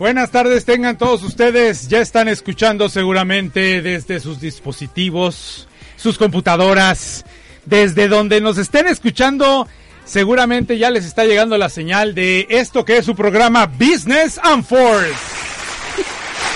Buenas 0.00 0.30
tardes, 0.30 0.64
tengan 0.64 0.96
todos 0.96 1.22
ustedes. 1.22 1.88
Ya 1.88 2.00
están 2.00 2.26
escuchando 2.26 2.88
seguramente 2.88 3.82
desde 3.82 4.18
sus 4.18 4.40
dispositivos, 4.40 5.68
sus 5.96 6.16
computadoras, 6.16 7.26
desde 7.66 8.08
donde 8.08 8.40
nos 8.40 8.56
estén 8.56 8.86
escuchando. 8.86 9.68
Seguramente 10.06 10.78
ya 10.78 10.88
les 10.88 11.04
está 11.04 11.26
llegando 11.26 11.58
la 11.58 11.68
señal 11.68 12.14
de 12.14 12.46
esto 12.48 12.86
que 12.86 12.96
es 12.96 13.04
su 13.04 13.14
programa 13.14 13.66
Business 13.66 14.40
and 14.42 14.64
Force. 14.64 15.12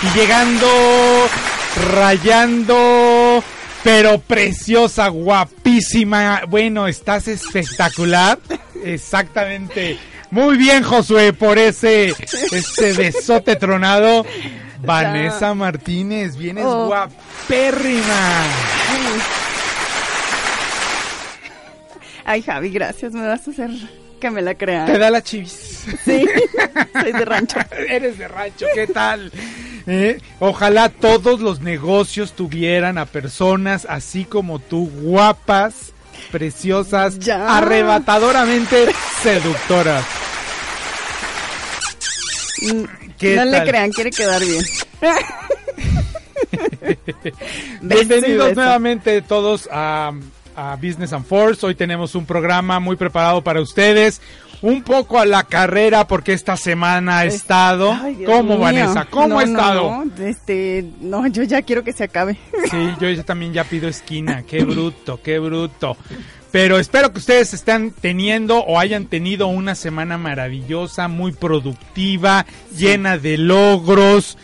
Y 0.02 0.18
llegando, 0.18 0.66
rayando, 1.92 3.44
pero 3.82 4.20
preciosa, 4.20 5.08
guapísima. 5.08 6.44
Bueno, 6.48 6.88
estás 6.88 7.28
espectacular. 7.28 8.38
Exactamente. 8.82 9.98
Muy 10.34 10.56
bien, 10.56 10.82
Josué, 10.82 11.32
por 11.32 11.58
ese, 11.58 12.08
ese 12.50 12.92
besote 12.94 13.54
tronado. 13.54 14.26
Vanessa 14.80 15.54
Martínez, 15.54 16.36
vienes 16.36 16.64
Oh. 16.66 16.86
guapérrima. 16.86 18.42
Ay, 22.24 22.42
Javi, 22.42 22.70
gracias. 22.70 23.12
Me 23.12 23.24
vas 23.28 23.46
a 23.46 23.50
hacer 23.52 23.70
que 24.20 24.28
me 24.30 24.42
la 24.42 24.54
Te 24.54 24.64
crea. 24.64 24.86
da 24.98 25.08
la 25.08 25.22
chivis. 25.22 25.84
Sí, 26.04 26.26
soy 27.00 27.12
de 27.12 27.24
rancho. 27.24 27.58
Eres 27.88 28.18
de 28.18 28.26
rancho, 28.26 28.66
¿qué 28.74 28.88
tal? 28.88 29.30
Eh, 29.86 30.18
Ojalá 30.40 30.88
todos 30.88 31.38
los 31.40 31.60
negocios 31.60 32.32
tuvieran 32.32 32.98
a 32.98 33.06
personas 33.06 33.86
así 33.88 34.24
como 34.24 34.58
tú, 34.58 34.90
guapas, 35.00 35.92
preciosas, 36.32 37.20
Ya. 37.20 37.56
arrebatadoramente 37.58 38.88
seductoras. 39.22 40.04
Mm, 42.64 42.84
¿Qué 43.18 43.36
no 43.36 43.44
le 43.44 43.62
crean, 43.64 43.90
quiere 43.92 44.10
quedar 44.10 44.40
bien. 44.42 44.64
Bienvenidos 47.82 48.54
nuevamente 48.56 49.20
todos 49.22 49.68
a, 49.70 50.12
a 50.56 50.76
Business 50.76 51.12
and 51.12 51.26
Force. 51.26 51.64
Hoy 51.66 51.74
tenemos 51.74 52.14
un 52.14 52.24
programa 52.26 52.80
muy 52.80 52.96
preparado 52.96 53.42
para 53.42 53.60
ustedes. 53.60 54.20
Un 54.62 54.82
poco 54.82 55.18
a 55.18 55.26
la 55.26 55.44
carrera 55.44 56.06
porque 56.06 56.32
esta 56.32 56.56
semana 56.56 57.18
ha 57.18 57.24
estado. 57.26 57.92
Ay, 57.92 58.22
¿Cómo, 58.24 58.54
mío. 58.54 58.58
Vanessa? 58.60 59.04
¿Cómo 59.10 59.28
No, 59.28 59.38
ha 59.38 59.44
no, 59.44 59.50
estado? 59.50 60.04
No, 60.06 60.24
este, 60.24 60.86
no, 61.00 61.26
yo 61.26 61.42
ya 61.42 61.60
quiero 61.60 61.84
que 61.84 61.92
se 61.92 62.04
acabe. 62.04 62.38
Sí, 62.70 62.94
yo 62.98 63.10
ya 63.10 63.22
también 63.24 63.52
ya 63.52 63.64
pido 63.64 63.88
esquina. 63.88 64.42
Qué 64.48 64.64
bruto, 64.64 65.20
qué 65.22 65.38
bruto. 65.38 65.98
Pero 66.54 66.78
espero 66.78 67.12
que 67.12 67.18
ustedes 67.18 67.52
estén 67.52 67.90
teniendo 67.90 68.58
o 68.60 68.78
hayan 68.78 69.06
tenido 69.06 69.48
una 69.48 69.74
semana 69.74 70.18
maravillosa, 70.18 71.08
muy 71.08 71.32
productiva, 71.32 72.46
llena 72.78 73.18
de 73.18 73.38
logros, 73.38 74.38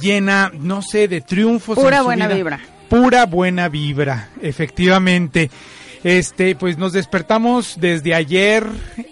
llena, 0.00 0.50
no 0.58 0.80
sé, 0.80 1.06
de 1.06 1.20
triunfos. 1.20 1.76
en 1.76 1.84
Pura 1.84 1.98
su 1.98 2.04
buena 2.04 2.28
vida. 2.28 2.36
vibra. 2.36 2.60
Pura 2.88 3.26
buena 3.26 3.68
vibra, 3.68 4.30
efectivamente. 4.40 5.50
Este, 6.04 6.54
pues 6.54 6.76
nos 6.76 6.92
despertamos 6.92 7.76
desde 7.80 8.14
ayer 8.14 8.66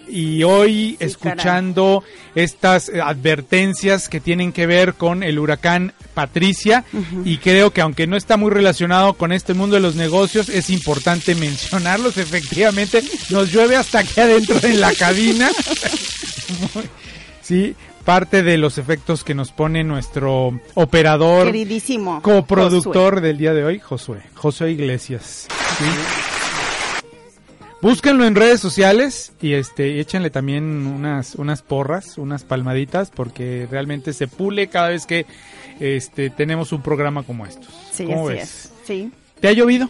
y 0.07 0.43
hoy 0.43 0.91
Sí, 0.91 0.97
escuchando 0.99 2.03
estas 2.35 2.87
eh, 2.89 3.01
advertencias 3.01 4.07
que 4.09 4.19
tienen 4.19 4.51
que 4.53 4.67
ver 4.67 4.93
con 4.93 5.23
el 5.23 5.39
huracán 5.39 5.93
Patricia 6.13 6.85
y 7.25 7.37
creo 7.37 7.71
que 7.71 7.81
aunque 7.81 8.05
no 8.05 8.15
está 8.15 8.37
muy 8.37 8.51
relacionado 8.51 9.13
con 9.13 9.31
este 9.31 9.55
mundo 9.55 9.75
de 9.75 9.81
los 9.81 9.95
negocios, 9.95 10.49
es 10.49 10.69
importante 10.69 11.33
mencionarlos. 11.35 12.17
Efectivamente, 12.17 13.01
nos 13.31 13.51
llueve 13.51 13.75
hasta 13.75 13.99
aquí 13.99 14.19
adentro 14.19 14.59
en 14.61 14.79
la 14.79 14.93
cabina. 14.93 15.49
sí, 17.41 17.75
parte 18.05 18.43
de 18.43 18.57
los 18.57 18.77
efectos 18.77 19.23
que 19.23 19.33
nos 19.33 19.51
pone 19.51 19.83
nuestro 19.83 20.59
operador 20.75 21.47
Queridísimo. 21.47 22.21
coproductor 22.21 23.19
del 23.21 23.39
día 23.39 23.53
de 23.53 23.63
hoy, 23.63 23.79
Josué. 23.79 24.21
Josué 24.35 24.71
Iglesias. 24.73 25.47
Sí. 25.79 25.85
Búsquenlo 27.83 28.25
en 28.25 28.33
redes 28.35 28.61
sociales 28.61 29.33
y 29.41 29.53
este 29.53 29.99
échenle 29.99 30.29
también 30.29 30.87
unas 30.87 31.35
unas 31.35 31.61
porras, 31.61 32.17
unas 32.17 32.43
palmaditas 32.45 33.11
porque 33.11 33.67
realmente 33.69 34.13
se 34.13 34.27
pule 34.27 34.69
cada 34.69 34.87
vez 34.89 35.05
que 35.05 35.25
este 35.81 36.29
tenemos 36.29 36.71
un 36.71 36.81
programa 36.81 37.23
como 37.23 37.45
estos. 37.45 37.67
Sí, 37.91 38.05
¿Cómo 38.05 38.29
así 38.29 38.37
ves? 38.37 38.43
es. 38.43 38.73
Sí. 38.85 39.11
¿Te 39.41 39.49
ha 39.49 39.51
llovido? 39.51 39.89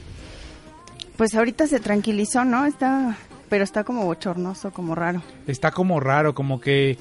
Pues 1.17 1.35
ahorita 1.35 1.67
se 1.67 1.79
tranquilizó, 1.79 2.43
¿no? 2.43 2.65
Está, 2.65 3.15
pero 3.47 3.63
está 3.63 3.83
como 3.83 4.05
bochornoso, 4.05 4.71
como 4.71 4.95
raro. 4.95 5.21
Está 5.45 5.69
como 5.69 5.99
raro, 5.99 6.33
como 6.33 6.59
que 6.59 6.97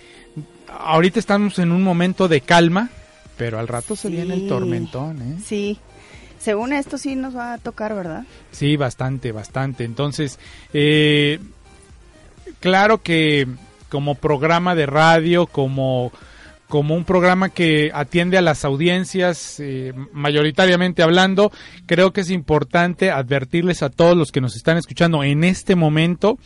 ahorita 0.78 1.18
estamos 1.18 1.58
en 1.58 1.72
un 1.72 1.82
momento 1.82 2.28
de 2.28 2.42
calma, 2.42 2.90
pero 3.38 3.58
al 3.58 3.66
rato 3.66 3.96
se 3.96 4.08
Sí. 4.08 4.14
viene 4.14 4.34
el 4.34 4.46
tormentón, 4.46 5.22
¿eh? 5.22 5.36
Sí. 5.42 5.78
Según 6.42 6.72
esto 6.72 6.98
sí 6.98 7.14
nos 7.14 7.36
va 7.36 7.52
a 7.52 7.58
tocar, 7.58 7.94
¿verdad? 7.94 8.24
Sí, 8.50 8.76
bastante, 8.76 9.30
bastante. 9.30 9.84
Entonces, 9.84 10.40
eh, 10.72 11.38
claro 12.58 13.00
que 13.00 13.46
como 13.88 14.16
programa 14.16 14.74
de 14.74 14.86
radio, 14.86 15.46
como, 15.46 16.10
como 16.66 16.96
un 16.96 17.04
programa 17.04 17.50
que 17.50 17.92
atiende 17.94 18.38
a 18.38 18.42
las 18.42 18.64
audiencias, 18.64 19.60
eh, 19.60 19.92
mayoritariamente 20.12 21.04
hablando, 21.04 21.52
creo 21.86 22.12
que 22.12 22.22
es 22.22 22.30
importante 22.30 23.12
advertirles 23.12 23.84
a 23.84 23.90
todos 23.90 24.16
los 24.16 24.32
que 24.32 24.40
nos 24.40 24.56
están 24.56 24.78
escuchando 24.78 25.22
en 25.22 25.44
este 25.44 25.76
momento. 25.76 26.38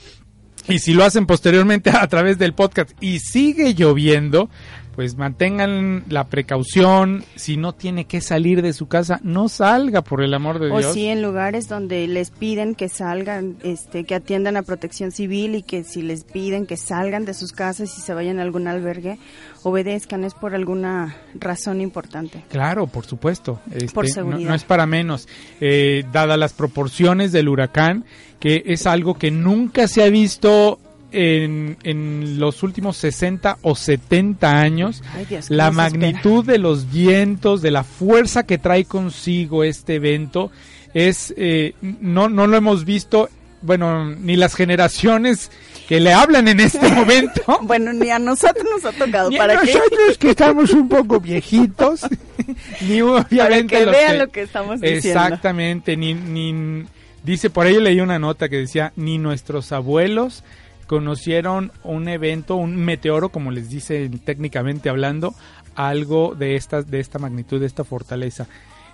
Y 0.68 0.78
si 0.80 0.92
lo 0.94 1.04
hacen 1.04 1.26
posteriormente 1.26 1.90
a 1.90 2.06
través 2.08 2.38
del 2.38 2.52
podcast 2.54 2.90
y 3.00 3.20
sigue 3.20 3.74
lloviendo, 3.74 4.50
pues 4.96 5.16
mantengan 5.16 6.04
la 6.08 6.24
precaución. 6.24 7.22
Si 7.34 7.56
no 7.58 7.74
tiene 7.74 8.06
que 8.06 8.20
salir 8.22 8.62
de 8.62 8.72
su 8.72 8.88
casa, 8.88 9.20
no 9.22 9.48
salga, 9.50 10.00
por 10.02 10.22
el 10.22 10.32
amor 10.32 10.58
de 10.58 10.70
O 10.72 10.78
Dios. 10.78 10.94
sí 10.94 11.06
en 11.06 11.20
lugares 11.22 11.68
donde 11.68 12.06
les 12.08 12.30
piden 12.30 12.74
que 12.74 12.88
salgan, 12.88 13.56
este, 13.62 14.04
que 14.04 14.14
atiendan 14.14 14.56
a 14.56 14.62
protección 14.62 15.12
civil 15.12 15.54
y 15.54 15.62
que 15.62 15.84
si 15.84 16.00
les 16.00 16.24
piden 16.24 16.66
que 16.66 16.78
salgan 16.78 17.26
de 17.26 17.34
sus 17.34 17.52
casas 17.52 17.96
y 17.98 18.00
se 18.00 18.14
vayan 18.14 18.38
a 18.38 18.42
algún 18.42 18.69
albergue, 18.69 19.19
obedezcan, 19.64 20.24
es 20.24 20.32
por 20.32 20.54
alguna 20.54 21.16
razón 21.34 21.80
importante. 21.82 22.42
Claro, 22.48 22.86
por 22.86 23.04
supuesto. 23.04 23.60
Este, 23.70 23.92
Por 23.92 24.06
no- 24.06 24.14
seguridad. 24.14 24.48
No, 24.48 24.54
es 24.54 24.64
para 24.64 24.86
menos. 24.86 25.28
Eh, 25.60 26.04
dadas 26.10 26.38
las 26.38 26.54
proporciones 26.54 27.32
del 27.32 27.48
huracán, 27.50 28.04
que 28.40 28.62
es 28.66 28.86
algo 28.86 29.14
que 29.14 29.30
nunca 29.30 29.88
se 29.88 30.02
ha 30.02 30.10
visto 30.10 30.78
en, 31.12 31.76
en 31.82 32.38
los 32.38 32.62
últimos 32.62 32.96
60 32.98 33.58
o 33.62 33.74
70 33.74 34.58
años. 34.58 35.02
Ay, 35.14 35.24
Dios, 35.24 35.48
qué 35.48 35.54
La 35.54 35.70
magnitud 35.70 36.44
de 36.44 36.58
los 36.58 36.90
vientos, 36.90 37.62
de 37.62 37.70
la 37.70 37.84
fuerza 37.84 38.44
que 38.44 38.58
trae 38.58 38.84
consigo 38.84 39.64
este 39.64 39.94
evento, 39.94 40.50
es 40.94 41.34
eh, 41.36 41.74
no, 41.80 42.28
no 42.28 42.46
lo 42.46 42.56
hemos 42.56 42.84
visto 42.84 43.28
bueno, 43.62 44.14
ni 44.14 44.36
las 44.36 44.54
generaciones 44.54 45.50
que 45.88 46.00
le 46.00 46.12
hablan 46.12 46.48
en 46.48 46.60
este 46.60 46.88
momento. 46.94 47.42
Bueno, 47.62 47.92
ni 47.92 48.10
a 48.10 48.18
nosotros 48.18 48.64
nos 48.70 48.84
ha 48.84 48.92
tocado. 48.92 49.30
Ni 49.30 49.36
a 49.36 49.40
¿Para 49.40 49.60
qué? 49.60 49.74
nosotros 49.74 50.18
que 50.18 50.30
estamos 50.30 50.70
un 50.70 50.88
poco 50.88 51.20
viejitos, 51.20 52.02
ni 52.82 53.00
obviamente 53.02 53.38
Para 53.38 53.58
que 53.68 53.84
vean 53.84 54.18
lo 54.18 54.28
que 54.28 54.42
estamos 54.42 54.80
diciendo. 54.80 55.08
Exactamente, 55.08 55.96
ni, 55.96 56.14
ni 56.14 56.84
dice 57.26 57.50
por 57.50 57.67
ahí 57.67 57.81
leí 57.81 58.00
una 58.00 58.19
nota 58.19 58.49
que 58.49 58.56
decía 58.56 58.93
ni 58.96 59.19
nuestros 59.19 59.73
abuelos 59.73 60.44
conocieron 60.87 61.73
un 61.82 62.08
evento, 62.08 62.55
un 62.55 62.76
meteoro, 62.76 63.31
como 63.31 63.50
les 63.50 63.69
dice 63.69 64.08
técnicamente 64.25 64.88
hablando, 64.88 65.34
algo 65.75 66.37
de 66.37 66.55
esta, 66.55 66.82
de 66.82 67.00
esta 67.00 67.19
magnitud, 67.19 67.58
de 67.58 67.67
esta 67.67 67.82
fortaleza. 67.82 68.46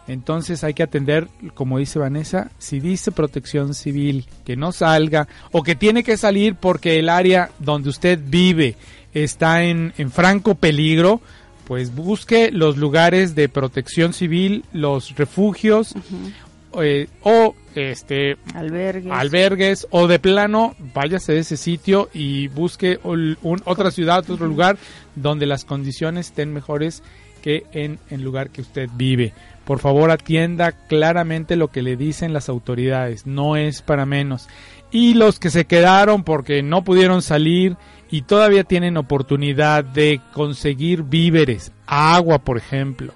Entonces 0.08 0.64
hay 0.64 0.72
que 0.74 0.82
atender, 0.82 1.28
como 1.54 1.78
dice 1.78 1.98
Vanessa, 1.98 2.50
si 2.58 2.80
dice 2.80 3.12
protección 3.12 3.74
civil 3.74 4.26
que 4.44 4.56
no 4.56 4.72
salga 4.72 5.28
o 5.52 5.62
que 5.62 5.76
tiene 5.76 6.02
que 6.02 6.16
salir 6.16 6.56
porque 6.56 6.98
el 6.98 7.08
área 7.10 7.50
donde 7.58 7.90
usted 7.90 8.18
vive 8.24 8.76
está 9.12 9.62
en, 9.62 9.92
en 9.98 10.10
franco 10.10 10.54
peligro, 10.56 11.20
pues 11.68 11.94
busque 11.94 12.50
los 12.50 12.78
lugares 12.78 13.36
de 13.36 13.48
protección 13.48 14.12
civil, 14.12 14.64
los 14.72 15.14
refugios 15.14 15.94
eh, 16.80 17.08
o 17.22 17.54
este 17.74 18.36
Albergues. 18.54 19.10
albergues 19.12 19.86
o 19.90 20.06
de 20.06 20.18
plano 20.18 20.74
váyase 20.94 21.32
de 21.32 21.38
ese 21.40 21.56
sitio 21.56 22.08
y 22.12 22.48
busque 22.48 22.98
ol- 23.02 23.38
un- 23.42 23.62
otra 23.64 23.90
ciudad, 23.90 24.18
otro 24.30 24.46
lugar 24.46 24.76
donde 25.14 25.46
las 25.46 25.64
condiciones 25.64 26.26
estén 26.28 26.52
mejores 26.52 27.02
que 27.42 27.64
en 27.72 27.98
el 28.10 28.22
lugar 28.22 28.50
que 28.50 28.60
usted 28.60 28.88
vive. 28.94 29.32
Por 29.64 29.78
favor 29.78 30.10
atienda 30.10 30.72
claramente 30.72 31.56
lo 31.56 31.68
que 31.68 31.82
le 31.82 31.96
dicen 31.96 32.32
las 32.32 32.48
autoridades, 32.48 33.26
no 33.26 33.56
es 33.56 33.82
para 33.82 34.06
menos. 34.06 34.48
Y 34.90 35.14
los 35.14 35.38
que 35.38 35.50
se 35.50 35.64
quedaron 35.64 36.22
porque 36.24 36.62
no 36.62 36.84
pudieron 36.84 37.22
salir 37.22 37.76
y 38.10 38.22
todavía 38.22 38.62
tienen 38.64 38.96
oportunidad 38.98 39.82
de 39.84 40.20
conseguir 40.34 41.02
víveres, 41.04 41.72
agua 41.86 42.38
por 42.40 42.58
ejemplo, 42.58 43.12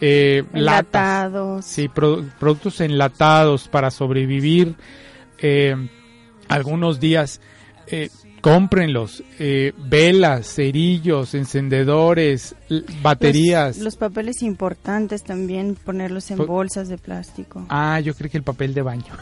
eh, 0.00 0.44
latas, 0.52 0.58
Enlatados. 0.60 1.64
Sí, 1.64 1.88
pro- 1.88 2.24
productos 2.38 2.80
enlatados 2.80 3.68
para 3.68 3.90
sobrevivir 3.90 4.74
eh, 5.38 5.76
algunos 6.48 7.00
días. 7.00 7.40
Eh, 7.86 8.08
cómprenlos. 8.40 9.22
Eh, 9.38 9.72
velas, 9.78 10.46
cerillos, 10.54 11.34
encendedores, 11.34 12.54
baterías. 13.02 13.76
Los, 13.76 13.84
los 13.84 13.96
papeles 13.96 14.42
importantes 14.42 15.22
también, 15.24 15.74
ponerlos 15.76 16.30
en 16.30 16.38
Po- 16.38 16.46
bolsas 16.46 16.88
de 16.88 16.98
plástico. 16.98 17.66
Ah, 17.70 18.00
yo 18.00 18.14
creo 18.14 18.30
que 18.30 18.36
el 18.38 18.44
papel 18.44 18.74
de 18.74 18.82
baño. 18.82 19.04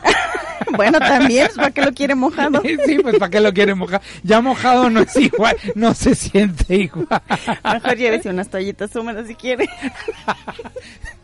Bueno, 0.76 0.98
también, 0.98 1.48
¿para 1.56 1.70
qué 1.70 1.80
lo 1.82 1.92
quiere 1.94 2.14
mojado? 2.14 2.60
sí, 2.84 2.98
pues 3.00 3.16
¿para 3.18 3.30
qué 3.30 3.40
lo 3.40 3.54
quiere 3.54 3.74
mojar? 3.74 4.02
Ya 4.22 4.42
mojado 4.42 4.90
no 4.90 5.00
es 5.00 5.16
igual, 5.16 5.56
no 5.74 5.94
se 5.94 6.14
siente 6.14 6.74
igual. 6.76 7.22
Mejor 7.64 7.96
llévese 7.96 8.28
unas 8.28 8.50
toallitas 8.50 8.94
húmedas 8.94 9.28
si 9.28 9.34
quiere. 9.34 9.66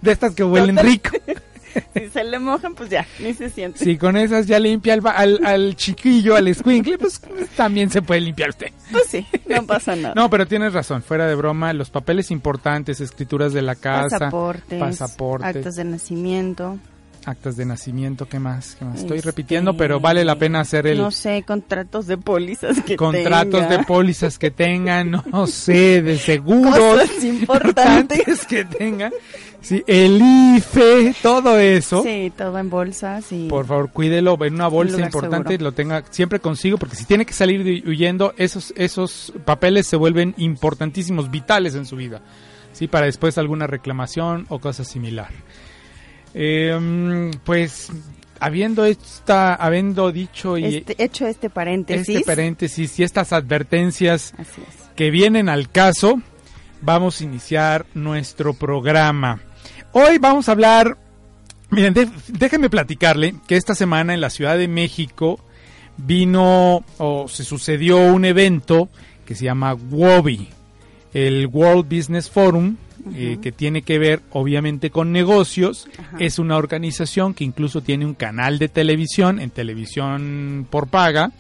De 0.01 0.13
estas 0.13 0.35
que 0.35 0.45
huelen 0.45 0.79
rico. 0.79 1.11
Si 1.95 2.09
se 2.11 2.25
le 2.25 2.39
mojan, 2.39 2.75
pues 2.75 2.91
ya, 2.91 3.07
ni 3.21 3.35
se 3.35 3.51
siente. 3.51 3.79
Si 3.79 3.97
con 3.97 4.17
esas 4.17 4.47
ya 4.47 4.59
limpia 4.59 4.95
al, 4.95 5.03
al, 5.07 5.41
al 5.45 5.77
chiquillo, 5.77 6.37
al 6.37 6.49
escuincle, 6.49 6.99
pues 6.99 7.21
también 7.57 7.91
se 7.91 8.03
puede 8.03 8.21
limpiar 8.21 8.51
usted. 8.51 8.73
Pues 8.91 9.05
sí, 9.09 9.27
no 9.49 9.65
pasa 9.67 9.95
nada. 9.97 10.15
No, 10.15 10.29
pero 10.31 10.47
tienes 10.47 10.73
razón, 10.73 11.03
fuera 11.03 11.27
de 11.27 11.35
broma, 11.35 11.73
los 11.73 11.91
papeles 11.91 12.31
importantes, 12.31 13.01
escrituras 13.01 13.53
de 13.53 13.63
la 13.63 13.75
casa, 13.75 14.19
Pasaportes, 14.19 14.79
pasaportes, 14.81 15.57
actas 15.57 15.77
de 15.77 15.85
nacimiento. 15.85 16.79
Actas 17.27 17.57
de 17.57 17.65
nacimiento, 17.65 18.27
¿qué 18.29 18.39
más? 18.39 18.77
¿Qué 18.79 18.85
más? 18.85 19.01
Estoy 19.01 19.19
este, 19.19 19.31
repitiendo, 19.31 19.77
pero 19.77 20.01
vale 20.01 20.25
la 20.25 20.37
pena 20.37 20.61
hacer 20.61 20.87
el 20.87 20.99
No 20.99 21.11
sé, 21.11 21.43
contratos 21.47 22.07
de 22.07 22.17
pólizas 22.19 22.81
que 22.83 22.97
contratos 22.97 23.63
tenga. 23.63 23.79
de 23.79 23.85
pólizas 23.85 24.39
que 24.39 24.51
tengan, 24.51 25.11
no 25.11 25.47
sé, 25.47 26.03
de 26.03 26.19
seguros 26.19 26.77
Cosas 26.77 27.25
importantes. 27.25 28.47
que 28.47 28.65
tengan. 28.65 29.13
Sí, 29.61 29.83
el 29.87 30.21
IFE, 30.57 31.15
todo 31.23 31.59
eso. 31.59 32.03
Sí, 32.03 32.31
todo 32.37 32.59
en 32.59 32.69
bolsas 32.69 33.33
y... 33.33 33.49
Por 33.49 33.65
favor, 33.65 33.91
cuídelo 33.91 34.37
en 34.45 34.55
una 34.55 34.69
bolsa 34.69 35.01
importante, 35.01 35.55
seguro. 35.55 35.71
lo 35.71 35.73
tenga 35.73 36.05
siempre 36.11 36.39
consigo, 36.39 36.77
porque 36.77 36.97
si 36.97 37.07
tiene 37.07 37.25
que 37.25 37.33
salir 37.33 37.83
huyendo, 37.87 38.35
esos, 38.37 38.75
esos 38.77 39.33
papeles 39.47 39.87
se 39.87 39.97
vuelven 39.97 40.35
importantísimos, 40.37 41.31
vitales 41.31 41.75
en 41.77 41.87
su 41.87 41.97
vida, 41.97 42.21
sí, 42.73 42.89
para 42.89 43.07
después 43.07 43.39
alguna 43.39 43.67
reclamación 43.67 44.45
o 44.51 44.59
cosa 44.59 44.85
similar. 44.85 45.31
Eh, 46.35 47.31
pues, 47.45 47.91
habiendo 48.41 48.85
esta, 48.85 49.55
habiendo 49.55 50.11
dicho 50.13 50.59
y 50.59 50.65
Este- 50.77 51.03
hecho 51.03 51.27
este 51.27 51.49
paréntesis. 51.51 52.09
este 52.17 52.25
paréntesis 52.27 52.99
y 52.99 53.03
estas 53.05 53.33
advertencias 53.33 54.35
es. 54.39 54.47
que 54.97 55.11
vienen 55.11 55.49
al 55.49 55.71
caso, 55.71 56.21
vamos 56.81 57.21
a 57.21 57.25
iniciar 57.25 57.87
nuestro 57.95 58.53
programa. 58.55 59.41
Hoy 59.93 60.19
vamos 60.19 60.49
a 60.49 60.53
hablar, 60.53 60.99
miren, 61.71 61.95
de- 61.95 62.11
déjenme 62.29 62.69
platicarle 62.69 63.37
que 63.47 63.57
esta 63.57 63.75
semana 63.75 64.13
en 64.13 64.21
la 64.21 64.31
Ciudad 64.31 64.59
de 64.59 64.67
México 64.69 65.39
vino 65.97 66.85
o 66.99 67.29
se 67.29 67.45
sucedió 67.45 67.99
un 67.99 68.25
evento 68.25 68.89
que 69.25 69.35
se 69.37 69.45
llama 69.45 69.75
WOBI, 69.75 70.49
el 71.15 71.47
World 71.47 71.89
Business 71.89 72.29
Forum, 72.29 72.77
eh, 73.15 73.39
que 73.43 73.53
tiene 73.53 73.83
que 73.83 73.99
ver 73.99 74.23
obviamente 74.31 74.91
con 74.91 75.13
negocios. 75.13 75.89
Ajá. 75.99 76.17
Es 76.21 76.39
una 76.39 76.57
organización 76.57 77.35
que 77.35 77.45
incluso 77.45 77.83
tiene 77.83 78.07
un 78.07 78.15
canal 78.15 78.59
de 78.59 78.69
televisión, 78.69 79.41
en 79.41 79.51
televisión 79.51 80.67
por 80.71 80.89
paga, 80.89 81.33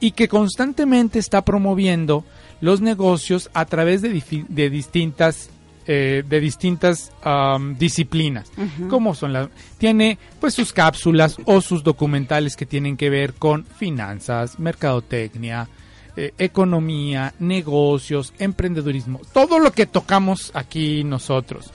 y 0.00 0.12
que 0.12 0.28
constantemente 0.28 1.18
está 1.18 1.44
promoviendo 1.44 2.24
los 2.60 2.80
negocios 2.80 3.50
a 3.54 3.64
través 3.64 4.02
de, 4.02 4.10
distintas 4.10 5.50
eh, 5.86 6.22
de 6.28 6.40
distintas 6.40 7.10
am, 7.22 7.76
disciplinas 7.78 8.50
Ujú. 8.56 8.88
como 8.88 9.14
son 9.14 9.32
las 9.32 9.48
tiene 9.78 10.18
pues 10.38 10.54
sus 10.54 10.72
cápsulas 10.72 11.36
o 11.46 11.60
sus 11.62 11.82
documentales 11.82 12.56
que 12.56 12.66
tienen 12.66 12.96
que 12.96 13.08
ver 13.08 13.34
con 13.34 13.64
finanzas 13.64 14.58
mercadotecnia 14.58 15.68
eh, 16.22 16.34
economía 16.38 17.32
negocios 17.38 18.34
emprendedurismo 18.38 19.20
todo 19.32 19.58
lo 19.58 19.72
que 19.72 19.86
tocamos 19.86 20.50
aquí 20.54 21.02
nosotros 21.02 21.72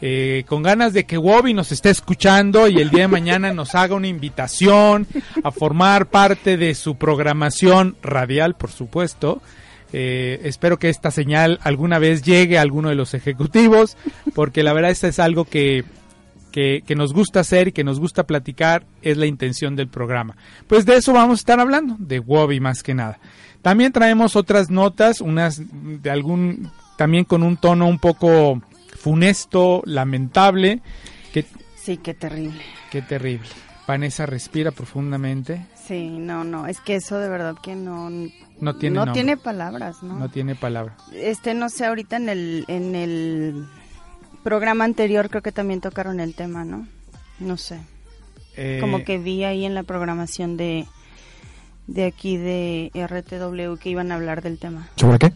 eh, 0.00 0.44
con 0.46 0.62
ganas 0.62 0.92
de 0.92 1.04
que 1.04 1.16
Wobby 1.16 1.54
nos 1.54 1.72
esté 1.72 1.90
escuchando 1.90 2.68
y 2.68 2.78
el 2.78 2.90
día 2.90 3.02
de 3.02 3.08
mañana 3.08 3.54
nos 3.54 3.74
haga 3.74 3.94
una 3.94 4.08
invitación 4.08 5.06
a 5.42 5.50
formar 5.50 6.06
parte 6.06 6.56
de 6.56 6.74
su 6.74 6.96
programación 6.96 7.96
radial, 8.02 8.54
por 8.54 8.70
supuesto. 8.70 9.40
Eh, 9.94 10.40
espero 10.44 10.78
que 10.78 10.90
esta 10.90 11.10
señal 11.10 11.58
alguna 11.62 11.98
vez 11.98 12.22
llegue 12.22 12.58
a 12.58 12.62
alguno 12.62 12.88
de 12.88 12.96
los 12.96 13.14
ejecutivos, 13.14 13.96
porque 14.34 14.62
la 14.62 14.74
verdad 14.74 14.90
esto 14.90 15.06
es 15.06 15.20
algo 15.20 15.44
que, 15.44 15.84
que, 16.54 16.84
que 16.86 16.94
nos 16.94 17.12
gusta 17.12 17.40
hacer 17.40 17.66
y 17.66 17.72
que 17.72 17.82
nos 17.82 17.98
gusta 17.98 18.28
platicar, 18.28 18.86
es 19.02 19.16
la 19.16 19.26
intención 19.26 19.74
del 19.74 19.88
programa. 19.88 20.36
Pues 20.68 20.86
de 20.86 20.94
eso 20.94 21.12
vamos 21.12 21.40
a 21.40 21.42
estar 21.42 21.58
hablando, 21.58 21.96
de 21.98 22.20
Wobby 22.20 22.60
más 22.60 22.84
que 22.84 22.94
nada. 22.94 23.18
También 23.60 23.90
traemos 23.90 24.36
otras 24.36 24.70
notas, 24.70 25.20
unas 25.20 25.60
de 25.72 26.10
algún, 26.10 26.70
también 26.96 27.24
con 27.24 27.42
un 27.42 27.56
tono 27.56 27.88
un 27.88 27.98
poco 27.98 28.62
funesto, 28.96 29.82
lamentable. 29.84 30.80
Qué, 31.32 31.44
Sí, 31.74 31.96
qué 31.96 32.14
terrible. 32.14 32.62
qué 32.92 33.02
terrible. 33.02 33.48
Vanessa 33.88 34.24
respira 34.24 34.70
profundamente. 34.70 35.66
Sí, 35.88 36.08
no, 36.08 36.44
no, 36.44 36.68
es 36.68 36.80
que 36.80 36.94
eso 36.94 37.18
de 37.18 37.28
verdad 37.28 37.56
que 37.60 37.74
no... 37.74 38.10
No 38.60 38.76
tiene 38.76 38.94
no 38.94 39.06
nombre. 39.06 39.14
tiene 39.20 39.36
palabras, 39.36 40.04
¿no? 40.04 40.16
No 40.20 40.28
tiene 40.28 40.54
palabra. 40.54 40.96
Este, 41.12 41.52
no 41.52 41.68
sé, 41.68 41.84
ahorita 41.86 42.16
en 42.16 42.28
el, 42.28 42.64
en 42.68 42.94
el 42.94 43.66
programa 44.44 44.84
anterior 44.84 45.28
creo 45.28 45.42
que 45.42 45.50
también 45.50 45.80
tocaron 45.80 46.20
el 46.20 46.34
tema, 46.34 46.64
¿no? 46.64 46.86
No 47.40 47.56
sé. 47.56 47.80
Eh, 48.56 48.78
Como 48.80 49.02
que 49.02 49.18
vi 49.18 49.42
ahí 49.42 49.64
en 49.64 49.74
la 49.74 49.82
programación 49.82 50.56
de, 50.56 50.86
de 51.88 52.04
aquí 52.04 52.36
de 52.36 52.92
RTW 52.94 53.76
que 53.80 53.90
iban 53.90 54.12
a 54.12 54.14
hablar 54.14 54.42
del 54.42 54.58
tema. 54.58 54.88
¿Sobre 54.94 55.18
qué? 55.18 55.32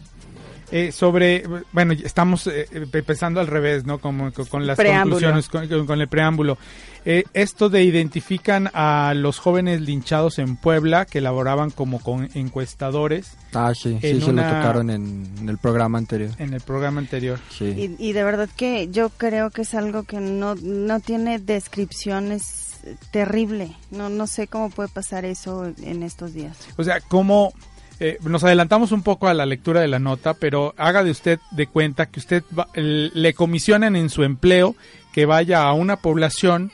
Eh, 0.71 0.91
sobre, 0.91 1.43
bueno, 1.71 1.93
estamos 1.93 2.45
eh, 2.47 2.67
empezando 2.71 3.39
al 3.39 3.47
revés, 3.47 3.85
¿no? 3.85 3.99
Como 3.99 4.31
con, 4.31 4.45
con 4.45 4.67
las 4.67 4.77
Preámbulo. 4.77 5.15
conclusiones, 5.31 5.87
con, 5.87 6.01
el 6.01 6.07
preámbulo. 6.07 6.57
Eh, 7.05 7.23
esto 7.33 7.69
de 7.69 7.83
identifican 7.83 8.69
a 8.73 9.13
los 9.15 9.39
jóvenes 9.39 9.81
linchados 9.81 10.37
en 10.37 10.57
Puebla 10.57 11.05
que 11.05 11.21
laboraban 11.21 11.69
como 11.71 11.99
con 12.01 12.29
encuestadores 12.33 13.37
Ah, 13.53 13.71
sí, 13.73 13.97
sí, 14.01 14.19
se 14.21 14.29
una- 14.29 14.51
lo 14.51 14.57
tocaron 14.57 14.89
en, 14.89 15.27
en 15.39 15.49
el 15.49 15.57
programa 15.57 15.97
anterior. 15.97 16.31
en 16.37 16.53
el 16.53 16.61
programa 16.61 16.99
anterior. 16.99 17.39
Sí. 17.49 17.95
Y, 17.99 18.09
y 18.09 18.11
de 18.13 18.23
verdad 18.23 18.49
que 18.55 18.89
yo 18.89 19.09
creo 19.09 19.49
que 19.49 19.61
es 19.63 19.73
algo 19.73 20.03
que 20.03 20.19
no, 20.19 20.55
no 20.55 20.99
tiene 20.99 21.39
descripciones 21.39 22.77
eh, 22.83 22.95
terrible. 23.11 23.75
No, 23.91 24.09
no 24.09 24.27
sé 24.27 24.47
cómo 24.47 24.69
puede 24.69 24.89
pasar 24.89 25.25
eso 25.25 25.71
en 25.81 26.03
estos 26.03 26.33
días. 26.33 26.57
O 26.77 26.83
sea, 26.83 26.99
como 28.17 28.29
nos 28.29 28.43
adelantamos 28.43 28.91
un 28.91 29.03
poco 29.03 29.27
a 29.27 29.33
la 29.33 29.45
lectura 29.45 29.81
de 29.81 29.87
la 29.87 29.99
nota, 29.99 30.33
pero 30.33 30.73
haga 30.77 31.03
de 31.03 31.11
usted 31.11 31.39
de 31.51 31.67
cuenta 31.67 32.05
que 32.07 32.19
usted 32.19 32.43
va- 32.57 32.67
le 32.75 33.33
comisionan 33.33 33.95
en 33.95 34.09
su 34.09 34.23
empleo 34.23 34.75
que 35.13 35.25
vaya 35.25 35.63
a 35.63 35.73
una 35.73 35.97
población 35.97 36.71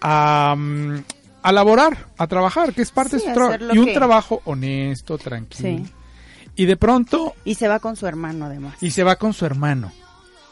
a, 0.00 0.54
mm, 0.56 0.98
a 1.42 1.52
laborar, 1.52 2.06
a 2.18 2.26
trabajar, 2.28 2.72
que 2.74 2.82
es 2.82 2.90
parte 2.92 3.18
Sí, 3.18 3.26
de 3.26 3.30
su 3.30 3.34
trabajo. 3.34 3.64
Y 3.74 3.78
un 3.78 3.86
que- 3.86 3.94
trabajo 3.94 4.42
honesto, 4.44 5.18
tranquilo. 5.18 5.68
Sí. 5.84 5.92
Y 6.54 6.66
de 6.66 6.76
pronto, 6.76 7.34
Y 7.44 7.54
se 7.54 7.66
va 7.66 7.78
con 7.80 7.96
su 7.96 8.06
hermano 8.06 8.44
además. 8.46 8.74
y 8.80 8.90
se 8.90 9.02
va 9.04 9.16
con 9.16 9.32
su 9.32 9.46
hermano, 9.46 9.90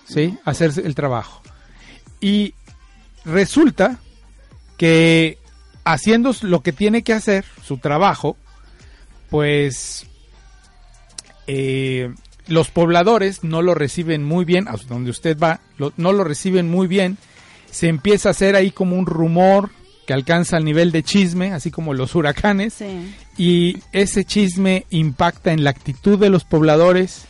¿sí? 0.07 0.37
A 0.45 0.51
hacer 0.51 0.73
el 0.85 0.95
trabajo. 0.95 1.43
Y 2.21 2.55
resulta 3.25 3.99
que 4.77 5.39
haciendo 5.85 6.35
lo 6.43 6.63
que 6.63 6.73
tiene 6.73 7.03
que 7.03 7.13
hacer, 7.13 7.45
su 7.63 7.79
trabajo, 7.79 8.37
pues 9.31 10.07
eh, 11.47 12.13
los 12.47 12.69
pobladores 12.71 13.45
no 13.45 13.63
lo 13.63 13.75
reciben 13.75 14.25
muy 14.25 14.45
bien, 14.45 14.69
a 14.69 14.75
donde 14.89 15.11
usted 15.11 15.39
va, 15.39 15.61
lo- 15.79 15.93
no 15.97 16.13
lo 16.13 16.25
reciben 16.25 16.69
muy 16.71 16.87
bien, 16.87 17.17
se 17.71 17.89
empieza 17.89 18.29
a 18.29 18.33
hacer 18.33 18.57
ahí 18.57 18.71
como 18.71 18.97
un 18.97 19.07
rumor 19.07 19.71
que 20.07 20.13
alcanza 20.15 20.57
el 20.57 20.65
nivel 20.65 20.91
de 20.91 21.03
chisme, 21.05 21.53
así 21.53 21.71
como 21.71 21.95
los 21.95 22.15
huracanes, 22.15 22.75
Sí. 22.75 23.15
y 23.37 23.77
ese 23.93 24.25
chisme 24.25 24.87
impacta 24.91 25.53
en 25.53 25.63
la 25.63 25.71
actitud 25.71 26.19
de 26.19 26.31
los 26.31 26.45
pobladores 26.45 27.27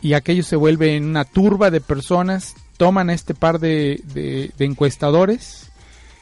y 0.00 0.12
aquello 0.14 0.44
se 0.44 0.56
vuelve 0.56 0.96
en 0.96 1.04
una 1.04 1.24
turba 1.24 1.70
de 1.70 1.80
personas, 1.80 2.54
toman 2.76 3.10
a 3.10 3.14
este 3.14 3.34
par 3.34 3.58
de, 3.58 4.00
de- 4.14 4.52
de 4.56 4.64
encuestadores, 4.64 5.70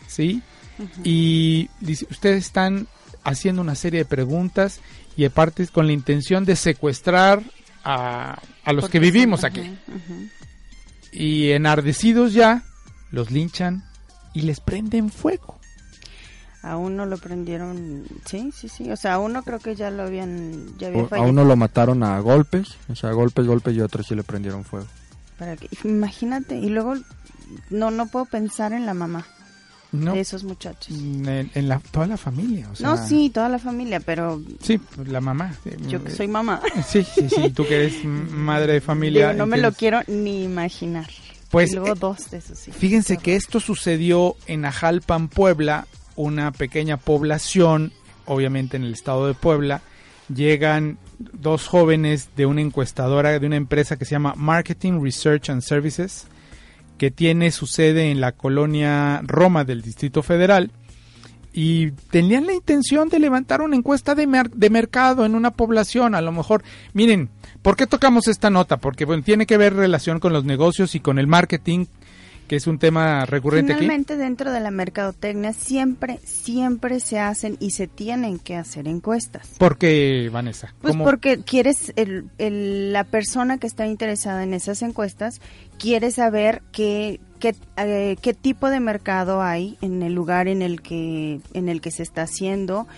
¿sí? 0.06 0.42
Y 1.04 1.68
dice, 1.80 2.06
ustedes 2.10 2.46
están 2.46 2.86
haciendo 3.24 3.62
una 3.62 3.74
serie 3.74 4.00
de 4.00 4.04
preguntas 4.04 4.80
y 5.16 5.24
aparte 5.24 5.66
con 5.68 5.86
la 5.86 5.92
intención 5.92 6.44
de 6.44 6.56
secuestrar 6.56 7.42
a, 7.84 8.40
a 8.64 8.72
los 8.72 8.88
que 8.88 8.98
vivimos 8.98 9.40
sí, 9.40 9.46
aquí. 9.46 9.76
Y 11.12 11.50
enardecidos 11.50 12.32
ya, 12.32 12.62
los 13.10 13.30
linchan 13.30 13.84
y 14.32 14.42
les 14.42 14.60
prenden 14.60 15.10
fuego. 15.10 15.58
A 16.62 16.76
uno 16.76 17.06
lo 17.06 17.16
prendieron, 17.16 18.04
sí, 18.26 18.50
sí, 18.54 18.68
sí. 18.68 18.90
O 18.90 18.96
sea, 18.96 19.14
a 19.14 19.18
uno 19.18 19.42
creo 19.42 19.58
que 19.60 19.74
ya 19.74 19.90
lo 19.90 20.02
habían, 20.02 20.76
ya 20.78 20.88
había 20.88 21.06
A 21.10 21.22
uno 21.22 21.44
lo 21.44 21.56
mataron 21.56 22.02
a 22.02 22.18
golpes, 22.20 22.76
o 22.88 22.94
sea, 22.94 23.12
golpes, 23.12 23.46
golpes 23.46 23.74
y 23.74 23.80
a 23.80 23.86
otro 23.86 24.02
sí 24.02 24.14
le 24.14 24.22
prendieron 24.24 24.64
fuego. 24.64 24.86
Para 25.38 25.56
que- 25.56 25.70
imagínate, 25.84 26.58
y 26.58 26.68
luego 26.68 26.94
no, 27.70 27.90
no 27.90 28.06
puedo 28.08 28.26
pensar 28.26 28.74
en 28.74 28.84
la 28.84 28.92
mamá 28.92 29.26
No, 29.92 30.14
de 30.14 30.20
esos 30.20 30.44
muchachos. 30.44 30.96
en, 30.96 31.50
en 31.54 31.68
la, 31.68 31.80
toda 31.90 32.06
la 32.06 32.16
familia. 32.16 32.66
o 32.66 32.70
no, 32.82 32.96
sea, 32.96 32.96
sí, 32.96 33.30
toda 33.30 33.48
la 33.48 33.58
familia, 33.58 33.98
pero 34.00 34.40
Sí, 34.62 34.78
pues, 34.78 35.08
la 35.08 35.20
mamá. 35.20 35.52
yo 35.88 36.02
que 36.04 36.10
soy 36.12 36.28
mamá, 36.28 36.60
Sí, 36.86 37.02
sí, 37.02 37.28
sí, 37.28 37.50
tú 37.50 37.64
que 37.66 37.74
eres 37.76 38.04
madre 38.04 38.74
de 38.74 38.80
familia. 38.80 39.28
digo, 39.30 39.38
no 39.38 39.46
me 39.46 39.56
lo 39.58 39.68
entiendes. 39.68 40.04
quiero 40.06 40.20
ni 40.22 40.44
imaginar. 40.44 41.08
Pues, 41.50 41.72
y 41.72 41.74
luego 41.76 41.94
eh, 41.94 41.98
dos 41.98 42.30
de 42.30 42.38
esos 42.38 42.68
hijos. 42.68 42.78
Fíjense 42.80 43.16
que 43.16 43.34
esto 43.34 43.58
sucedió 43.58 44.36
en 44.46 44.64
Ajalpan, 44.64 45.26
Puebla, 45.28 45.88
una 46.14 46.52
pequeña 46.52 46.96
población, 46.96 47.92
obviamente 48.26 48.76
en 48.76 48.84
el 48.84 48.92
estado 48.92 49.26
de 49.26 49.34
Puebla. 49.34 49.82
Llegan 50.32 50.98
dos 51.18 51.66
jóvenes 51.66 52.28
de 52.36 52.46
una 52.46 52.60
encuestadora 52.60 53.36
de 53.40 53.44
una 53.46 53.56
empresa 53.56 53.96
que 53.96 54.04
se 54.04 54.12
llama 54.12 54.34
Marketing 54.36 55.02
Research 55.02 55.50
and 55.50 55.62
Services, 55.62 56.26
que 57.00 57.10
tiene 57.10 57.50
su 57.50 57.66
sede 57.66 58.10
en 58.10 58.20
la 58.20 58.32
colonia 58.32 59.22
Roma 59.24 59.64
del 59.64 59.80
Distrito 59.80 60.22
Federal. 60.22 60.70
Y 61.50 61.92
tenían 62.10 62.44
la 62.44 62.52
intención 62.52 63.08
de 63.08 63.18
levantar 63.18 63.62
una 63.62 63.74
encuesta 63.74 64.14
de, 64.14 64.26
mer- 64.26 64.50
de 64.50 64.68
mercado 64.68 65.24
en 65.24 65.34
una 65.34 65.50
población. 65.50 66.14
A 66.14 66.20
lo 66.20 66.30
mejor, 66.30 66.62
miren, 66.92 67.30
¿por 67.62 67.74
qué 67.74 67.86
tocamos 67.86 68.28
esta 68.28 68.50
nota? 68.50 68.76
Porque 68.76 69.06
bueno, 69.06 69.22
tiene 69.22 69.46
que 69.46 69.56
ver 69.56 69.74
relación 69.74 70.20
con 70.20 70.34
los 70.34 70.44
negocios 70.44 70.94
y 70.94 71.00
con 71.00 71.18
el 71.18 71.26
marketing, 71.26 71.86
que 72.50 72.56
es 72.56 72.66
un 72.66 72.80
tema 72.80 73.24
recurrente 73.26 73.74
aquí. 73.74 73.82
Finalmente, 73.82 74.16
dentro 74.16 74.50
de 74.50 74.58
la 74.58 74.72
mercadotecnia 74.72 75.52
siempre, 75.52 76.18
siempre 76.24 76.98
se 76.98 77.20
hacen 77.20 77.56
y 77.60 77.70
se 77.70 77.86
tienen 77.86 78.40
que 78.40 78.56
hacer 78.56 78.88
encuestas. 78.88 79.50
¿Por 79.56 79.78
qué, 79.78 80.28
Vanessa? 80.32 80.74
Pues 80.80 80.94
¿Cómo? 80.94 81.04
porque 81.04 81.44
quieres, 81.44 81.92
el, 81.94 82.24
el- 82.38 82.92
la 82.92 83.04
persona 83.04 83.58
que 83.58 83.68
está 83.68 83.86
interesada 83.86 84.42
en 84.42 84.52
esas 84.52 84.82
encuestas 84.82 85.40
quiere 85.78 86.10
saber 86.10 86.60
qué, 86.72 87.20
qué, 87.38 87.54
eh, 87.76 88.16
qué 88.20 88.34
tipo 88.34 88.68
de 88.68 88.80
mercado 88.80 89.42
hay 89.42 89.78
en 89.80 90.02
el 90.02 90.12
lugar 90.14 90.48
en 90.48 90.60
el 90.60 90.82
que, 90.82 91.38
en 91.54 91.68
el 91.68 91.80
que 91.80 91.92
se 91.92 92.02
está 92.02 92.22
haciendo, 92.22 92.88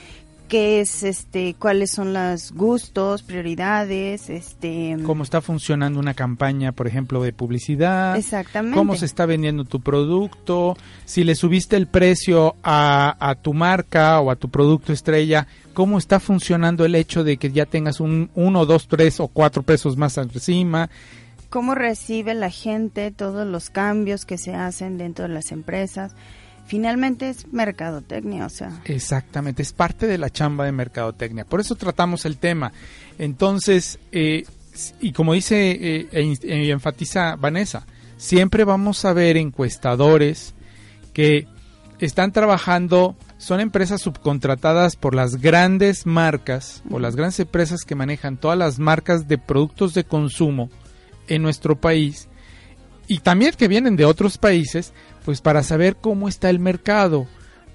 qué 0.52 0.82
es, 0.82 1.02
este, 1.02 1.54
cuáles 1.58 1.92
son 1.92 2.12
los 2.12 2.52
gustos, 2.52 3.22
prioridades, 3.22 4.28
este, 4.28 4.98
¿Cómo 5.02 5.22
está 5.22 5.40
funcionando 5.40 5.98
una 5.98 6.12
campaña, 6.12 6.72
por 6.72 6.86
ejemplo, 6.86 7.22
de 7.22 7.32
publicidad? 7.32 8.18
exactamente. 8.18 8.76
cómo 8.76 8.94
se 8.94 9.06
está 9.06 9.24
vendiendo 9.24 9.64
tu 9.64 9.80
producto, 9.80 10.76
si 11.06 11.24
le 11.24 11.36
subiste 11.36 11.76
el 11.76 11.86
precio 11.86 12.56
a, 12.62 13.16
a 13.18 13.34
tu 13.36 13.54
marca 13.54 14.20
o 14.20 14.30
a 14.30 14.36
tu 14.36 14.50
producto 14.50 14.92
estrella, 14.92 15.46
cómo 15.72 15.96
está 15.96 16.20
funcionando 16.20 16.84
el 16.84 16.96
hecho 16.96 17.24
de 17.24 17.38
que 17.38 17.50
ya 17.50 17.64
tengas 17.64 17.98
un 17.98 18.30
uno, 18.34 18.66
dos, 18.66 18.88
tres 18.88 19.20
o 19.20 19.28
cuatro 19.28 19.62
pesos 19.62 19.96
más 19.96 20.18
encima. 20.18 20.90
cómo 21.48 21.74
recibe 21.74 22.34
la 22.34 22.50
gente 22.50 23.10
todos 23.10 23.46
los 23.46 23.70
cambios 23.70 24.26
que 24.26 24.36
se 24.36 24.54
hacen 24.54 24.98
dentro 24.98 25.26
de 25.26 25.32
las 25.32 25.50
empresas. 25.50 26.14
Finalmente 26.66 27.28
es 27.28 27.52
mercadotecnia, 27.52 28.46
o 28.46 28.48
sea, 28.48 28.80
Exactamente, 28.84 29.62
es 29.62 29.72
parte 29.72 30.06
de 30.06 30.18
la 30.18 30.30
chamba 30.30 30.64
de 30.64 30.72
mercadotecnia. 30.72 31.44
Por 31.44 31.60
eso 31.60 31.74
tratamos 31.74 32.24
el 32.24 32.38
tema. 32.38 32.72
Entonces, 33.18 33.98
eh, 34.10 34.44
y 35.00 35.12
como 35.12 35.34
dice 35.34 35.72
eh, 35.72 36.08
e 36.12 36.36
e 36.42 36.70
enfatiza 36.70 37.36
Vanessa, 37.36 37.86
siempre 38.16 38.64
vamos 38.64 39.04
a 39.04 39.12
ver 39.12 39.36
encuestadores 39.36 40.54
que 41.12 41.46
están 41.98 42.32
trabajando, 42.32 43.16
son 43.38 43.60
empresas 43.60 44.00
subcontratadas 44.00 44.96
por 44.96 45.14
las 45.14 45.36
grandes 45.36 46.06
marcas 46.06 46.82
o 46.90 46.98
las 46.98 47.16
grandes 47.16 47.40
empresas 47.40 47.82
que 47.82 47.94
manejan 47.94 48.38
todas 48.38 48.58
las 48.58 48.78
marcas 48.78 49.28
de 49.28 49.38
productos 49.38 49.94
de 49.94 50.04
consumo 50.04 50.70
en 51.28 51.42
nuestro 51.42 51.80
país 51.80 52.28
y 53.08 53.18
también 53.18 53.52
que 53.56 53.68
vienen 53.68 53.96
de 53.96 54.04
otros 54.04 54.38
países, 54.38 54.92
pues 55.24 55.40
para 55.40 55.62
saber 55.62 55.96
cómo 55.96 56.28
está 56.28 56.50
el 56.50 56.58
mercado, 56.58 57.26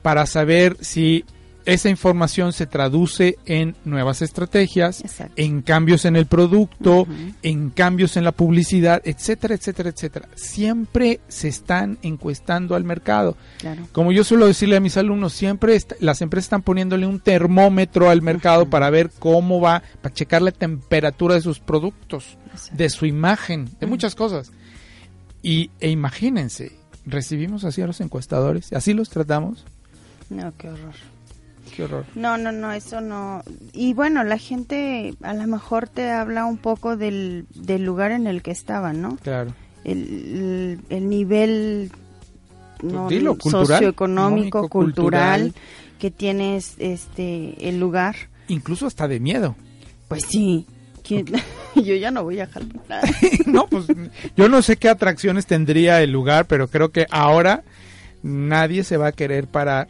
para 0.01 0.25
saber 0.25 0.77
si 0.81 1.25
esa 1.65 1.89
información 1.89 2.53
se 2.53 2.65
traduce 2.65 3.37
en 3.45 3.75
nuevas 3.83 4.21
estrategias, 4.21 5.01
Exacto. 5.01 5.33
en 5.35 5.61
cambios 5.61 6.05
en 6.05 6.15
el 6.15 6.25
producto, 6.25 7.05
en 7.43 7.71
cambios 7.71 8.15
en 8.15 8.23
la 8.23 8.31
publicidad, 8.31 9.01
etcétera, 9.03 9.55
etcétera, 9.55 9.89
etcétera. 9.89 10.29
Siempre 10.35 11.19
se 11.27 11.49
están 11.49 11.97
encuestando 12.03 12.73
al 12.75 12.85
mercado. 12.85 13.35
claro. 13.57 13.85
Como 13.91 14.13
yo 14.13 14.23
suelo 14.23 14.47
decirle 14.47 14.77
a 14.77 14.79
mis 14.79 14.95
alumnos, 14.95 15.33
siempre 15.33 15.77
las 15.99 16.21
empresas 16.21 16.45
están 16.45 16.61
poniéndole 16.61 17.05
un 17.05 17.19
termómetro 17.19 18.09
al 18.09 18.21
mercado 18.21 18.69
para 18.69 18.89
ver 18.89 19.11
cómo 19.19 19.59
va, 19.59 19.83
para 20.01 20.15
checar 20.15 20.41
la 20.41 20.51
temperatura 20.53 21.35
de 21.35 21.41
sus 21.41 21.59
productos, 21.59 22.37
Exacto. 22.53 22.77
de 22.77 22.89
su 22.89 23.05
imagen, 23.05 23.69
de 23.81 23.87
muchas 23.87 24.15
cosas. 24.15 24.53
Y 25.43 25.71
e 25.79 25.89
imagínense, 25.89 26.71
recibimos 27.05 27.63
así 27.63 27.81
a 27.81 27.87
los 27.87 28.01
encuestadores, 28.01 28.73
así 28.73 28.93
los 28.93 29.09
tratamos. 29.09 29.65
No, 30.29 30.51
qué 30.57 30.69
horror. 30.69 30.93
Qué 31.75 31.83
horror. 31.83 32.05
No, 32.15 32.37
no, 32.37 32.51
no, 32.51 32.71
eso 32.71 33.01
no. 33.01 33.43
Y 33.73 33.93
bueno, 33.93 34.23
la 34.23 34.37
gente 34.37 35.13
a 35.21 35.33
lo 35.33 35.47
mejor 35.47 35.87
te 35.87 36.09
habla 36.11 36.45
un 36.45 36.57
poco 36.57 36.97
del, 36.97 37.45
del 37.53 37.83
lugar 37.83 38.11
en 38.11 38.25
el 38.27 38.41
que 38.41 38.51
estaban, 38.51 39.01
¿no? 39.01 39.17
Claro. 39.17 39.53
El, 39.83 39.99
el, 39.99 40.79
el 40.89 41.09
nivel 41.09 41.91
no, 42.81 43.05
Pues 43.05 43.09
dilo, 43.09 43.37
cultural, 43.37 43.65
socioeconómico, 43.67 44.59
económico, 44.59 44.69
cultural, 44.69 45.41
cultural. 45.41 45.63
que 45.99 46.11
tienes 46.11 46.75
este 46.79 47.69
el 47.69 47.79
lugar. 47.79 48.15
Incluso 48.47 48.85
hasta 48.87 49.07
de 49.07 49.19
miedo. 49.19 49.55
Pues 50.07 50.23
sí. 50.23 50.65
¿Quién- 51.07 51.25
Yo 51.75 51.95
ya 51.95 52.11
no 52.11 52.23
voy 52.23 52.39
a 52.39 52.47
jalar. 52.47 52.71
no, 53.45 53.67
pues 53.67 53.85
yo 54.35 54.49
no 54.49 54.61
sé 54.63 54.77
qué 54.77 54.89
atracciones 54.89 55.45
tendría 55.45 56.01
el 56.01 56.11
lugar, 56.11 56.47
pero 56.47 56.67
creo 56.67 56.91
que 56.91 57.05
ahora 57.11 57.63
nadie 58.23 58.83
se 58.83 58.97
va 58.97 59.07
a 59.07 59.11
querer 59.11 59.45
parar 59.47 59.87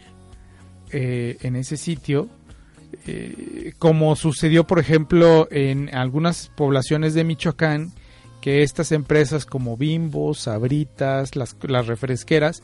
eh, 0.91 1.37
en 1.41 1.55
ese 1.55 1.77
sitio, 1.77 2.27
eh, 3.05 3.71
como 3.79 4.15
sucedió, 4.17 4.65
por 4.67 4.79
ejemplo, 4.79 5.47
en 5.49 5.93
algunas 5.95 6.51
poblaciones 6.55 7.13
de 7.13 7.23
Michoacán, 7.23 7.93
que 8.41 8.63
estas 8.63 8.91
empresas 8.91 9.45
como 9.45 9.77
Bimbo, 9.77 10.33
Sabritas, 10.33 11.35
las, 11.37 11.55
las 11.63 11.87
refresqueras, 11.87 12.63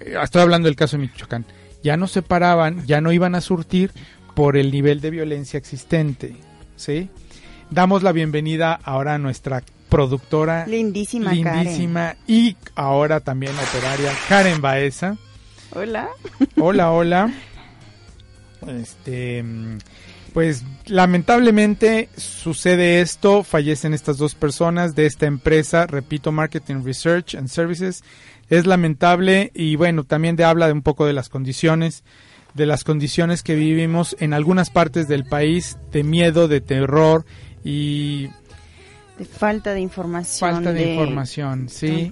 eh, 0.00 0.14
estoy 0.22 0.42
hablando 0.42 0.66
del 0.66 0.76
caso 0.76 0.96
de 0.98 1.02
Michoacán, 1.04 1.46
ya 1.82 1.96
no 1.96 2.06
se 2.06 2.20
paraban, 2.22 2.86
ya 2.86 3.00
no 3.00 3.12
iban 3.12 3.34
a 3.34 3.40
surtir 3.40 3.92
por 4.34 4.56
el 4.58 4.70
nivel 4.70 5.00
de 5.00 5.10
violencia 5.10 5.56
existente, 5.58 6.36
¿sí? 6.76 7.08
Damos 7.72 8.02
la 8.02 8.12
bienvenida 8.12 8.78
ahora 8.84 9.14
a 9.14 9.18
nuestra 9.18 9.62
productora 9.88 10.66
Lindísima, 10.66 11.32
lindísima 11.32 12.16
y 12.26 12.54
ahora 12.74 13.20
también 13.20 13.52
operaria 13.52 14.12
Karen 14.28 14.60
Baeza. 14.60 15.16
Karen. 15.72 15.88
Hola. 15.88 16.08
Hola, 16.60 16.90
hola. 16.90 17.32
Este, 18.68 19.42
pues 20.34 20.64
lamentablemente 20.84 22.10
sucede 22.14 23.00
esto, 23.00 23.42
fallecen 23.42 23.94
estas 23.94 24.18
dos 24.18 24.34
personas 24.34 24.94
de 24.94 25.06
esta 25.06 25.24
empresa, 25.24 25.86
repito, 25.86 26.30
Marketing 26.30 26.84
Research 26.84 27.36
and 27.36 27.48
Services. 27.48 28.04
Es 28.50 28.66
lamentable 28.66 29.50
y 29.54 29.76
bueno, 29.76 30.04
también 30.04 30.36
de 30.36 30.44
habla 30.44 30.66
de 30.66 30.74
un 30.74 30.82
poco 30.82 31.06
de 31.06 31.14
las 31.14 31.30
condiciones 31.30 32.04
de 32.54 32.66
las 32.66 32.84
condiciones 32.84 33.42
que 33.42 33.54
vivimos 33.54 34.14
en 34.20 34.34
algunas 34.34 34.68
partes 34.68 35.08
del 35.08 35.24
país 35.24 35.78
de 35.90 36.02
miedo, 36.02 36.48
de 36.48 36.60
terror 36.60 37.24
y 37.64 38.28
De 39.18 39.24
falta 39.24 39.72
de 39.72 39.80
información. 39.80 40.50
falta 40.54 40.72
de, 40.72 40.92
información, 40.94 41.68
sí. 41.68 42.10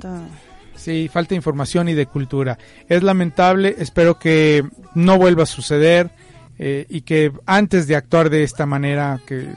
Sí, 0.76 1.08
falta 1.12 1.30
de 1.30 1.36
información 1.36 1.88
y 1.88 1.94
de 1.94 2.06
cultura. 2.06 2.56
Es 2.88 3.02
lamentable, 3.02 3.74
espero 3.78 4.18
que 4.18 4.64
no 4.94 5.18
vuelva 5.18 5.42
a 5.42 5.46
suceder 5.46 6.10
eh, 6.58 6.86
y 6.88 7.02
que 7.02 7.32
antes 7.44 7.86
de 7.86 7.96
actuar 7.96 8.30
de 8.30 8.42
esta 8.44 8.64
manera, 8.64 9.20
que 9.26 9.48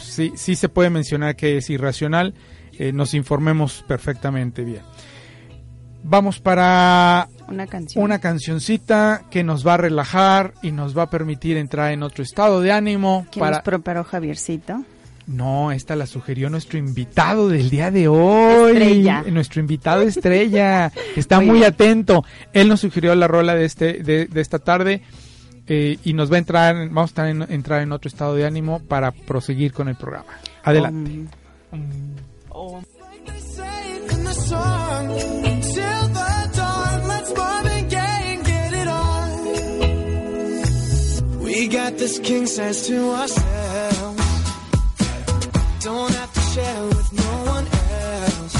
sí, 0.00 0.32
sí 0.36 0.56
se 0.56 0.68
puede 0.70 0.88
mencionar 0.90 1.36
que 1.36 1.58
es 1.58 1.68
irracional, 1.68 2.34
eh, 2.78 2.92
nos 2.92 3.12
informemos 3.14 3.84
perfectamente 3.86 4.64
bien. 4.64 4.82
Vamos 6.02 6.38
para 6.40 7.28
Una 7.48 7.66
canción. 7.66 8.04
una 8.04 8.18
cancioncita 8.18 9.22
que 9.30 9.42
nos 9.42 9.66
va 9.66 9.74
a 9.74 9.78
relajar 9.78 10.52
y 10.62 10.70
nos 10.72 10.96
va 10.96 11.04
a 11.04 11.10
permitir 11.10 11.56
entrar 11.56 11.92
en 11.92 12.02
otro 12.02 12.22
estado 12.22 12.60
de 12.60 12.72
ánimo 12.72 13.26
¿Quién 13.30 13.40
para 13.40 13.56
nos 13.56 13.64
preparó 13.64 14.04
Javiercito? 14.04 14.84
No, 15.26 15.72
esta 15.72 15.96
la 15.96 16.06
sugirió 16.06 16.50
nuestro 16.50 16.78
invitado 16.78 17.48
del 17.48 17.70
día 17.70 17.90
de 17.90 18.08
hoy. 18.08 18.72
Estrella. 18.72 19.24
Nuestro 19.30 19.60
invitado 19.60 20.02
estrella. 20.02 20.92
Está 21.16 21.40
Muy 21.40 21.64
atento. 21.64 22.24
Él 22.52 22.68
nos 22.68 22.80
sugirió 22.80 23.14
la 23.14 23.26
rola 23.28 23.54
de 23.54 23.64
este 23.64 23.94
de, 24.02 24.26
de 24.26 24.40
esta 24.40 24.58
tarde 24.58 25.02
eh, 25.66 25.98
y 26.04 26.12
nos 26.12 26.30
va 26.30 26.36
a 26.36 26.38
entrar, 26.38 26.74
vamos 26.88 27.10
a 27.10 27.12
estar 27.12 27.28
en- 27.28 27.46
entrar 27.50 27.80
en 27.82 27.92
otro 27.92 28.08
estado 28.08 28.34
de 28.34 28.44
ánimo 28.44 28.80
para 28.80 29.12
proseguir 29.12 29.72
con 29.72 29.88
el 29.88 29.96
programa. 29.96 30.26
Adelante. 30.62 31.26
Um. 31.72 32.14
We 41.40 41.68
got 41.68 41.96
this 41.98 42.18
king 42.18 42.46
size 42.46 42.86
to 42.88 43.10
ourselves. 43.10 43.63
Don't 45.84 46.14
have 46.14 46.32
to 46.32 46.40
share 46.40 46.84
with 46.86 47.12
no 47.12 47.44
one 47.44 47.66
else. 48.16 48.54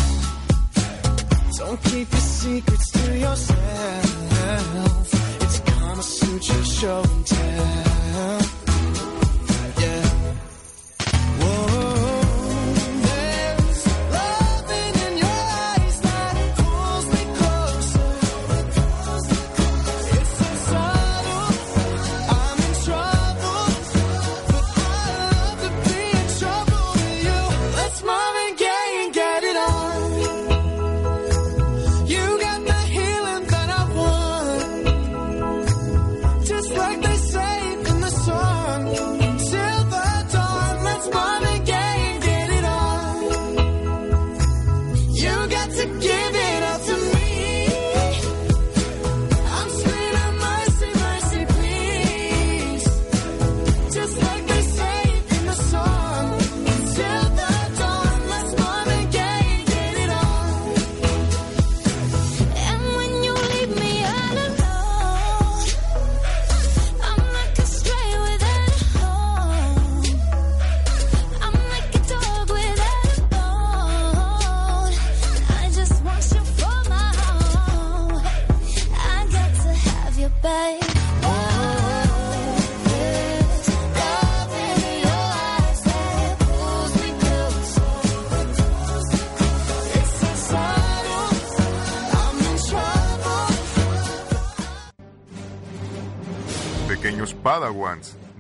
Don't 1.57 1.83
keep 1.85 2.13
your 2.13 2.21
secrets 2.21 2.91
to 2.91 3.19
yourself. 3.19 3.55
It's 5.41 5.61
Kama 5.61 6.03
Sutra 6.03 6.65
show 6.67 7.03
and 7.03 7.27
tell. 7.27 7.94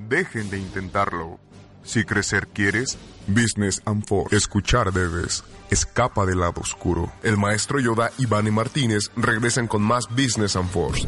Dejen 0.08 0.50
de 0.50 0.58
intentarlo. 0.58 1.38
Si 1.82 2.04
crecer 2.04 2.48
quieres, 2.48 2.98
Business 3.26 3.82
and 3.84 4.04
Force. 4.04 4.36
Escuchar 4.36 4.92
debes. 4.92 5.44
Escapa 5.70 6.26
del 6.26 6.40
lado 6.40 6.60
oscuro. 6.60 7.12
El 7.22 7.36
maestro 7.36 7.80
Yoda 7.80 8.10
y 8.18 8.26
Vane 8.26 8.50
Martínez 8.50 9.10
regresan 9.16 9.66
con 9.66 9.82
más 9.82 10.08
Business 10.08 10.56
and 10.56 10.70
Force. 10.70 11.06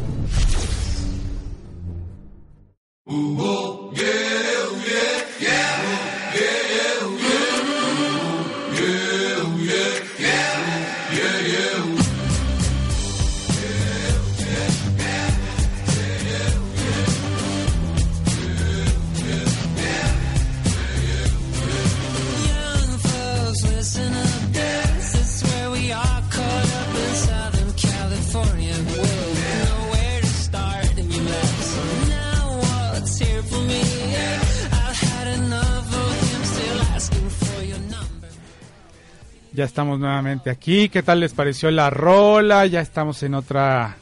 Ya 39.57 39.65
estamos 39.65 39.99
nuevamente 39.99 40.51
aquí. 40.51 40.91
¿Qué 40.91 41.03
tal 41.03 41.21
les 41.21 41.33
pareció 41.33 41.71
la 41.71 41.89
rola? 41.89 42.67
Ya 42.67 42.81
estamos 42.83 43.23
en 43.23 43.33
otra 43.35 43.97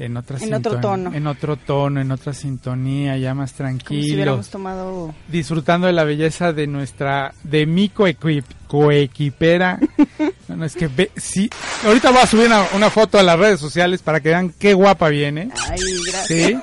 en 0.00 0.16
otra 0.16 0.38
En 0.40 0.52
otro 0.54 0.80
tono. 0.80 1.12
en 1.14 1.26
otro 1.28 1.56
tono, 1.56 2.00
en 2.00 2.10
otra 2.10 2.32
sintonía, 2.32 3.16
ya 3.18 3.34
más 3.34 3.52
como 3.52 3.78
si 3.80 4.14
hubiéramos 4.14 4.48
tomado 4.48 5.14
disfrutando 5.28 5.86
de 5.86 5.92
la 5.92 6.02
belleza 6.04 6.52
de 6.52 6.66
nuestra 6.66 7.34
de 7.44 7.66
mi 7.66 7.88
coequip- 7.88 8.44
coequipera. 8.66 9.78
no, 10.48 10.56
no, 10.56 10.64
es 10.64 10.74
que 10.74 10.88
ve, 10.88 11.10
sí, 11.16 11.48
ahorita 11.84 12.10
voy 12.10 12.20
a 12.20 12.26
subir 12.26 12.46
una, 12.46 12.64
una 12.74 12.90
foto 12.90 13.18
a 13.18 13.22
las 13.22 13.38
redes 13.38 13.60
sociales 13.60 14.02
para 14.02 14.20
que 14.20 14.28
vean 14.30 14.52
qué 14.58 14.74
guapa 14.74 15.08
viene. 15.08 15.50
Ay, 15.68 15.78
gracias. 16.10 16.26
Sí. 16.26 16.58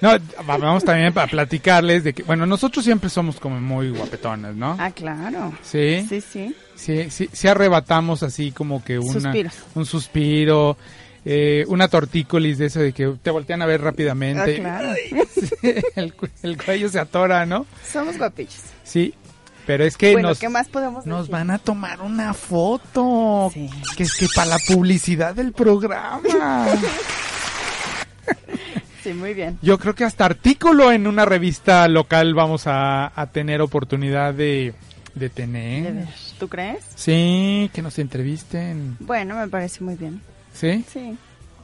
No, 0.00 0.10
va- 0.48 0.56
vamos 0.58 0.84
también 0.84 1.12
para 1.12 1.26
platicarles 1.26 2.04
de 2.04 2.12
que, 2.12 2.22
bueno, 2.22 2.46
nosotros 2.46 2.84
siempre 2.84 3.10
somos 3.10 3.40
como 3.40 3.60
muy 3.60 3.90
guapetonas, 3.90 4.54
¿no? 4.54 4.76
Ah, 4.78 4.90
claro. 4.92 5.52
Sí. 5.62 6.06
Sí, 6.08 6.20
sí. 6.20 6.54
Sí, 6.76 7.10
sí, 7.10 7.28
sí 7.32 7.48
arrebatamos 7.48 8.22
así 8.22 8.52
como 8.52 8.84
que 8.84 8.98
una, 8.98 9.12
Suspiros. 9.20 9.54
un 9.74 9.84
suspiro, 9.86 10.76
eh, 11.24 11.64
una 11.66 11.88
tortícolis 11.88 12.58
de 12.58 12.66
eso 12.66 12.78
de 12.80 12.92
que 12.92 13.12
te 13.20 13.30
voltean 13.32 13.60
a 13.62 13.66
ver 13.66 13.80
Ah, 13.80 13.84
rápidamente. 13.84 14.56
claro. 14.60 14.90
Sí, 15.60 15.74
el, 15.96 16.14
cu- 16.14 16.28
el 16.44 16.62
cuello 16.62 16.88
se 16.88 17.00
atora, 17.00 17.44
¿no? 17.44 17.66
Somos 17.90 18.16
guapillos. 18.16 18.60
Sí, 18.84 19.12
pero 19.66 19.84
es 19.84 19.96
que 19.96 20.12
bueno, 20.12 20.28
nos, 20.28 20.38
¿qué 20.38 20.48
más 20.48 20.68
podemos 20.68 21.04
nos 21.06 21.22
decir? 21.22 21.32
van 21.32 21.50
a 21.50 21.58
tomar 21.58 22.00
una 22.00 22.32
foto. 22.32 23.50
Sí. 23.52 23.68
Que 23.96 24.04
es 24.04 24.14
que 24.14 24.26
para 24.34 24.50
la 24.50 24.58
publicidad 24.68 25.34
del 25.34 25.52
programa. 25.52 26.68
Sí, 29.02 29.12
muy 29.12 29.34
bien. 29.34 29.58
Yo 29.62 29.78
creo 29.78 29.94
que 29.94 30.04
hasta 30.04 30.24
artículo 30.24 30.90
en 30.92 31.06
una 31.06 31.24
revista 31.24 31.86
local 31.88 32.34
vamos 32.34 32.66
a, 32.66 33.12
a 33.14 33.26
tener 33.28 33.60
oportunidad 33.60 34.34
de, 34.34 34.74
de 35.14 35.28
tener. 35.30 35.94
De. 35.94 36.06
¿Tú 36.38 36.48
crees? 36.48 36.84
Sí, 36.94 37.70
que 37.72 37.82
nos 37.82 37.98
entrevisten. 37.98 38.96
Bueno, 39.00 39.36
me 39.36 39.48
parece 39.48 39.82
muy 39.84 39.94
bien. 39.94 40.20
¿Sí? 40.52 40.84
Sí. 40.92 41.16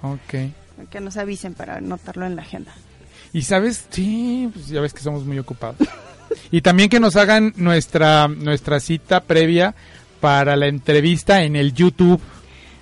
Ok. 0.02 0.88
Que 0.90 1.00
nos 1.00 1.16
avisen 1.16 1.54
para 1.54 1.76
anotarlo 1.76 2.26
en 2.26 2.36
la 2.36 2.42
agenda. 2.42 2.72
Y 3.32 3.42
sabes, 3.42 3.86
sí, 3.90 4.48
pues 4.52 4.68
ya 4.68 4.80
ves 4.80 4.92
que 4.94 5.00
somos 5.00 5.24
muy 5.24 5.38
ocupados. 5.38 5.76
y 6.50 6.60
también 6.60 6.88
que 6.88 7.00
nos 7.00 7.16
hagan 7.16 7.52
nuestra, 7.56 8.28
nuestra 8.28 8.78
cita 8.80 9.20
previa 9.20 9.74
para 10.20 10.56
la 10.56 10.66
entrevista 10.68 11.42
en 11.42 11.56
el 11.56 11.74
YouTube. 11.74 12.20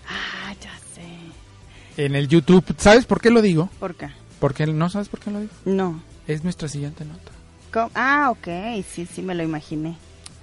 Ah, 0.08 0.52
ya 0.60 0.72
sé. 0.94 2.04
En 2.04 2.14
el 2.16 2.28
YouTube. 2.28 2.64
¿Sabes 2.78 3.06
por 3.06 3.20
qué 3.20 3.30
lo 3.30 3.40
digo? 3.42 3.70
¿Por 3.80 3.94
qué? 3.94 4.08
¿Por 4.42 4.54
qué? 4.54 4.66
¿No 4.66 4.90
sabes 4.90 5.08
por 5.08 5.20
qué 5.20 5.30
lo 5.30 5.38
digo? 5.38 5.52
No. 5.64 6.02
Es 6.26 6.42
nuestra 6.42 6.66
siguiente 6.66 7.04
nota. 7.04 7.30
¿Cómo? 7.72 7.92
Ah, 7.94 8.28
ok, 8.32 8.82
sí, 8.84 9.06
sí, 9.06 9.22
me 9.22 9.36
lo 9.36 9.44
imaginé. 9.44 9.94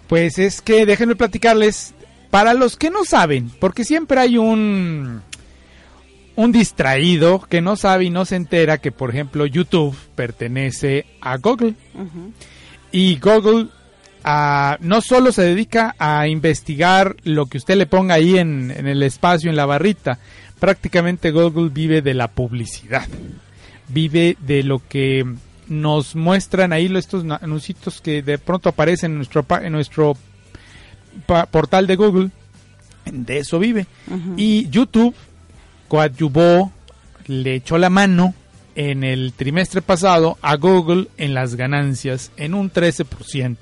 Pues 0.07 0.39
es 0.39 0.62
que 0.62 0.85
déjenme 0.85 1.17
platicarles, 1.17 1.93
para 2.29 2.53
los 2.53 2.77
que 2.77 2.91
no 2.91 3.03
saben, 3.03 3.51
porque 3.59 3.83
siempre 3.83 4.21
hay 4.21 4.38
un 4.38 5.21
un 6.38 6.51
distraído 6.53 7.41
que 7.41 7.59
no 7.59 7.75
sabe 7.75 8.05
y 8.05 8.09
no 8.09 8.23
se 8.23 8.38
entera 8.38 8.77
que, 8.77 8.93
por 8.93 9.09
ejemplo, 9.09 9.45
YouTube 9.45 9.97
pertenece 10.15 11.05
a 11.19 11.35
Google. 11.35 11.73
Y 12.93 13.19
Google 13.19 13.67
ah, 14.23 14.77
no 14.79 15.01
solo 15.01 15.33
se 15.33 15.41
dedica 15.41 15.93
a 15.99 16.25
investigar 16.29 17.17
lo 17.25 17.47
que 17.47 17.57
usted 17.57 17.75
le 17.75 17.85
ponga 17.85 18.15
ahí 18.15 18.38
en, 18.38 18.71
en 18.71 18.88
el 18.88 19.03
espacio, 19.03 19.49
en 19.49 19.57
la 19.57 19.65
barrita, 19.65 20.19
prácticamente 20.57 21.31
Google 21.31 21.67
vive 21.67 22.01
de 22.01 22.13
la 22.13 22.29
publicidad, 22.29 23.05
vive 23.89 24.38
de 24.39 24.63
lo 24.63 24.82
que 24.88 25.25
nos 25.67 26.15
muestran 26.15 26.73
ahí 26.73 26.91
estos 26.95 27.25
anuncios 27.41 28.02
que 28.02 28.21
de 28.21 28.38
pronto 28.38 28.69
aparecen 28.69 29.12
en 29.12 29.17
nuestro, 29.17 29.45
en 29.62 29.71
nuestro 29.71 30.17
portal 31.52 31.88
de 31.88 31.95
Google, 31.95 32.30
de 33.06 33.39
eso 33.39 33.60
vive. 33.60 33.86
Y 34.38 34.69
YouTube 34.69 35.15
coadyuvó, 35.88 36.71
le 37.28 37.56
echó 37.56 37.78
la 37.78 37.89
mano 37.89 38.34
en 38.75 39.04
el 39.04 39.34
trimestre 39.34 39.82
pasado 39.82 40.38
a 40.41 40.56
Google 40.56 41.08
en 41.17 41.34
las 41.34 41.56
ganancias 41.56 42.32
en 42.38 42.54
un 42.54 42.71
13%. 42.71 43.58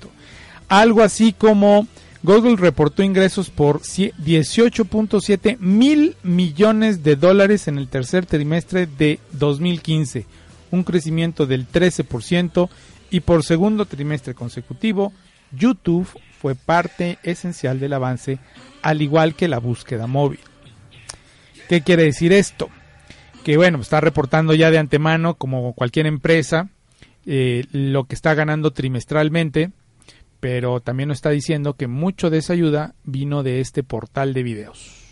Algo 0.68 1.02
así 1.02 1.32
como 1.32 1.86
Google 2.22 2.56
reportó 2.56 3.02
ingresos 3.02 3.48
por 3.50 3.80
cie- 3.82 4.12
18.7 4.16 5.56
mil 5.60 6.16
millones 6.22 7.02
de 7.04 7.16
dólares 7.16 7.68
en 7.68 7.78
el 7.78 7.88
tercer 7.88 8.26
trimestre 8.26 8.86
de 8.86 9.20
2015, 9.32 10.26
un 10.70 10.82
crecimiento 10.82 11.46
del 11.46 11.66
13% 11.68 12.68
y 13.10 13.20
por 13.20 13.44
segundo 13.44 13.86
trimestre 13.86 14.34
consecutivo, 14.34 15.12
YouTube 15.52 16.08
fue 16.40 16.54
parte 16.54 17.18
esencial 17.22 17.80
del 17.80 17.92
avance, 17.92 18.38
al 18.82 19.00
igual 19.00 19.34
que 19.34 19.48
la 19.48 19.58
búsqueda 19.60 20.06
móvil. 20.06 20.40
¿Qué 21.68 21.82
quiere 21.82 22.02
decir 22.04 22.32
esto? 22.32 22.68
Que 23.44 23.56
bueno, 23.56 23.78
está 23.80 24.00
reportando 24.00 24.54
ya 24.54 24.70
de 24.70 24.78
antemano, 24.78 25.34
como 25.34 25.72
cualquier 25.72 26.06
empresa, 26.06 26.68
eh, 27.26 27.64
lo 27.72 28.04
que 28.04 28.14
está 28.14 28.34
ganando 28.34 28.72
trimestralmente, 28.72 29.70
pero 30.40 30.80
también 30.80 31.08
nos 31.08 31.18
está 31.18 31.30
diciendo 31.30 31.74
que 31.74 31.86
mucho 31.86 32.30
de 32.30 32.38
esa 32.38 32.52
ayuda 32.52 32.94
vino 33.04 33.42
de 33.42 33.60
este 33.60 33.82
portal 33.82 34.34
de 34.34 34.42
videos. 34.42 35.04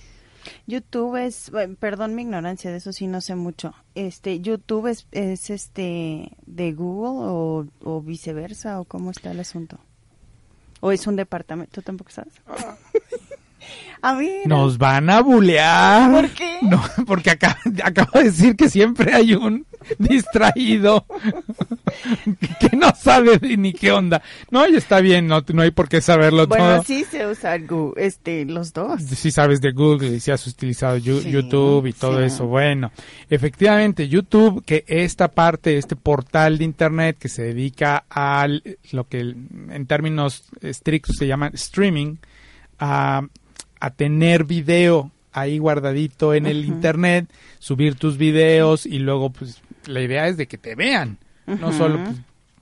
YouTube 0.66 1.16
es, 1.16 1.50
perdón 1.78 2.14
mi 2.14 2.22
ignorancia, 2.22 2.70
de 2.70 2.78
eso 2.78 2.92
sí 2.92 3.06
no 3.06 3.20
sé 3.20 3.36
mucho. 3.36 3.74
Este, 3.94 4.40
YouTube 4.40 4.88
es, 4.88 5.06
es 5.12 5.50
este 5.50 6.32
de 6.46 6.72
Google 6.72 7.28
o, 7.30 7.66
o 7.82 8.02
viceversa 8.02 8.80
o 8.80 8.84
cómo 8.84 9.10
está 9.10 9.30
el 9.30 9.40
asunto. 9.40 9.78
O 10.80 10.92
es 10.92 11.06
un 11.06 11.16
departamento, 11.16 11.72
¿tú 11.72 11.82
tampoco 11.82 12.10
sabes? 12.10 12.34
A 14.02 14.14
ver. 14.14 14.46
Nos 14.46 14.78
van 14.78 15.10
a 15.10 15.20
bulear. 15.20 16.12
¿Por 16.12 16.30
qué? 16.30 16.58
No, 16.62 16.82
porque 17.06 17.30
acá, 17.30 17.58
acabo 17.82 18.18
de 18.18 18.24
decir 18.24 18.54
que 18.54 18.68
siempre 18.68 19.12
hay 19.12 19.34
un 19.34 19.66
distraído 19.98 21.04
que 22.60 22.76
no 22.76 22.92
sabe 22.94 23.38
ni 23.56 23.72
qué 23.72 23.92
onda. 23.92 24.22
No, 24.50 24.66
y 24.68 24.76
está 24.76 25.00
bien, 25.00 25.26
no, 25.26 25.42
no 25.52 25.62
hay 25.62 25.70
por 25.70 25.88
qué 25.88 26.00
saberlo 26.00 26.46
Bueno, 26.46 26.64
todo. 26.76 26.82
sí 26.84 27.04
se 27.04 27.26
usa 27.26 27.58
Google, 27.58 28.04
este, 28.04 28.44
los 28.44 28.72
dos. 28.72 29.02
si 29.02 29.30
sabes 29.30 29.60
de 29.60 29.72
Google 29.72 30.16
y 30.16 30.20
si 30.20 30.30
has 30.30 30.46
utilizado 30.46 30.98
Sí, 30.98 31.30
YouTube 31.30 31.86
y 31.86 31.92
todo 31.92 32.18
sí. 32.20 32.24
eso. 32.26 32.46
Bueno, 32.46 32.90
efectivamente, 33.30 34.08
YouTube, 34.08 34.64
que 34.64 34.84
esta 34.86 35.28
parte, 35.28 35.78
este 35.78 35.96
portal 35.96 36.58
de 36.58 36.64
Internet 36.64 37.16
que 37.18 37.28
se 37.28 37.42
dedica 37.42 38.04
a 38.10 38.46
lo 38.92 39.08
que 39.08 39.20
en 39.20 39.86
términos 39.86 40.44
estrictos 40.60 41.16
se 41.16 41.26
llama 41.26 41.50
streaming, 41.54 42.16
a, 42.78 43.22
a 43.80 43.90
tener 43.90 44.44
video 44.44 45.10
ahí 45.36 45.58
guardadito 45.58 46.34
en 46.34 46.46
el. 46.46 46.64
Internet, 46.64 47.30
subir 47.58 47.94
tus 47.94 48.16
videos 48.16 48.86
y 48.86 48.98
luego, 48.98 49.30
pues, 49.30 49.62
la 49.86 50.00
idea 50.00 50.26
es 50.26 50.36
de 50.36 50.48
que 50.48 50.58
te 50.58 50.74
vean. 50.74 51.18
No 51.46 51.72
solo, 51.72 52.02
pues, 52.02 52.16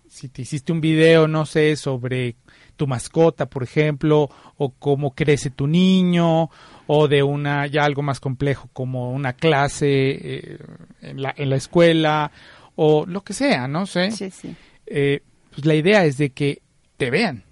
si 0.08 0.28
te 0.28 0.42
hiciste 0.42 0.72
un 0.72 0.80
video, 0.80 1.26
no 1.26 1.46
sé, 1.46 1.76
sobre 1.76 2.36
tu 2.76 2.86
mascota, 2.86 3.46
por 3.46 3.62
ejemplo, 3.62 4.28
o 4.58 4.70
cómo 4.70 5.14
crece 5.14 5.50
tu 5.50 5.66
niño, 5.66 6.50
o 6.86 7.08
de 7.08 7.22
una 7.22 7.66
ya 7.66 7.84
algo 7.84 8.02
más 8.02 8.20
complejo 8.20 8.68
como 8.72 9.12
una 9.12 9.32
clase 9.32 9.86
eh, 9.88 10.58
en, 11.00 11.22
la, 11.22 11.32
en 11.36 11.50
la 11.50 11.56
escuela, 11.56 12.30
o 12.76 13.06
lo 13.06 13.22
que 13.22 13.32
sea, 13.32 13.68
no 13.68 13.86
sé. 13.86 14.10
Sí, 14.10 14.30
sí. 14.30 14.54
Eh, 14.86 15.22
pues 15.50 15.64
la 15.64 15.74
idea 15.74 16.04
es 16.04 16.18
de 16.18 16.30
que 16.30 16.60
te 16.96 17.10
vean, 17.10 17.44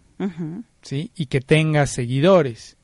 ¿sí? 0.82 1.10
Y 1.16 1.26
que 1.26 1.40
tengas 1.40 1.90
seguidores. 1.90 2.76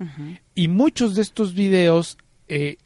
Y 0.54 0.68
muchos 0.68 1.14
de 1.16 1.22
estos 1.22 1.54
videos 1.54 2.18
eh, 2.48 2.76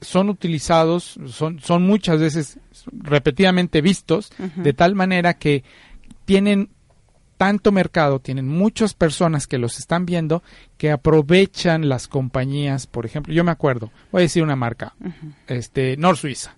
son 0.00 0.28
utilizados, 0.28 1.18
son, 1.26 1.60
son 1.60 1.82
muchas 1.82 2.20
veces 2.20 2.58
repetidamente 2.92 3.80
vistos, 3.80 4.30
de 4.56 4.72
tal 4.72 4.94
manera 4.94 5.34
que 5.34 5.64
tienen 6.24 6.70
tanto 7.36 7.72
mercado, 7.72 8.20
tienen 8.20 8.48
muchas 8.48 8.94
personas 8.94 9.46
que 9.46 9.58
los 9.58 9.78
están 9.78 10.06
viendo 10.06 10.42
que 10.76 10.90
aprovechan 10.90 11.88
las 11.88 12.08
compañías, 12.08 12.86
por 12.86 13.06
ejemplo, 13.06 13.32
yo 13.34 13.44
me 13.44 13.50
acuerdo, 13.50 13.90
voy 14.12 14.20
a 14.20 14.22
decir 14.22 14.42
una 14.42 14.56
marca, 14.56 14.94
este, 15.46 15.96
Nor 15.96 16.16
Suiza, 16.16 16.56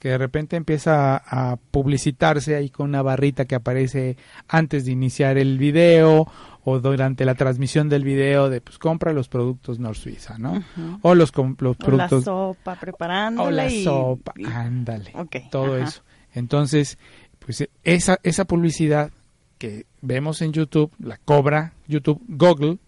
que 0.00 0.08
de 0.08 0.18
repente 0.18 0.56
empieza 0.56 1.16
a, 1.16 1.52
a 1.52 1.56
publicitarse 1.56 2.56
ahí 2.56 2.68
con 2.68 2.88
una 2.88 3.02
barrita 3.02 3.44
que 3.44 3.54
aparece 3.54 4.16
antes 4.48 4.84
de 4.84 4.92
iniciar 4.92 5.38
el 5.38 5.58
video 5.58 6.26
o 6.64 6.78
durante 6.78 7.24
la 7.24 7.34
transmisión 7.34 7.88
del 7.88 8.04
video 8.04 8.48
de 8.48 8.60
pues 8.60 8.78
compra 8.78 9.12
los 9.12 9.28
productos 9.28 9.78
Nor 9.78 9.96
Suiza, 9.96 10.38
¿no? 10.38 10.62
O 11.02 11.14
los, 11.14 11.32
los 11.58 11.76
O 11.76 11.90
la 11.90 12.06
productos 12.08 12.24
sopa 12.24 12.76
preparándola 12.76 13.48
o 13.48 13.50
la 13.50 13.68
y- 13.68 13.84
sopa, 13.84 14.32
ándale, 14.46 15.10
Ok, 15.14 15.36
todo 15.50 15.74
ajá. 15.76 15.84
eso. 15.84 16.02
Entonces, 16.34 16.98
pues 17.40 17.68
esa 17.82 18.18
esa 18.22 18.44
publicidad 18.44 19.10
que 19.58 19.86
vemos 20.00 20.40
en 20.42 20.52
YouTube 20.52 20.92
la 20.98 21.16
cobra 21.18 21.72
YouTube 21.88 22.22
Google, 22.28 22.78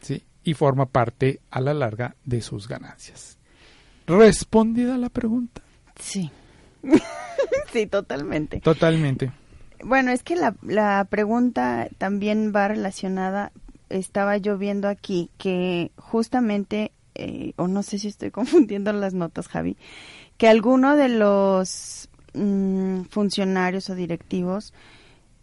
sí, 0.00 0.22
y 0.44 0.54
forma 0.54 0.86
parte 0.86 1.40
a 1.50 1.60
la 1.60 1.72
larga 1.74 2.14
de 2.24 2.40
sus 2.42 2.68
ganancias. 2.68 3.38
Respondida 4.06 4.98
la 4.98 5.08
pregunta. 5.08 5.62
Sí. 5.98 6.30
sí, 7.72 7.86
totalmente. 7.86 8.60
Totalmente. 8.60 9.30
Bueno, 9.84 10.10
es 10.12 10.22
que 10.22 10.36
la, 10.36 10.54
la 10.62 11.06
pregunta 11.08 11.88
también 11.98 12.52
va 12.54 12.68
relacionada, 12.68 13.52
estaba 13.88 14.36
yo 14.36 14.58
viendo 14.58 14.88
aquí 14.88 15.30
que 15.38 15.90
justamente, 15.96 16.92
eh, 17.14 17.52
o 17.56 17.68
no 17.68 17.82
sé 17.82 17.98
si 17.98 18.08
estoy 18.08 18.30
confundiendo 18.32 18.92
las 18.92 19.14
notas, 19.14 19.48
Javi, 19.48 19.76
que 20.36 20.48
alguno 20.48 20.96
de 20.96 21.08
los 21.08 22.08
mm, 22.34 23.02
funcionarios 23.10 23.90
o 23.90 23.94
directivos 23.94 24.72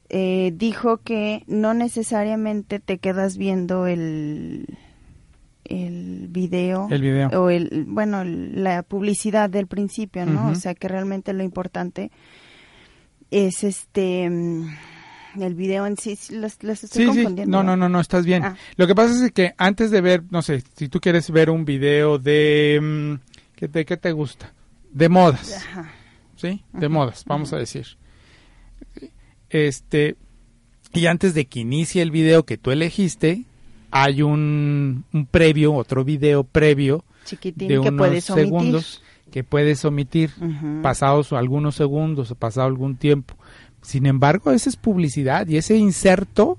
eh, 0.09 0.51
dijo 0.55 0.97
que 0.97 1.43
no 1.47 1.73
necesariamente 1.73 2.79
te 2.79 2.97
quedas 2.97 3.37
viendo 3.37 3.85
el 3.85 4.65
el 5.65 6.27
video 6.29 6.87
El 6.89 7.01
video. 7.03 7.29
o 7.29 7.51
el 7.51 7.85
bueno 7.87 8.23
la 8.23 8.81
publicidad 8.81 9.51
del 9.51 9.67
principio 9.67 10.25
no 10.25 10.49
o 10.49 10.55
sea 10.55 10.73
que 10.73 10.87
realmente 10.87 11.31
lo 11.33 11.43
importante 11.43 12.09
es 13.31 13.63
este 13.63 14.29
mm, 14.29 14.69
el 15.41 15.55
video 15.55 15.85
en 15.85 15.97
sí 15.97 16.17
los, 16.31 16.61
los 16.63 16.83
estoy 16.83 17.05
Sí, 17.05 17.11
sí, 17.11 17.15
confundiendo 17.15 17.57
no, 17.57 17.63
no, 17.63 17.77
no, 17.77 17.89
no, 17.89 17.99
estás 17.99 18.25
bien. 18.25 18.43
Ah. 18.43 18.57
Lo 18.75 18.87
que 18.87 18.95
pasa 18.95 19.25
es 19.25 19.31
que 19.31 19.53
antes 19.57 19.91
de 19.91 20.01
ver, 20.01 20.23
no 20.31 20.41
sé, 20.41 20.63
si 20.75 20.89
tú 20.89 20.99
quieres 20.99 21.29
ver 21.31 21.49
un 21.49 21.65
video 21.65 22.17
de... 22.17 22.79
mm, 22.81 23.29
¿Qué 23.55 23.67
te, 23.67 23.85
qué 23.85 23.97
te 23.97 24.11
gusta? 24.11 24.53
De 24.91 25.09
modas. 25.09 25.53
Ajá. 25.57 25.91
¿sí? 26.35 26.63
De 26.73 26.89
modas, 26.89 27.23
vamos 27.25 27.53
a 27.53 27.57
decir. 27.57 27.85
Este, 29.49 30.15
y 30.93 31.05
antes 31.07 31.33
de 31.33 31.45
que 31.45 31.59
inicie 31.59 32.01
el 32.01 32.11
video 32.11 32.45
que 32.45 32.57
tú 32.57 32.71
elegiste, 32.71 33.43
hay 33.91 34.21
un, 34.21 35.03
un 35.11 35.25
previo, 35.25 35.73
otro 35.73 36.03
video 36.03 36.43
previo 36.43 37.03
chiquitín 37.25 37.67
de 37.67 37.73
que 37.75 37.79
unos 37.79 37.93
puedes 37.97 38.23
segundos 38.25 39.03
que 39.31 39.43
puedes 39.43 39.83
omitir, 39.85 40.31
Ujú. 40.41 40.81
pasados 40.81 41.31
algunos 41.33 41.75
segundos 41.75 42.31
o 42.31 42.35
pasado 42.35 42.67
algún 42.67 42.95
tiempo. 42.97 43.35
Sin 43.81 44.05
embargo, 44.05 44.51
esa 44.51 44.69
es 44.69 44.75
publicidad 44.75 45.47
y 45.47 45.57
ese 45.57 45.77
inserto 45.77 46.57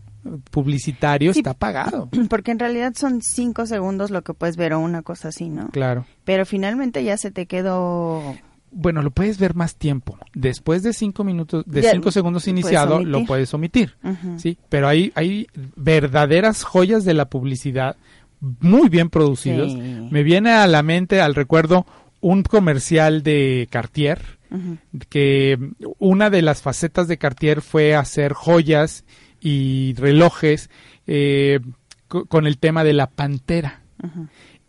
publicitario 0.50 1.32
Sí. 1.32 1.40
está 1.40 1.54
pagado. 1.54 2.08
porque 2.28 2.50
en 2.50 2.58
realidad 2.58 2.92
son 2.96 3.22
cinco 3.22 3.66
segundos 3.66 4.10
lo 4.10 4.22
que 4.22 4.34
puedes 4.34 4.56
ver 4.56 4.72
o 4.74 4.80
una 4.80 5.02
cosa 5.02 5.28
así 5.28 5.48
no 5.48 5.68
Claro. 5.70 6.04
pero 6.24 6.44
finalmente 6.46 7.02
ya 7.04 7.16
se 7.16 7.30
te 7.30 7.46
quedó 7.46 8.34
Bueno, 8.72 9.02
lo 9.02 9.10
puedes 9.10 9.38
ver 9.38 9.54
más 9.56 9.74
tiempo. 9.76 10.16
Después 10.34 10.82
de 10.84 10.92
cinco 10.92 11.24
minutos, 11.24 11.64
de 11.66 11.82
Ya, 11.82 11.90
cinco 11.90 12.10
segundos 12.12 12.44
puedes 12.44 12.52
iniciado, 12.60 13.02
lo 13.02 13.24
puedes 13.24 13.52
omitir. 13.54 13.96
Sí, 14.36 14.58
pero 14.68 14.86
hay, 14.86 15.10
hay 15.16 15.48
verdaderas 15.74 16.62
joyas 16.62 17.04
de 17.04 17.14
la 17.14 17.24
publicidad 17.28 17.96
muy 18.60 18.88
bien 18.88 19.10
producidos. 19.10 19.72
Sí. 19.72 20.08
Me 20.10 20.22
viene 20.22 20.52
a 20.52 20.66
la 20.68 20.82
mente, 20.84 21.20
al 21.20 21.34
recuerdo, 21.34 21.84
un 22.20 22.42
comercial 22.42 23.22
de 23.22 23.66
Cartier, 23.70 24.20
que 25.08 25.56
una 25.98 26.28
de 26.30 26.42
las 26.42 26.60
facetas 26.62 27.06
de 27.08 27.18
Cartier 27.18 27.62
fue 27.62 27.94
hacer 27.94 28.32
joyas 28.32 29.04
y 29.40 29.94
relojes 29.96 30.70
eh, 31.06 31.60
co- 32.08 32.26
con 32.26 32.46
el 32.46 32.58
tema 32.58 32.82
de 32.84 32.92
la 32.92 33.08
pantera. 33.08 33.82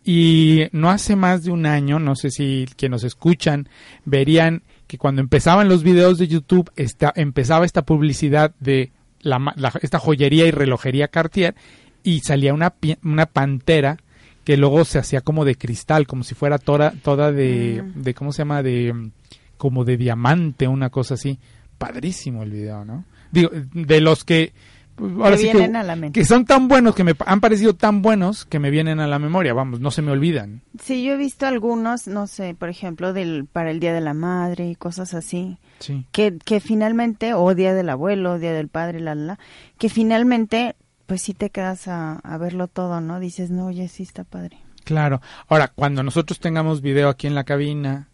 Y 0.04 0.64
no 0.72 0.90
hace 0.90 1.14
más 1.16 1.44
de 1.44 1.50
un 1.52 1.64
año, 1.66 1.98
no 1.98 2.16
sé 2.16 2.30
si 2.30 2.66
quienes 2.76 3.02
nos 3.02 3.04
escuchan 3.04 3.68
verían 4.04 4.62
que 4.88 4.98
cuando 4.98 5.20
empezaban 5.20 5.68
los 5.68 5.82
videos 5.84 6.18
de 6.18 6.28
YouTube 6.28 6.70
esta, 6.76 7.12
empezaba 7.14 7.64
esta 7.64 7.82
publicidad 7.82 8.52
de 8.60 8.90
la, 9.20 9.38
la- 9.56 9.72
esta 9.80 9.98
joyería 9.98 10.46
y 10.46 10.50
relojería 10.50 11.08
Cartier 11.08 11.54
y 12.02 12.20
salía 12.20 12.52
una, 12.54 12.74
una 13.04 13.26
pantera 13.26 13.98
que 14.44 14.56
luego 14.56 14.84
se 14.84 14.98
hacía 14.98 15.20
como 15.20 15.44
de 15.44 15.54
cristal, 15.56 16.06
como 16.06 16.24
si 16.24 16.34
fuera 16.34 16.58
toda, 16.58 16.92
toda 17.02 17.30
de, 17.32 17.82
Mm. 17.82 18.02
de, 18.02 18.14
¿cómo 18.14 18.32
se 18.32 18.38
llama? 18.38 18.62
De, 18.62 19.10
como 19.56 19.84
de 19.84 19.96
diamante, 19.96 20.66
una 20.68 20.90
cosa 20.90 21.14
así. 21.14 21.38
Padrísimo 21.78 22.42
el 22.42 22.50
video, 22.50 22.84
¿no? 22.84 23.04
Digo, 23.30 23.50
de 23.72 24.00
los 24.00 24.24
que... 24.24 24.52
ahora 24.98 25.36
sí 25.36 25.50
que- 25.50 25.64
a 25.64 25.82
la 25.82 25.96
mente. 25.96 26.18
que 26.20 26.24
son 26.26 26.44
tan 26.44 26.68
buenos, 26.68 26.94
que 26.94 27.02
me 27.02 27.14
han 27.26 27.40
parecido 27.40 27.74
tan 27.74 28.02
buenos 28.02 28.44
que 28.44 28.58
me 28.58 28.70
vienen 28.70 29.00
a 29.00 29.06
la 29.06 29.18
memoria, 29.18 29.54
vamos, 29.54 29.80
no 29.80 29.90
se 29.90 30.02
me 30.02 30.10
olvidan. 30.12 30.62
Sí, 30.80 31.02
yo 31.02 31.14
he 31.14 31.16
visto 31.16 31.46
algunos, 31.46 32.06
no 32.08 32.26
sé, 32.26 32.54
por 32.54 32.68
ejemplo, 32.68 33.12
del 33.12 33.46
para 33.50 33.70
el 33.70 33.80
Día 33.80 33.92
de 33.94 34.00
la 34.00 34.14
Madre 34.14 34.68
y 34.68 34.74
cosas 34.76 35.14
así, 35.14 35.58
Sí. 35.78 36.06
que, 36.12 36.36
que 36.44 36.60
finalmente, 36.60 37.34
o 37.34 37.54
Día 37.54 37.74
del 37.74 37.88
Abuelo, 37.88 38.38
Día 38.38 38.52
del 38.52 38.68
Padre, 38.68 39.00
la, 39.00 39.14
la, 39.14 39.38
que 39.78 39.88
finalmente, 39.88 40.76
pues 41.06 41.22
sí 41.22 41.34
te 41.34 41.50
quedas 41.50 41.88
a, 41.88 42.14
a 42.18 42.38
verlo 42.38 42.68
todo, 42.68 43.00
¿no? 43.00 43.20
Dices, 43.20 43.50
no, 43.50 43.66
oye, 43.66 43.88
sí 43.88 44.02
está 44.02 44.24
padre. 44.24 44.58
Claro. 44.84 45.20
Ahora, 45.48 45.68
cuando 45.68 46.02
nosotros 46.02 46.40
tengamos 46.40 46.80
video 46.82 47.08
aquí 47.08 47.26
en 47.26 47.34
la 47.34 47.44
cabina 47.44 48.08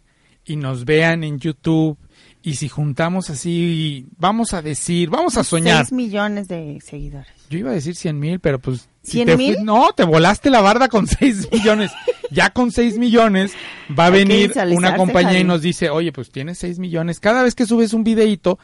y 0.45 0.55
nos 0.55 0.85
vean 0.85 1.23
en 1.23 1.39
YouTube 1.39 1.97
y 2.41 2.55
si 2.55 2.69
juntamos 2.69 3.29
así, 3.29 4.07
vamos 4.17 4.53
a 4.53 4.61
decir, 4.61 5.09
vamos 5.09 5.37
a 5.37 5.43
soñar. 5.43 5.85
Seis 5.85 5.91
millones 5.91 6.47
de 6.47 6.79
seguidores. 6.83 7.31
Yo 7.49 7.57
iba 7.57 7.71
a 7.71 7.73
decir 7.73 7.95
100 7.95 8.19
mil, 8.19 8.39
pero 8.39 8.59
pues... 8.59 8.87
si 9.01 9.11
¿Cien 9.13 9.27
te 9.27 9.35
mil? 9.37 9.55
fui- 9.55 9.63
no, 9.63 9.89
te 9.95 10.03
volaste 10.03 10.49
la 10.49 10.61
barda 10.61 10.87
con 10.87 11.05
6 11.07 11.49
millones. 11.51 11.91
ya 12.31 12.51
con 12.51 12.71
6 12.71 12.97
millones 12.97 13.53
va 13.97 14.05
a 14.05 14.09
venir 14.11 14.53
una 14.71 14.95
compañía 14.95 15.31
y 15.31 15.35
Javi. 15.37 15.43
nos 15.47 15.61
dice, 15.61 15.89
oye, 15.89 16.11
pues 16.13 16.31
tienes 16.31 16.57
6 16.59 16.79
millones. 16.79 17.19
Cada 17.19 17.43
vez 17.43 17.55
que 17.55 17.65
subes 17.65 17.93
un 17.93 18.03
videíto, 18.03 18.57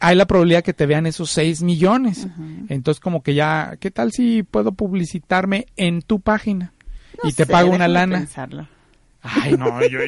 hay 0.00 0.16
la 0.16 0.26
probabilidad 0.26 0.64
que 0.64 0.72
te 0.72 0.86
vean 0.86 1.06
esos 1.06 1.30
6 1.30 1.62
millones. 1.62 2.26
Entonces 2.68 3.00
como 3.00 3.22
que 3.22 3.34
ya, 3.34 3.76
¿qué 3.78 3.90
tal 3.90 4.12
si 4.12 4.42
puedo 4.42 4.72
publicitarme 4.72 5.66
en 5.76 6.02
tu 6.02 6.20
página? 6.20 6.72
No 7.22 7.28
y 7.28 7.32
te 7.32 7.44
sé, 7.44 7.52
pago 7.52 7.70
una 7.70 7.86
lana. 7.86 8.18
pensarlo. 8.18 8.66
Ay, 9.22 9.52
no, 9.52 9.86
yo, 9.86 9.98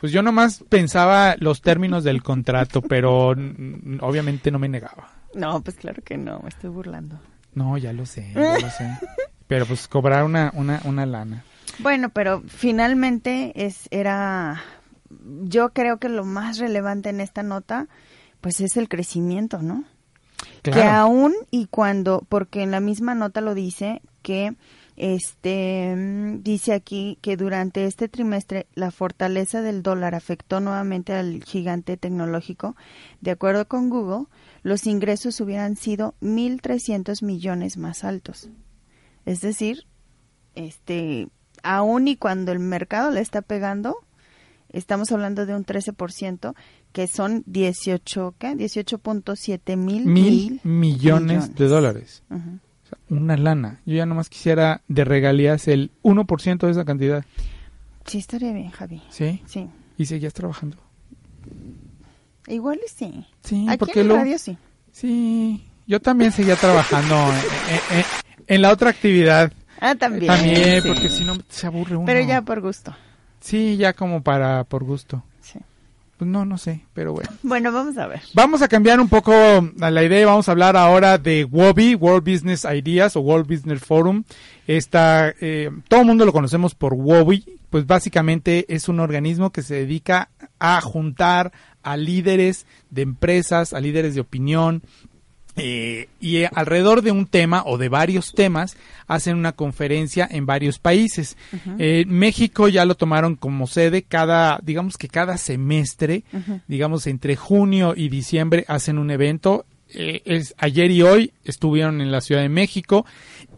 pues 0.00 0.12
yo 0.12 0.22
nomás 0.22 0.62
pensaba 0.68 1.34
los 1.40 1.60
términos 1.60 2.04
del 2.04 2.22
contrato, 2.22 2.80
pero 2.80 3.30
obviamente 4.00 4.52
no 4.52 4.60
me 4.60 4.68
negaba. 4.68 5.10
No, 5.34 5.60
pues 5.60 5.76
claro 5.76 6.02
que 6.04 6.16
no, 6.16 6.38
me 6.40 6.48
estoy 6.48 6.70
burlando. 6.70 7.18
No, 7.54 7.76
ya 7.76 7.92
lo 7.92 8.06
sé, 8.06 8.30
ya 8.34 8.58
lo 8.60 8.70
sé. 8.70 8.88
Pero 9.48 9.66
pues 9.66 9.88
cobrar 9.88 10.22
una, 10.22 10.52
una, 10.54 10.80
una 10.84 11.04
lana. 11.04 11.42
Bueno, 11.80 12.10
pero 12.10 12.42
finalmente 12.46 13.52
es 13.56 13.88
era 13.90 14.62
yo 15.42 15.70
creo 15.70 15.98
que 15.98 16.08
lo 16.08 16.24
más 16.24 16.58
relevante 16.58 17.08
en 17.08 17.20
esta 17.20 17.42
nota 17.42 17.88
pues 18.40 18.60
es 18.60 18.76
el 18.76 18.88
crecimiento, 18.88 19.62
¿no? 19.62 19.84
Que 20.62 20.82
aún 20.82 21.34
y 21.50 21.66
cuando 21.66 22.24
porque 22.28 22.62
en 22.62 22.70
la 22.70 22.80
misma 22.80 23.14
nota 23.14 23.40
lo 23.40 23.54
dice 23.54 24.02
que 24.22 24.54
este 24.96 25.94
mm, 25.96 26.42
dice 26.42 26.72
aquí 26.72 27.18
que 27.22 27.36
durante 27.36 27.84
este 27.86 28.08
trimestre 28.08 28.66
la 28.74 28.90
fortaleza 28.90 29.62
del 29.62 29.82
dólar 29.82 30.14
afectó 30.14 30.60
nuevamente 30.60 31.12
al 31.12 31.42
gigante 31.44 31.96
tecnológico. 31.96 32.76
De 33.20 33.30
acuerdo 33.30 33.68
con 33.68 33.88
Google, 33.88 34.26
los 34.62 34.86
ingresos 34.86 35.40
hubieran 35.40 35.76
sido 35.76 36.14
1.300 36.20 37.22
millones 37.24 37.76
más 37.76 38.04
altos. 38.04 38.50
Es 39.24 39.40
decir, 39.40 39.86
este, 40.54 41.28
aún 41.62 42.08
y 42.08 42.16
cuando 42.16 42.50
el 42.50 42.58
mercado 42.58 43.10
le 43.12 43.20
está 43.20 43.42
pegando, 43.42 43.98
estamos 44.70 45.12
hablando 45.12 45.46
de 45.46 45.54
un 45.54 45.64
13%, 45.64 46.54
que 46.92 47.06
son 47.06 47.42
18, 47.46 48.34
¿qué? 48.38 48.48
18.7 48.56 49.76
mil, 49.76 50.06
Mil 50.06 50.60
millones, 50.64 51.54
de 51.54 51.68
dólares. 51.68 52.22
Ujú. 52.30 52.40
O 52.84 52.88
sea, 52.88 52.98
una 53.10 53.36
lana. 53.36 53.80
Yo 53.86 53.94
ya 53.96 54.06
nomás 54.06 54.28
quisiera 54.30 54.82
de 54.88 55.04
regalías 55.04 55.68
el 55.68 55.90
1% 56.02 56.58
de 56.66 56.70
esa 56.72 56.84
cantidad. 56.84 57.24
Sí, 58.06 58.18
estaría 58.18 58.52
bien, 58.52 58.70
Javi. 58.70 59.02
¿Sí? 59.10 59.42
Sí. 59.46 59.68
¿Y 59.98 60.06
seguías 60.06 60.32
trabajando? 60.32 60.76
Igual 62.46 62.78
sí. 62.94 63.26
Sí, 63.44 63.66
Aquí 63.68 63.78
porque 63.78 64.00
en 64.00 64.06
el 64.06 64.08
lo... 64.08 64.16
radio 64.16 64.38
sí. 64.38 64.56
Sí, 64.92 65.64
yo 65.86 66.00
también 66.00 66.32
seguía 66.32 66.56
trabajando 66.56 67.14
en, 67.90 67.98
en- 67.98 68.04
en 68.46 68.62
la 68.62 68.72
otra 68.72 68.88
actividad. 68.90 69.52
Ah, 69.80 69.94
también. 69.94 70.26
También, 70.26 70.82
sí. 70.82 70.88
porque 70.88 71.10
si 71.10 71.24
no 71.24 71.36
se 71.50 71.66
aburre 71.66 71.96
uno. 71.96 72.06
Pero 72.06 72.26
ya 72.26 72.40
por 72.42 72.60
gusto. 72.62 72.96
Sí, 73.40 73.76
ya 73.76 73.92
como 73.92 74.22
para, 74.22 74.64
por 74.64 74.84
gusto. 74.84 75.22
Pues 76.18 76.28
no, 76.28 76.44
no 76.44 76.58
sé, 76.58 76.80
pero 76.94 77.12
bueno. 77.12 77.30
Bueno, 77.42 77.72
vamos 77.72 77.96
a 77.96 78.08
ver. 78.08 78.20
Vamos 78.34 78.60
a 78.60 78.68
cambiar 78.68 79.00
un 79.00 79.08
poco 79.08 79.32
la 79.76 80.02
idea 80.02 80.20
y 80.20 80.24
vamos 80.24 80.48
a 80.48 80.52
hablar 80.52 80.76
ahora 80.76 81.16
de 81.16 81.44
WOBI, 81.44 81.94
World 81.94 82.28
Business 82.28 82.64
Ideas 82.64 83.16
o 83.16 83.20
World 83.20 83.46
Business 83.46 83.80
Forum. 83.80 84.24
Esta, 84.66 85.32
eh, 85.40 85.70
todo 85.86 86.00
el 86.00 86.06
mundo 86.06 86.26
lo 86.26 86.32
conocemos 86.32 86.74
por 86.74 86.94
WOBI, 86.94 87.58
pues 87.70 87.86
básicamente 87.86 88.66
es 88.68 88.88
un 88.88 88.98
organismo 88.98 89.50
que 89.50 89.62
se 89.62 89.76
dedica 89.76 90.28
a 90.58 90.80
juntar 90.80 91.52
a 91.84 91.96
líderes 91.96 92.66
de 92.90 93.02
empresas, 93.02 93.72
a 93.72 93.80
líderes 93.80 94.14
de 94.14 94.20
opinión, 94.20 94.82
eh, 95.58 96.08
y 96.20 96.36
eh, 96.38 96.50
alrededor 96.54 97.02
de 97.02 97.12
un 97.12 97.26
tema 97.26 97.62
o 97.66 97.78
de 97.78 97.88
varios 97.88 98.32
temas 98.32 98.76
hacen 99.06 99.36
una 99.36 99.52
conferencia 99.52 100.28
en 100.30 100.46
varios 100.46 100.78
países. 100.78 101.36
Eh, 101.78 102.04
México 102.06 102.68
ya 102.68 102.84
lo 102.84 102.94
tomaron 102.94 103.36
como 103.36 103.66
sede 103.66 104.02
cada, 104.02 104.60
digamos 104.62 104.96
que 104.96 105.08
cada 105.08 105.36
semestre, 105.36 106.24
digamos 106.66 107.06
entre 107.06 107.36
junio 107.36 107.94
y 107.96 108.08
diciembre 108.08 108.64
hacen 108.68 108.98
un 108.98 109.10
evento. 109.10 109.66
Eh, 109.94 110.20
es, 110.26 110.54
ayer 110.58 110.90
y 110.90 111.02
hoy 111.02 111.32
estuvieron 111.44 112.00
en 112.02 112.12
la 112.12 112.20
Ciudad 112.20 112.42
de 112.42 112.50
México 112.50 113.06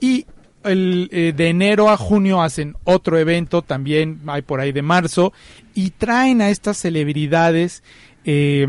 y 0.01 0.27
el, 0.65 1.09
eh, 1.13 1.33
de 1.35 1.49
enero 1.49 1.91
a 1.91 1.97
junio 1.97 2.43
hacen 2.43 2.77
otro 2.85 3.19
evento, 3.19 3.63
también 3.63 4.21
hay 4.27 4.43
por 4.43 4.61
ahí 4.61 4.73
de 4.73 4.83
marzo, 4.83 5.33
y 5.75 5.91
traen 5.91 6.43
a 6.43 6.51
estas 6.51 6.79
celebridades 6.79 7.83
eh, 8.25 8.67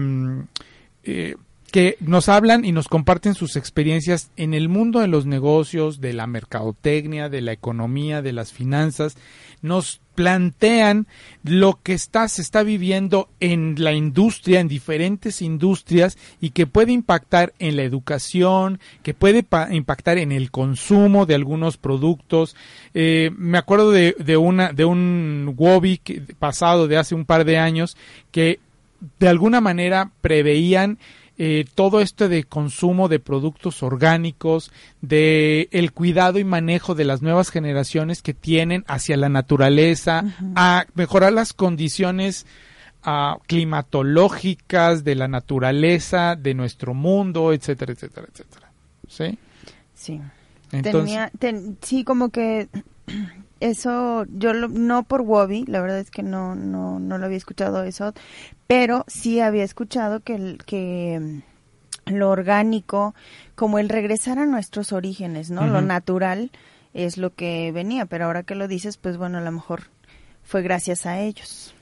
eh, 1.04 1.36
que 1.72 1.98
nos 2.00 2.30
hablan 2.30 2.66
y 2.66 2.72
nos 2.72 2.88
comparten 2.88 3.34
sus 3.34 3.56
experiencias 3.56 4.30
en 4.36 4.54
el 4.54 4.70
mundo 4.70 5.00
de 5.00 5.08
los 5.08 5.26
negocios, 5.26 6.02
de 6.02 6.14
la 6.14 6.28
mercadotecnia, 6.28 7.30
de 7.30 7.42
la 7.42 7.54
economía, 7.54 8.22
de 8.22 8.34
las 8.34 8.52
finanzas, 8.52 9.16
nos 9.62 10.02
plantean 10.16 11.08
lo 11.44 11.80
que 11.82 11.94
está, 11.94 12.28
se 12.28 12.42
está 12.42 12.64
viviendo 12.64 13.30
en 13.40 13.76
la 13.78 13.94
industria, 13.94 14.60
en 14.60 14.68
diferentes 14.68 15.42
industrias 15.42 16.18
y 16.42 16.50
que 16.50 16.68
puede 16.68 16.92
impactar 16.92 17.54
en 17.60 17.76
la 17.78 17.84
educación, 17.84 18.80
que 19.04 19.14
puede 19.14 19.44
pa- 19.44 19.74
impactar 19.74 20.18
en 20.18 20.32
el 20.32 20.52
consumo 20.52 21.26
de 21.26 21.36
algunos 21.36 21.78
productos. 21.78 22.56
Eh, 22.94 23.32
me 23.38 23.58
acuerdo 23.58 23.92
de, 23.92 24.38
una, 24.38 24.74
de 24.74 24.86
un 24.86 25.54
Wobi 25.58 26.00
que- 26.00 26.22
pasado 26.38 26.88
de 26.88 26.98
hace 26.98 27.16
un 27.16 27.26
par 27.26 27.46
de 27.46 27.58
años 27.58 27.96
que 28.32 28.60
de 29.20 29.28
alguna 29.30 29.62
manera 29.62 30.12
preveían 30.22 31.00
eh, 31.44 31.66
todo 31.74 32.02
esto 32.02 32.30
de 32.30 32.44
consumo 32.44 33.08
de 33.08 33.20
productos 33.20 33.82
orgánicos, 33.82 34.72
de 35.02 35.70
el 35.72 35.92
cuidado 35.92 36.38
y 36.38 36.44
manejo 36.44 36.94
de 36.94 37.04
las 37.04 37.24
nuevas 37.24 37.50
generaciones 37.50 38.22
que 38.22 38.36
tienen 38.36 38.84
hacia 38.88 39.18
la 39.18 39.28
naturaleza, 39.28 40.24
a 40.56 40.86
mejorar 40.94 41.34
las 41.34 41.54
condiciones 41.54 42.46
ah, 43.02 43.38
climatológicas 43.48 45.04
de 45.04 45.16
la 45.16 45.28
naturaleza, 45.28 46.36
de 46.36 46.54
nuestro 46.54 46.94
mundo, 46.94 47.54
etcétera, 47.54 47.94
etcétera, 47.94 48.28
etcétera. 48.32 48.72
¿Sí? 49.08 49.38
Sí. 49.96 50.22
Entonces, 50.72 51.02
Tenía, 51.06 51.32
ten- 51.40 51.78
sí, 51.82 52.04
como 52.04 52.30
que 52.30 52.70
eso, 53.62 54.26
yo 54.30 54.54
lo- 54.54 54.68
no 54.68 55.04
por 55.04 55.22
Wobby, 55.22 55.64
la 55.68 55.80
verdad 55.82 56.00
es 56.00 56.12
que 56.12 56.24
no, 56.24 56.56
no, 56.56 57.00
no 57.00 57.18
lo 57.18 57.26
había 57.26 57.38
escuchado 57.38 57.84
eso, 57.84 58.14
pero 58.68 59.06
sí 59.08 59.40
había 59.40 59.64
escuchado 59.64 60.20
que, 60.20 60.36
el- 60.36 60.58
que 60.66 61.42
mm, 62.08 62.12
lo 62.14 62.30
orgánico, 62.30 63.16
como 63.56 63.80
el 63.80 63.88
regresar 63.90 64.40
a 64.40 64.46
nuestros 64.46 64.92
orígenes, 64.92 65.50
¿no? 65.52 65.68
Lo 65.68 65.82
natural 65.82 66.52
es 66.94 67.18
lo 67.18 67.34
que 67.34 67.72
venía, 67.72 68.06
pero 68.06 68.26
ahora 68.26 68.44
que 68.44 68.56
lo 68.56 68.68
dices, 68.68 68.98
pues 68.98 69.16
bueno, 69.18 69.38
a 69.38 69.42
lo 69.42 69.52
mejor 69.52 69.84
fue 70.44 70.62
gracias 70.64 71.06
a 71.06 71.20
ellos. 71.22 71.74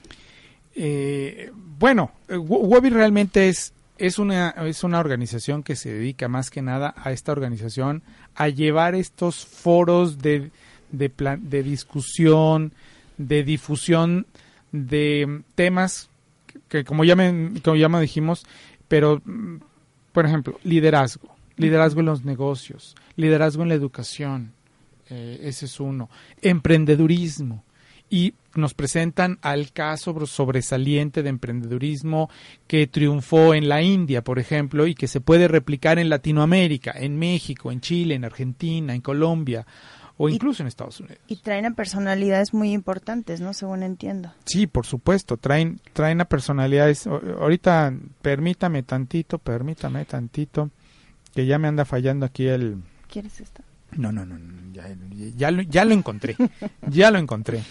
Eh, 0.76 1.52
bueno, 1.56 2.12
eh, 2.28 2.38
Wo- 2.38 2.60
Wobi 2.60 2.90
realmente 2.90 3.50
es, 3.50 3.74
es, 3.98 4.20
una, 4.20 4.50
es 4.52 4.84
una 4.84 5.00
organización 5.00 5.64
que 5.64 5.76
se 5.76 5.92
dedica 5.94 6.28
más 6.28 6.50
que 6.52 6.62
nada 6.62 6.94
a 6.98 7.12
esta 7.12 7.32
organización 7.32 8.04
a 8.36 8.50
llevar 8.50 8.96
estos 8.96 9.46
foros 9.46 10.20
de, 10.20 10.52
de, 10.92 11.10
plan- 11.10 11.50
de 11.50 11.64
discusión, 11.64 12.74
de 13.18 13.44
difusión 13.44 14.26
de 14.72 15.42
temas 15.56 16.10
que, 16.68 16.84
como 16.84 17.04
ya 17.04 17.16
me, 17.16 17.60
como 17.64 17.76
ya 17.76 17.90
me 17.90 18.02
dijimos, 18.02 18.46
pero, 18.88 19.22
mm, 19.26 19.58
por 20.12 20.26
ejemplo, 20.26 20.60
liderazgo, 20.64 21.36
liderazgo 21.58 22.00
en 22.00 22.06
los 22.08 22.26
negocios, 22.26 22.96
liderazgo 23.16 23.64
en 23.64 23.70
la 23.70 23.76
educación, 23.76 24.52
eh, 25.10 25.40
ese 25.44 25.66
es 25.66 25.80
uno, 25.80 26.10
emprendedurismo, 26.42 27.64
y 28.12 28.34
nos 28.56 28.74
presentan 28.74 29.38
al 29.44 29.72
caso 29.72 30.26
sobresaliente 30.26 31.22
de 31.22 31.30
emprendedurismo 31.30 32.30
que 32.66 32.88
triunfó 32.88 33.54
en 33.54 33.70
la 33.70 33.84
India, 33.84 34.24
por 34.24 34.40
ejemplo, 34.40 34.88
y 34.88 34.96
que 34.96 35.08
se 35.08 35.22
puede 35.22 35.48
replicar 35.48 36.00
en 36.00 36.10
Latinoamérica, 36.10 36.92
en 36.96 37.20
México, 37.20 37.72
en 37.72 37.82
Chile, 37.82 38.16
en 38.16 38.26
Argentina, 38.26 38.96
en 38.96 39.02
Colombia 39.02 39.68
o 40.22 40.28
Y- 40.28 40.34
incluso 40.34 40.62
en 40.62 40.68
Estados 40.68 41.00
Unidos. 41.00 41.18
Y 41.28 41.38
traen 41.38 41.66
a 41.66 41.72
personalidades 41.72 42.54
muy 42.54 42.74
importantes, 42.74 43.40
¿no? 43.40 43.54
Según 43.54 43.84
entiendo. 43.84 44.34
Sí, 44.46 44.68
por 44.68 44.86
supuesto, 44.86 45.38
traen, 45.38 45.80
traen 45.94 46.20
a 46.20 46.26
personalidades. 46.26 47.08
Ahorita, 47.08 47.94
permítame 48.22 48.84
tantito, 48.84 49.38
permítame 49.40 50.04
tantito, 50.04 50.70
que 51.34 51.46
ya 51.46 51.58
me 51.58 51.70
anda 51.70 51.86
fallando 51.86 52.26
aquí 52.26 52.48
el... 52.48 52.78
¿Quieres 53.10 53.40
esto? 53.40 53.64
No, 53.94 54.12
no, 54.12 54.26
no, 54.26 54.38
no, 54.38 54.74
ya, 54.74 54.88
ya 55.36 55.52
lo, 55.52 55.62
ya 55.64 55.86
lo 55.86 55.94
encontré, 55.94 56.36
ya 56.90 57.10
lo 57.12 57.18
encontré. 57.18 57.64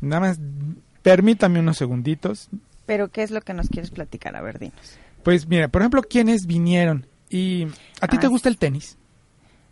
Nada 0.00 0.20
más, 0.20 0.38
permítame 1.02 1.58
unos 1.60 1.78
segunditos. 1.78 2.48
Pero, 2.86 3.08
¿qué 3.08 3.22
es 3.22 3.30
lo 3.30 3.40
que 3.40 3.54
nos 3.54 3.68
quieres 3.70 3.90
platicar? 3.90 4.36
A 4.36 4.42
ver, 4.42 4.58
dinos. 4.58 4.98
Pues 5.22 5.48
mira, 5.48 5.68
por 5.68 5.80
ejemplo, 5.82 6.02
¿quiénes 6.02 6.46
vinieron? 6.46 7.06
¿Y 7.30 7.64
a 8.00 8.06
ti 8.08 8.18
Ah, 8.18 8.20
te 8.20 8.26
gusta 8.28 8.48
el 8.50 8.58
tenis? 8.58 8.98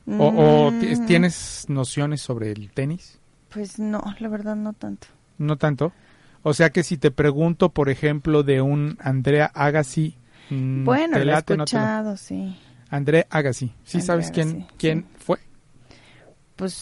¿O, 0.06 0.70
Mm, 0.70 1.06
tienes 1.06 1.66
nociones 1.68 2.20
sobre 2.20 2.50
el 2.50 2.70
tenis? 2.72 3.18
Pues 3.50 3.78
no, 3.78 4.02
la 4.18 4.28
verdad 4.28 4.56
no 4.56 4.72
tanto. 4.72 5.06
No 5.38 5.56
tanto. 5.56 5.92
O 6.42 6.54
sea 6.54 6.70
que 6.70 6.82
si 6.82 6.96
te 6.96 7.10
pregunto, 7.10 7.68
por 7.68 7.88
ejemplo, 7.88 8.42
de 8.42 8.60
un 8.60 8.98
Andrea 9.00 9.46
Agassi, 9.54 10.16
mm, 10.50 10.84
Bueno, 10.84 11.18
¿te 11.18 11.24
lo 11.24 11.32
he 11.32 11.34
no 11.34 11.42
te 11.42 11.54
escuchado, 11.54 12.16
sí. 12.16 12.56
Andrea 12.90 13.26
Agassi. 13.30 13.72
¿Sí 13.84 14.00
sabes 14.00 14.30
quién, 14.30 14.48
Agassi, 14.48 14.66
quién 14.76 15.00
sí. 15.02 15.24
fue? 15.24 15.38
Pues 16.56 16.72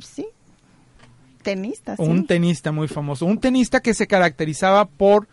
sí. 0.00 0.26
Tenista, 1.42 1.96
sí. 1.96 2.02
Un 2.02 2.26
tenista 2.26 2.72
muy 2.72 2.88
famoso. 2.88 3.24
Un 3.26 3.38
tenista 3.38 3.80
que 3.80 3.94
se 3.94 4.06
caracterizaba 4.06 4.86
por, 4.86 5.28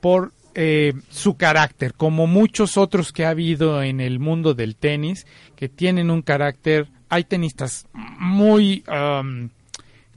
por 0.00 0.32
eh, 0.60 0.92
su 1.08 1.36
carácter, 1.36 1.94
como 1.94 2.26
muchos 2.26 2.76
otros 2.76 3.12
que 3.12 3.24
ha 3.24 3.30
habido 3.30 3.80
en 3.80 4.00
el 4.00 4.18
mundo 4.18 4.54
del 4.54 4.74
tenis, 4.74 5.24
que 5.54 5.68
tienen 5.68 6.10
un 6.10 6.20
carácter. 6.20 6.88
Hay 7.08 7.22
tenistas 7.22 7.86
muy. 7.92 8.82
am, 8.88 9.50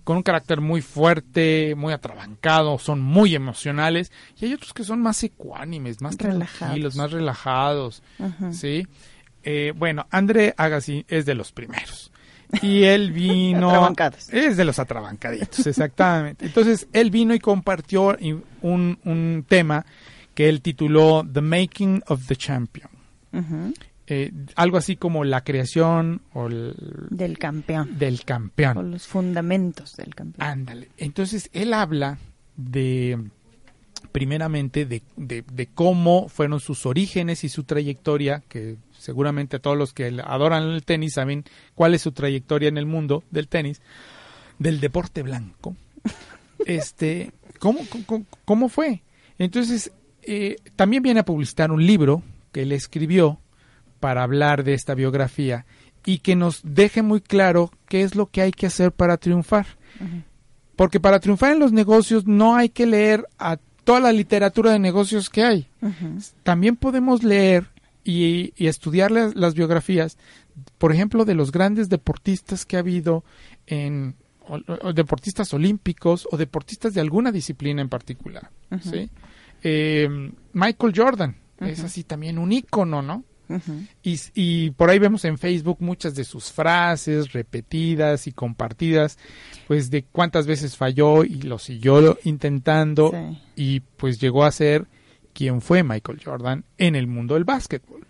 con 0.04 0.18
un 0.18 0.24
carácter 0.24 0.60
muy 0.60 0.82
fuerte, 0.82 1.76
muy 1.78 1.94
atrabancado, 1.94 2.80
son 2.80 3.02
muy 3.02 3.36
emocionales, 3.36 4.12
y 4.40 4.46
hay 4.46 4.54
otros 4.56 4.74
que 4.74 4.84
son 4.84 5.00
más 5.00 5.24
ecuánimes, 5.24 6.02
más 6.02 6.18
Relajados. 6.18 6.96
más 6.96 7.12
relajados. 7.12 8.04
¿sí? 8.52 8.88
Eh, 9.44 9.74
bueno, 9.76 10.08
André 10.10 10.56
Agassi 10.58 11.06
es 11.08 11.28
de 11.28 11.36
los 11.36 11.52
primeros. 11.52 12.12
Y 12.64 12.86
él 12.86 13.12
vino... 13.14 13.70
Atrabancados. 13.70 14.34
Es 14.34 14.58
de 14.58 14.66
los 14.66 14.80
atrabancaditos, 14.80 15.68
exactamente. 15.68 16.48
Entonces, 16.48 16.88
él 16.94 17.12
vino 17.12 17.36
y 17.36 17.40
compartió 17.40 18.18
un, 18.64 18.98
un 19.06 19.46
tema 19.48 19.86
que 20.42 20.50
él 20.50 20.62
tituló 20.62 21.24
The 21.32 21.42
Making 21.42 22.02
of 22.08 22.26
the 22.26 22.36
Champion. 22.36 22.90
Eh, 24.08 24.32
algo 24.56 24.78
así 24.78 24.96
como 24.96 25.24
la 25.24 25.44
creación 25.44 26.22
o 26.34 26.48
el- 26.48 26.74
Del 27.12 27.38
campeón. 27.38 27.98
del 28.00 28.16
O 28.22 28.26
campeón. 28.26 28.90
los 28.92 29.06
fundamentos 29.08 29.96
del 29.96 30.16
campeón. 30.16 30.46
Ándale. 30.50 30.90
Entonces, 30.98 31.48
él 31.54 31.74
habla 31.76 32.18
de, 32.58 33.20
primeramente, 34.12 34.86
de, 34.88 35.04
de- 35.16 35.44
de 35.54 35.68
cómo 35.68 36.28
fueron 36.28 36.60
sus 36.60 36.88
orígenes 36.88 37.44
y 37.44 37.50
su 37.50 37.64
trayectoria, 37.64 38.42
que 38.50 38.78
seguramente 38.98 39.60
todos 39.60 39.78
los 39.78 39.94
que 39.94 40.08
adoran 40.26 40.64
el 40.64 40.84
tenis 40.84 41.14
saben 41.14 41.46
cuál 41.76 41.94
es 41.94 42.02
su 42.02 42.12
trayectoria 42.12 42.68
en 42.68 42.78
el 42.80 42.88
mundo 42.88 43.24
del 43.30 43.48
tenis, 43.48 43.80
del 44.58 44.80
deporte 44.80 45.22
blanco. 45.22 45.76
Este, 46.66 47.32
¿cómo, 47.60 47.80
cómo, 48.08 48.26
cómo 48.46 48.70
fue? 48.70 49.02
Entonces, 49.40 49.92
eh, 50.24 50.58
también 50.76 51.04
viene 51.04 51.20
a 51.22 51.26
publicitar 51.26 51.72
un 51.72 51.86
libro 51.86 52.24
que 52.52 52.64
él 52.64 52.72
escribió 52.72 53.40
para 54.00 54.24
hablar 54.24 54.64
de 54.64 54.74
esta 54.74 54.94
biografía 54.96 55.66
y 56.06 56.20
que 56.20 56.36
nos 56.36 56.62
deje 56.64 57.02
muy 57.04 57.22
claro 57.22 57.72
qué 57.88 58.02
es 58.02 58.16
lo 58.16 58.26
que 58.28 58.42
hay 58.42 58.52
que 58.52 58.66
hacer 58.68 58.92
para 58.92 59.18
triunfar. 59.18 59.68
Porque 60.76 61.00
para 61.00 61.20
triunfar 61.20 61.54
en 61.54 61.60
los 61.60 61.72
negocios 61.72 62.26
no 62.26 62.56
hay 62.56 62.70
que 62.70 62.86
leer 62.88 63.28
a 63.38 63.58
toda 63.84 64.00
la 64.00 64.12
literatura 64.12 64.72
de 64.72 64.80
negocios 64.80 65.30
que 65.30 65.44
hay. 65.44 65.68
También 66.44 66.76
podemos 66.76 67.24
leer 67.24 67.68
y, 68.04 68.54
y 68.58 68.68
estudiar 68.68 69.12
las, 69.12 69.36
las 69.36 69.54
biografías, 69.54 70.18
por 70.80 70.92
ejemplo, 70.92 71.24
de 71.26 71.36
los 71.36 71.52
grandes 71.52 71.88
deportistas 71.90 72.66
que 72.66 72.78
ha 72.78 72.80
habido 72.80 73.24
en 73.68 74.16
o- 74.48 74.60
o 74.88 74.94
deportistas 74.94 75.54
olímpicos 75.54 76.28
o 76.32 76.38
deportistas 76.38 76.94
de 76.96 77.02
alguna 77.02 77.32
disciplina 77.32 77.82
en 77.82 77.90
particular. 77.90 78.50
¿sí? 78.82 79.10
Eh, 79.64 80.10
Michael 80.54 80.94
Jordan 80.96 81.36
es 81.60 81.84
así 81.84 82.04
también 82.04 82.38
un 82.38 82.52
ícono, 82.52 83.02
¿no? 83.02 83.24
Y, 84.02 84.18
y 84.34 84.70
por 84.72 84.90
ahí 84.90 84.98
vemos 84.98 85.26
en 85.26 85.38
Facebook 85.38 85.78
muchas 85.82 86.16
de 86.16 86.24
sus 86.24 86.54
frases 86.54 87.34
repetidas 87.34 88.26
y 88.28 88.32
compartidas, 88.32 89.18
pues 89.68 89.90
de 89.92 90.04
cuántas 90.04 90.48
veces 90.48 90.78
falló 90.78 91.26
y 91.26 91.42
lo 91.42 91.60
siguió 91.60 92.18
intentando 92.24 93.12
Sí. 93.12 93.42
y 93.58 93.80
pues 93.82 94.22
llegó 94.22 94.46
a 94.46 94.52
ser 94.52 94.86
quien 95.34 95.60
fue 95.60 95.84
Michael 95.84 96.22
Jordan 96.24 96.64
en 96.78 96.96
el 96.96 97.08
mundo 97.08 97.34
del 97.34 97.44
básquetbol. 97.44 98.08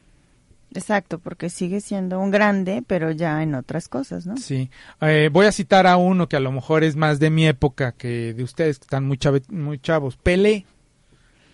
Exacto, 0.75 1.17
porque 1.19 1.49
sigue 1.49 1.81
siendo 1.81 2.19
un 2.19 2.29
grande, 2.31 2.83
pero 2.85 3.09
ya 3.11 3.41
en 3.43 3.55
otras 3.55 3.89
cosas, 3.89 4.25
¿no? 4.27 4.37
Sí. 4.37 4.69
Eh, 5.01 5.29
voy 5.33 5.47
a 5.47 5.51
citar 5.51 5.85
a 5.87 5.97
uno 5.97 6.29
que 6.29 6.35
a 6.37 6.39
lo 6.39 6.51
mejor 6.51 6.83
es 6.83 6.95
más 6.95 7.19
de 7.19 7.29
mi 7.31 7.47
época 7.47 7.91
que 7.93 8.33
de 8.35 8.43
ustedes 8.43 8.77
que 8.77 8.83
están 8.85 9.05
muy, 9.07 9.17
chave- 9.17 9.41
muy 9.49 9.79
chavos. 9.79 10.17
Pelé. 10.17 10.65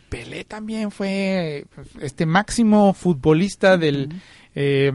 Pelé 0.09 0.45
también 0.45 0.91
fue 0.91 1.65
pues, 1.73 1.87
este 2.01 2.25
máximo 2.25 2.93
futbolista 2.93 3.77
del... 3.77 4.09
eh, 4.55 4.91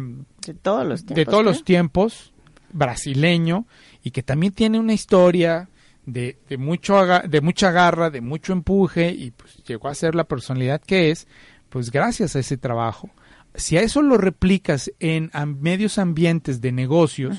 De 0.47 0.55
todos 0.55 0.87
los 0.87 1.05
tiempos. 1.05 1.17
de 1.17 1.25
todos 1.27 1.45
los 1.45 1.65
tiempos, 1.65 2.33
brasileño, 2.73 3.67
y 4.03 4.11
que 4.11 4.23
también 4.23 4.53
tiene 4.53 4.79
una 4.79 4.95
historia 4.95 5.69
de, 6.07 6.39
de, 6.49 6.57
mucho 6.57 7.05
de 7.29 7.41
mucha 7.41 7.71
garra, 7.71 8.11
de 8.11 8.21
mucho 8.21 8.53
empuje, 8.53 9.11
y 9.11 9.31
pues 9.33 9.63
llegó 9.65 9.89
a 9.89 9.95
ser 9.95 10.15
la 10.15 10.25
personalidad 10.25 10.81
que 10.81 11.11
es, 11.11 11.29
pues 11.69 11.91
gracias 11.91 12.35
a 12.35 12.41
ese 12.41 12.57
trabajo. 12.57 13.11
Si 13.55 13.77
a 13.77 13.83
eso 13.83 14.01
lo 14.01 14.17
replicas 14.17 14.91
en 14.99 15.31
medios 15.61 15.99
ambientes 15.99 16.61
de 16.63 16.73
negocios. 16.73 17.37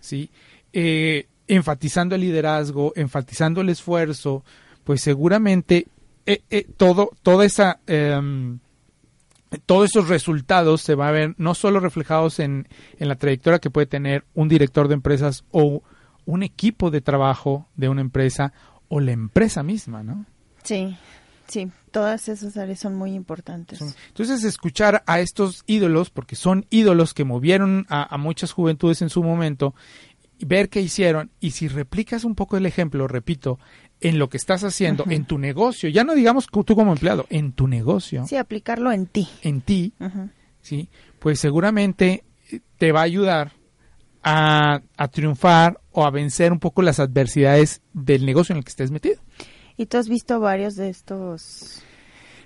¿sí? 0.00 0.30
Eh, 0.72 1.26
enfatizando 1.46 2.14
el 2.14 2.22
liderazgo, 2.22 2.92
enfatizando 2.96 3.60
el 3.60 3.68
esfuerzo, 3.68 4.42
pues 4.84 5.02
seguramente 5.02 5.86
eh, 6.28 6.42
eh, 6.50 6.66
todo, 6.76 7.10
toda 7.22 7.46
esa, 7.46 7.80
em, 7.86 8.58
todos 9.64 9.88
esos 9.88 10.08
resultados 10.08 10.82
se 10.82 10.94
va 10.94 11.08
a 11.08 11.10
ver 11.10 11.34
no 11.38 11.54
solo 11.54 11.80
reflejados 11.80 12.38
en, 12.38 12.68
en 12.98 13.08
la 13.08 13.14
trayectoria 13.14 13.60
que 13.60 13.70
puede 13.70 13.86
tener 13.86 14.26
un 14.34 14.46
director 14.46 14.88
de 14.88 14.94
empresas 14.94 15.44
o 15.52 15.82
un 16.26 16.42
equipo 16.42 16.90
de 16.90 17.00
trabajo 17.00 17.66
de 17.76 17.88
una 17.88 18.02
empresa 18.02 18.52
o 18.88 19.00
la 19.00 19.12
empresa 19.12 19.62
misma, 19.62 20.02
¿no? 20.02 20.26
Sí, 20.64 20.98
sí, 21.46 21.70
todas 21.92 22.28
esas 22.28 22.58
áreas 22.58 22.78
son 22.78 22.94
muy 22.94 23.14
importantes. 23.14 23.80
Entonces, 23.80 24.44
escuchar 24.44 25.02
a 25.06 25.20
estos 25.20 25.62
ídolos, 25.66 26.10
porque 26.10 26.36
son 26.36 26.66
ídolos 26.68 27.14
que 27.14 27.24
movieron 27.24 27.86
a, 27.88 28.14
a 28.14 28.18
muchas 28.18 28.52
juventudes 28.52 29.00
en 29.00 29.08
su 29.08 29.22
momento, 29.22 29.74
ver 30.40 30.68
qué 30.68 30.82
hicieron, 30.82 31.30
y 31.40 31.52
si 31.52 31.68
replicas 31.68 32.24
un 32.24 32.34
poco 32.34 32.58
el 32.58 32.66
ejemplo, 32.66 33.08
repito, 33.08 33.58
en 34.00 34.18
lo 34.18 34.28
que 34.28 34.36
estás 34.36 34.62
haciendo, 34.64 35.04
en 35.08 35.24
tu 35.24 35.38
negocio, 35.38 35.88
ya 35.88 36.04
no 36.04 36.14
digamos 36.14 36.46
tú 36.46 36.64
como 36.76 36.92
empleado, 36.92 37.26
en 37.30 37.52
tu 37.52 37.66
negocio, 37.68 38.26
Sí, 38.26 38.36
aplicarlo 38.36 38.92
en 38.92 39.06
ti. 39.06 39.28
en 39.42 39.60
ti. 39.60 39.92
¿sí? 40.60 40.88
Pues 41.18 41.40
seguramente 41.40 42.24
eh, 42.50 42.60
te 42.78 42.92
va 42.92 43.00
a 43.00 43.04
ayudar 43.04 43.52
a, 44.22 44.82
a 44.96 45.08
triunfar 45.08 45.80
o 45.92 46.04
a 46.04 46.10
vencer 46.10 46.52
un 46.52 46.58
poco 46.58 46.82
las 46.82 47.00
adversidades 47.00 47.80
del 47.92 48.24
negocio 48.26 48.52
en 48.52 48.58
el 48.58 48.64
que 48.64 48.70
estés 48.70 48.90
metido. 48.90 49.16
Y 49.76 49.86
tú 49.86 49.96
has 49.96 50.08
visto 50.08 50.38
varios 50.40 50.74
de 50.76 50.88
estos. 50.90 51.82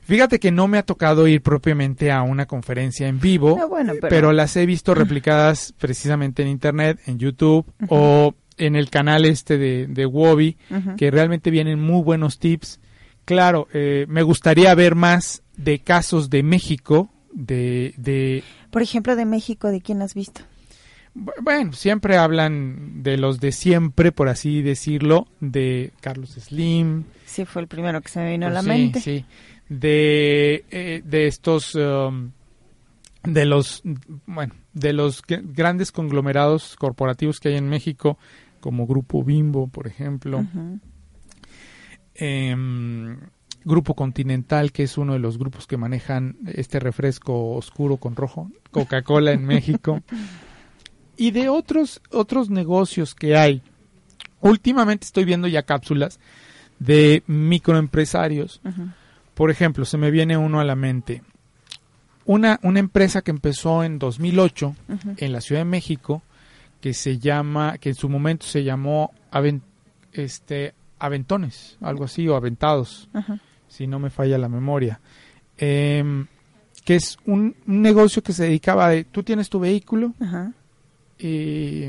Fíjate 0.03 0.41
que 0.41 0.51
no 0.51 0.67
me 0.69 0.79
ha 0.79 0.83
tocado 0.83 1.29
ir 1.29 1.43
propiamente 1.43 2.11
a 2.11 2.23
una 2.23 2.47
conferencia 2.47 3.07
en 3.09 3.21
vivo, 3.21 3.57
No, 3.59 3.69
bueno, 3.69 3.93
pero- 3.95 4.09
pero... 4.09 4.33
las 4.33 4.57
he 4.57 4.67
visto 4.67 4.95
replicadas 4.95 5.73
precisamente 5.79 6.43
en 6.43 6.49
internet, 6.49 6.99
en 7.07 7.19
YouTube 7.19 7.65
o 7.89 8.35
en 8.67 8.77
el 8.77 8.91
canal 8.91 9.25
este 9.25 9.59
de, 9.59 9.87
de 9.87 10.07
Wobby, 10.07 10.57
que 10.97 11.11
realmente 11.11 11.51
vienen 11.51 11.81
muy 11.81 12.03
buenos 12.03 12.39
tips. 12.39 12.81
Claro, 13.25 13.69
eh, 13.73 14.07
me 14.09 14.23
gustaría 14.23 14.75
ver 14.75 14.95
más 14.95 15.43
de 15.57 15.79
casos 15.81 16.29
de 16.31 16.43
México, 16.43 17.11
de, 17.33 17.95
de 17.97 18.43
Por 18.71 18.83
ejemplo, 18.83 19.15
de 19.17 19.25
México, 19.25 19.69
¿de 19.69 19.81
quién 19.81 20.03
has 20.03 20.15
visto? 20.15 20.41
Bu- 21.15 21.33
Bueno, 21.43 21.73
siempre 21.73 22.17
hablan 22.17 23.03
de 23.03 23.17
los 23.19 23.39
de 23.39 23.53
siempre, 23.53 24.13
por 24.13 24.29
así 24.29 24.63
decirlo, 24.63 25.29
de 25.41 25.93
Carlos 26.01 26.31
Slim, 26.31 27.05
Sí, 27.27 27.45
fue 27.45 27.63
el 27.63 27.69
primero 27.69 28.01
que 28.03 28.09
se 28.09 28.21
me 28.21 28.31
vino 28.31 28.47
a 28.47 28.51
la 28.51 28.63
Pues 28.63 28.65
sí, 28.75 28.81
mente. 28.83 29.01
sí. 29.01 29.25
De, 29.69 30.65
eh, 30.71 31.03
de 31.05 31.27
estos, 31.27 31.75
um, 31.75 32.31
de 33.25 33.45
los, 33.47 33.83
bueno, 34.27 34.55
de 34.75 34.93
los 34.93 35.23
gr- 35.25 35.43
grandes 35.55 35.93
conglomerados 35.93 36.77
corporativos 36.77 37.41
que 37.41 37.49
hay 37.51 37.57
en 37.57 37.69
México, 37.69 38.19
como 38.63 38.87
Grupo 38.87 39.25
Bimbo, 39.25 39.67
por 39.67 39.89
ejemplo, 39.89 40.47
em, 42.15 43.19
Grupo 43.65 43.95
Continental, 43.95 44.71
que 44.73 44.85
es 44.85 44.97
uno 44.97 45.13
de 45.15 45.19
los 45.19 45.37
grupos 45.37 45.67
que 45.67 45.77
manejan 45.77 46.37
este 46.47 46.79
refresco 46.81 47.55
oscuro 47.55 47.97
con 47.97 48.15
rojo, 48.17 48.51
Coca-Cola 48.71 49.33
en 49.33 49.45
México, 49.45 50.01
y 51.17 51.33
de 51.33 51.49
otros, 51.49 52.01
otros 52.11 52.51
negocios 52.51 53.15
que 53.17 53.37
hay. 53.37 53.63
Últimamente 54.41 55.07
estoy 55.07 55.25
viendo 55.25 55.49
ya 55.49 55.65
cápsulas 55.65 56.21
de 56.79 57.25
microempresarios. 57.27 58.61
Por 59.35 59.51
ejemplo, 59.51 59.85
se 59.85 59.99
me 59.99 60.11
viene 60.13 60.37
uno 60.37 60.61
a 60.61 60.65
la 60.65 60.77
mente. 60.77 61.23
Una, 62.25 62.61
una 62.63 62.79
empresa 62.79 63.23
que 63.23 63.33
empezó 63.33 63.83
en 63.83 63.99
2008 63.99 64.77
Ujú. 64.89 65.15
en 65.17 65.33
la 65.33 65.41
Ciudad 65.41 65.63
de 65.63 65.65
México, 65.65 66.23
que 66.83 66.93
se 66.93 67.19
llama, 67.19 67.79
que 67.79 67.89
en 67.91 67.95
su 67.95 68.09
momento 68.11 68.45
se 68.45 68.63
llamó 68.65 69.13
este, 70.13 70.75
Aventones, 70.99 71.79
algo 71.81 72.05
así, 72.05 72.29
o 72.29 72.37
Aventados, 72.37 73.09
Ajá. 73.15 73.39
si 73.69 73.87
no 73.87 73.99
me 73.99 74.11
falla 74.11 74.37
la 74.37 74.49
memoria. 74.51 75.01
Em, 75.57 76.27
que 76.85 76.97
es 76.97 77.17
un, 77.25 77.55
un 77.67 77.81
negocio 77.83 78.23
que 78.23 78.33
se 78.35 78.45
dedicaba 78.45 78.89
de, 78.91 79.05
tú 79.05 79.23
tienes 79.23 79.49
tu 79.49 79.61
vehículo 79.61 80.13
Ajá. 80.21 80.53
y, 81.19 81.85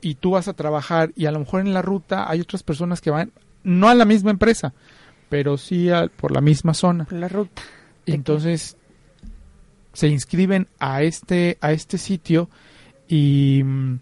y 0.00 0.14
tú 0.14 0.30
vas 0.32 0.48
a 0.48 0.54
trabajar 0.54 1.12
y 1.14 1.26
a 1.26 1.30
lo 1.32 1.38
mejor 1.40 1.60
en 1.60 1.74
la 1.74 1.82
ruta 1.82 2.28
hay 2.30 2.40
otras 2.40 2.62
personas 2.62 3.00
que 3.02 3.10
van, 3.10 3.32
no 3.62 3.88
a 3.90 3.94
la 3.94 4.06
misma 4.06 4.30
empresa, 4.30 4.72
pero 5.28 5.58
sí 5.58 5.90
a- 5.90 6.08
por 6.08 6.32
la 6.32 6.40
misma 6.40 6.72
zona. 6.72 7.04
Por 7.04 7.18
la 7.18 7.28
ruta. 7.28 7.60
Y 8.06 8.12
¿De 8.12 8.16
entonces 8.16 8.76
se 9.92 10.08
inscriben 10.08 10.68
a 10.78 11.02
este 11.02 11.58
a 11.60 11.72
este 11.72 11.98
sitio 11.98 12.48
y 13.08 13.60
mm, 13.62 13.98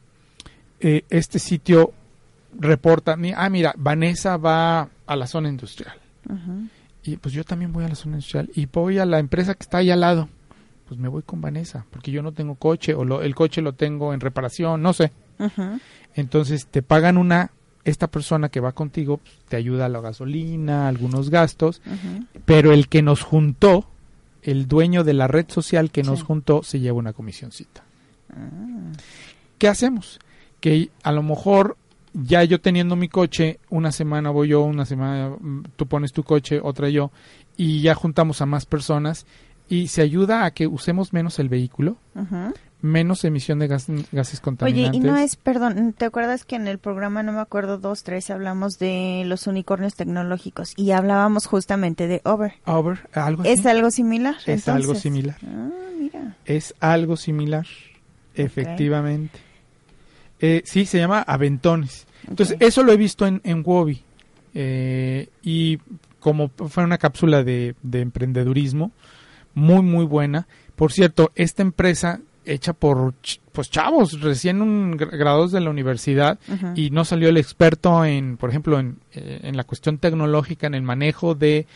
eh, 0.80 1.04
este 1.10 1.38
sitio 1.38 1.92
reporta 2.58 3.16
ah 3.36 3.48
mira 3.50 3.74
Vanessa 3.76 4.36
va 4.36 4.88
a 5.06 5.16
la 5.16 5.26
zona 5.26 5.48
industrial 5.48 5.96
y 7.02 7.16
pues 7.16 7.32
yo 7.34 7.44
también 7.44 7.72
voy 7.72 7.84
a 7.84 7.88
la 7.88 7.94
zona 7.94 8.16
industrial 8.16 8.50
y 8.54 8.66
voy 8.66 8.98
a 8.98 9.06
la 9.06 9.18
empresa 9.18 9.54
que 9.54 9.62
está 9.62 9.78
ahí 9.78 9.90
al 9.90 10.00
lado 10.00 10.28
pues 10.88 10.98
me 11.00 11.08
voy 11.08 11.22
con 11.22 11.40
Vanessa 11.40 11.84
porque 11.90 12.10
yo 12.10 12.22
no 12.22 12.32
tengo 12.32 12.54
coche 12.54 12.94
o 12.94 13.04
lo- 13.04 13.22
el 13.22 13.34
coche 13.34 13.60
lo 13.62 13.72
tengo 13.74 14.12
en 14.14 14.20
reparación 14.20 14.82
no 14.82 14.92
sé 14.92 15.12
entonces 16.14 16.66
te 16.66 16.82
pagan 16.82 17.16
una 17.18 17.50
esta 17.84 18.06
persona 18.08 18.48
que 18.48 18.60
va 18.60 18.72
contigo 18.72 19.18
pues, 19.18 19.34
te 19.48 19.56
ayuda 19.56 19.86
a 19.86 19.88
la 19.88 20.00
gasolina 20.00 20.88
algunos 20.88 21.30
gastos 21.30 21.80
pero 22.44 22.72
el 22.72 22.88
que 22.88 23.02
nos 23.02 23.22
juntó, 23.22 23.86
el 24.42 24.68
dueño 24.68 25.04
de 25.04 25.14
la 25.14 25.26
red 25.28 25.46
social 25.48 25.90
que 25.90 26.02
nos 26.02 26.20
Sí. 26.20 26.24
juntó, 26.26 26.62
se 26.62 26.80
lleva 26.80 26.96
una 26.98 27.12
comisioncita. 27.12 27.82
Ah. 28.30 28.92
¿Qué 29.58 29.68
hacemos? 29.68 30.18
Que 30.60 30.90
a 31.02 31.12
lo 31.12 31.22
mejor 31.22 31.76
ya 32.14 32.42
yo 32.44 32.60
teniendo 32.60 32.96
mi 32.96 33.08
coche, 33.08 33.60
una 33.70 33.92
semana 33.92 34.30
voy 34.30 34.48
yo, 34.48 34.62
una 34.62 34.84
semana 34.86 35.30
mm, 35.38 35.62
tú 35.76 35.86
pones 35.86 36.12
tu 36.12 36.22
coche, 36.24 36.60
otra 36.62 36.88
yo, 36.88 37.10
y 37.56 37.80
ya 37.82 37.94
juntamos 37.94 38.40
a 38.40 38.46
más 38.46 38.66
personas 38.66 39.26
y 39.68 39.88
se 39.88 40.02
ayuda 40.02 40.44
a 40.44 40.50
que 40.52 40.66
usemos 40.66 41.12
menos 41.12 41.38
el 41.38 41.48
vehículo, 41.50 41.96
menos 42.80 43.24
emisión 43.24 43.58
de 43.58 43.66
gas- 43.66 43.86
gases 44.12 44.38
Oye, 44.38 44.42
contaminantes. 44.42 44.94
y 45.00 45.04
no 45.04 45.16
es, 45.16 45.36
perdón, 45.36 45.92
¿te 45.92 46.06
acuerdas 46.06 46.44
que 46.44 46.56
en 46.56 46.66
el 46.68 46.78
programa, 46.78 47.22
no 47.22 47.32
me 47.32 47.40
acuerdo, 47.40 47.76
dos, 47.76 48.02
tres, 48.02 48.30
hablamos 48.30 48.78
de 48.78 49.24
los 49.26 49.46
unicornios 49.46 49.94
tecnológicos 49.94 50.72
y 50.76 50.92
hablábamos 50.92 51.46
justamente 51.46 52.06
de 52.06 52.22
Over? 52.24 52.54
Over, 52.66 53.00
algo 53.12 53.42
así. 53.42 53.50
¿Es 53.52 53.66
algo 53.66 53.90
similar? 53.90 54.36
Es 54.46 54.68
algo 54.68 54.94
similar. 54.94 55.36
Ah, 55.46 55.68
mira. 55.98 56.36
Es 56.46 56.74
algo 56.80 57.16
similar, 57.16 57.66
efectivamente. 58.34 59.38
Eh, 60.40 60.62
sí, 60.64 60.86
se 60.86 60.98
llama 60.98 61.20
Aventones. 61.22 62.06
Entonces, 62.28 62.56
eso 62.60 62.82
lo 62.82 62.92
he 62.92 62.96
visto 62.96 63.26
en, 63.26 63.40
en 63.44 63.62
Wobby. 63.64 64.02
Eh, 64.54 65.28
y 65.42 65.78
como 66.20 66.48
fue 66.68 66.84
una 66.84 66.98
cápsula 66.98 67.42
de, 67.44 67.74
de 67.82 68.00
emprendedurismo, 68.00 68.92
muy, 69.54 69.82
muy 69.82 70.04
buena. 70.04 70.46
Por 70.76 70.92
cierto, 70.92 71.32
esta 71.34 71.62
empresa 71.62 72.20
hecha 72.44 72.72
por 72.72 73.12
pues 73.52 73.70
chavos 73.70 74.20
recién 74.22 74.62
un, 74.62 74.96
gra- 74.96 75.10
graduados 75.10 75.52
de 75.52 75.60
la 75.60 75.68
universidad 75.68 76.38
y 76.74 76.88
no 76.90 77.04
salió 77.04 77.28
el 77.28 77.36
experto 77.36 78.04
en, 78.06 78.36
por 78.38 78.48
ejemplo, 78.48 78.78
en, 78.78 78.96
eh, 79.12 79.40
en 79.42 79.56
la 79.56 79.64
cuestión 79.64 79.98
tecnológica, 79.98 80.66
en 80.66 80.74
el 80.74 80.82
manejo 80.82 81.34
de, 81.34 81.66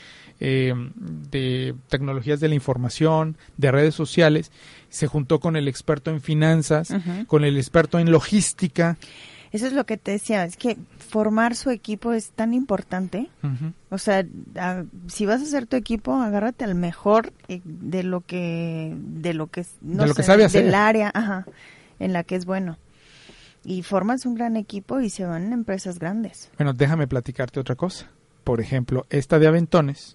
eh, 0.41 0.73
de 0.97 1.75
tecnologías 1.89 2.41
de 2.41 2.49
la 2.49 2.55
información, 2.55 3.37
de 3.59 3.71
redes 3.71 3.95
sociales, 3.95 4.51
se 4.93 5.07
juntó 5.07 5.41
con 5.41 5.57
el 5.57 5.67
experto 5.69 6.11
en 6.11 6.21
finanzas, 6.21 6.95
con 7.27 7.45
el 7.45 7.57
experto 7.57 7.99
en 7.99 8.11
logística. 8.13 8.97
Eso 9.51 9.67
es 9.67 9.73
lo 9.75 9.85
que 9.85 9.97
te 9.99 10.13
decía, 10.13 10.45
es 10.45 10.57
que 10.57 10.79
formar 10.99 11.55
su 11.57 11.69
equipo 11.71 12.13
es 12.13 12.31
tan 12.31 12.55
importante. 12.55 13.29
O 13.91 13.99
sea, 13.99 14.25
a- 14.57 14.85
si 15.09 15.27
vas 15.27 15.41
a 15.41 15.45
hacer 15.45 15.67
tu 15.67 15.77
equipo, 15.77 16.15
agárrate 16.15 16.65
al 16.65 16.75
mejor 16.75 17.33
eh, 17.49 17.61
de 17.65 18.03
lo 18.03 18.21
que 18.23 18.95
de 18.97 19.35
lo 19.35 19.49
que 19.49 19.67
no 19.83 20.03
De 20.05 20.09
lo 20.09 20.15
que 20.15 20.23
sé, 20.23 20.27
sabe 20.29 20.45
hacer. 20.45 20.65
del 20.65 20.75
área, 20.75 21.11
ajá, 21.13 21.47
en 21.99 22.13
la 22.15 22.23
que 22.25 22.37
es 22.37 22.47
bueno. 22.47 22.79
Y 23.65 23.83
formas 23.83 24.25
un 24.27 24.35
gran 24.35 24.57
equipo 24.57 25.01
y 25.01 25.09
se 25.11 25.25
van 25.25 25.51
a 25.53 25.55
empresas 25.55 25.99
grandes. 25.99 26.51
Bueno, 26.59 26.73
déjame 26.73 27.07
platicarte 27.07 27.61
otra 27.61 27.75
cosa. 27.77 28.11
Por 28.45 28.61
ejemplo, 28.61 29.07
esta 29.11 29.39
de 29.39 29.47
Aventones, 29.49 30.15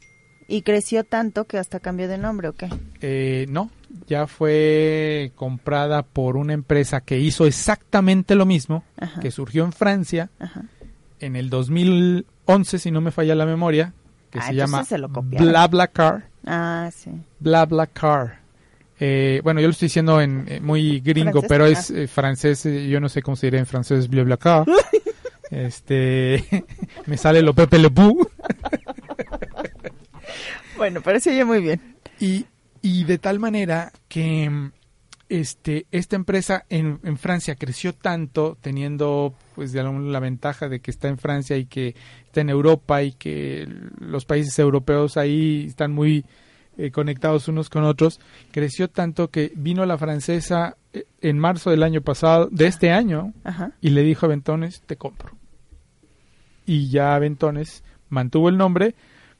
Y 0.49 0.63
creció 0.63 1.03
tanto 1.03 1.45
que 1.45 1.57
hasta 1.57 1.79
cambió 1.79 2.07
de 2.07 2.17
nombre, 2.17 2.47
¿o 2.49 2.53
qué? 2.53 2.69
eh, 3.01 3.45
no, 3.49 3.69
ya 4.07 4.27
fue 4.27 5.31
comprada 5.35 6.03
por 6.03 6.37
una 6.37 6.53
empresa 6.53 7.01
que 7.01 7.19
hizo 7.19 7.45
exactamente 7.45 8.35
lo 8.35 8.45
mismo, 8.45 8.83
Ajá. 8.99 9.19
que 9.19 9.31
surgió 9.31 9.63
en 9.65 9.73
Francia 9.73 10.29
Ajá. 10.39 10.63
en 11.19 11.35
el 11.35 11.49
2011, 11.49 12.79
si 12.79 12.91
no 12.91 13.01
me 13.01 13.11
falla 13.11 13.35
la 13.35 13.45
memoria, 13.45 13.93
que 14.29 14.39
Ah, 14.39 14.47
se 14.47 14.55
llama 14.55 14.83
se. 14.83 14.97
BlaBlaCar. 14.97 16.27
Ah, 16.45 16.89
sí. 16.93 17.11
BlaBlaCar. 17.39 18.39
Eh, 18.99 19.41
bueno, 19.43 19.59
yo 19.61 19.67
lo 19.67 19.71
estoy 19.71 19.87
diciendo 19.87 20.19
en 20.21 20.45
eh, 20.47 20.59
muy 20.59 20.99
gringo, 21.01 21.41
Francés, 21.41 21.49
pero 21.49 21.65
es 21.67 21.91
eh, 21.91 22.07
francés, 22.07 22.65
eh, 22.65 22.87
yo 22.89 22.99
no 22.99 23.09
sé 23.09 23.21
cómo 23.21 23.35
se 23.35 23.47
diría 23.47 23.59
en 23.59 23.65
francés, 23.67 24.09
BlaBlaCar. 24.09 24.65
este, 25.51 26.65
me 27.05 27.15
sale 27.17 27.41
lo 27.41 27.53
Pepe 27.53 27.77
Le 27.79 27.89
Pew. 27.91 28.27
Bueno, 30.77 31.01
parece 31.01 31.43
muy 31.43 31.59
bien. 31.61 31.81
Y, 32.19 32.45
y 32.81 33.03
de 33.03 33.17
tal 33.17 33.39
manera 33.39 33.91
que 34.07 34.71
este, 35.29 35.87
esta 35.91 36.15
empresa 36.15 36.65
en, 36.69 36.99
en 37.03 37.17
Francia 37.17 37.55
creció 37.55 37.93
tanto, 37.93 38.57
teniendo 38.61 39.33
pues 39.55 39.71
de 39.71 39.81
alguna 39.81 40.11
la 40.11 40.19
ventaja 40.19 40.69
de 40.69 40.79
que 40.79 40.91
está 40.91 41.07
en 41.07 41.17
Francia 41.17 41.57
y 41.57 41.65
que 41.65 41.95
está 42.25 42.41
en 42.41 42.49
Europa 42.49 43.03
y 43.03 43.11
que 43.13 43.67
los 43.99 44.25
países 44.25 44.57
europeos 44.59 45.17
ahí 45.17 45.65
están 45.67 45.91
muy 45.91 46.25
eh, 46.77 46.91
conectados 46.91 47.47
unos 47.47 47.69
con 47.69 47.83
otros, 47.83 48.19
creció 48.51 48.87
tanto 48.87 49.29
que 49.31 49.51
vino 49.55 49.83
la 49.87 49.97
francesa 49.97 50.77
eh, 50.93 51.05
en 51.21 51.39
marzo 51.39 51.71
del 51.71 51.81
año 51.81 52.01
pasado, 52.01 52.49
de 52.51 52.67
este 52.67 52.91
año, 52.91 53.33
Ajá. 53.43 53.71
y 53.81 53.89
le 53.89 54.03
dijo 54.03 54.27
a 54.27 54.29
Ventones, 54.29 54.83
te 54.85 54.95
compro. 54.95 55.31
Y 56.67 56.89
ya 56.89 57.17
Ventones 57.17 57.83
mantuvo 58.09 58.49
el 58.49 58.57
nombre, 58.57 58.93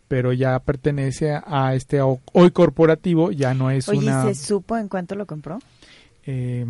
pero 0.08 0.34
ya 0.34 0.58
pertenece 0.60 1.38
a 1.46 1.74
este 1.76 2.02
ho- 2.02 2.22
hoy 2.34 2.52
corporativo, 2.52 3.32
ya 3.32 3.54
no 3.54 3.70
es 3.72 3.88
Oye, 3.90 4.00
una... 4.00 4.24
¿se 4.24 4.36
supo 4.36 4.78
en 4.78 4.88
cuánto 4.88 5.16
lo 5.16 5.26
compró? 5.26 5.60
eh, 6.26 6.66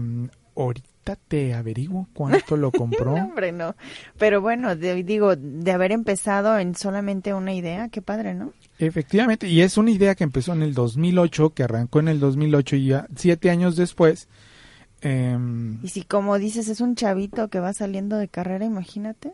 ahorita 0.55 1.15
te 1.27 1.53
averiguo 1.53 2.07
cuánto 2.13 2.57
lo 2.57 2.71
compró. 2.71 3.15
No, 3.15 3.25
hombre, 3.25 3.51
no. 3.51 3.75
Pero 4.17 4.41
bueno, 4.41 4.75
de- 4.75 5.03
digo, 5.03 5.35
de 5.35 5.71
haber 5.71 5.91
empezado 5.91 6.57
en 6.59 6.75
solamente 6.75 7.33
una 7.33 7.53
idea, 7.53 7.89
qué 7.89 8.01
padre, 8.01 8.33
¿no? 8.33 8.53
Efectivamente, 8.79 9.47
y 9.47 9.61
es 9.61 9.77
una 9.77 9.89
idea 9.91 10.13
que 10.15 10.23
empezó 10.23 10.53
en 10.53 10.61
el 10.61 10.73
2008, 10.73 11.53
que 11.53 11.63
arrancó 11.63 11.99
en 11.99 12.07
el 12.09 12.19
2008 12.19 12.75
y 12.75 12.85
ya 12.87 13.07
siete 13.15 13.49
años 13.49 13.75
después... 13.75 14.27
em, 15.01 15.79
Y 15.83 15.89
si 15.89 16.03
como 16.03 16.37
dices 16.37 16.67
es 16.69 16.81
un 16.81 16.95
chavito 16.95 17.47
que 17.49 17.59
va 17.59 17.73
saliendo 17.73 18.17
de 18.17 18.27
carrera, 18.27 18.65
imagínate. 18.65 19.33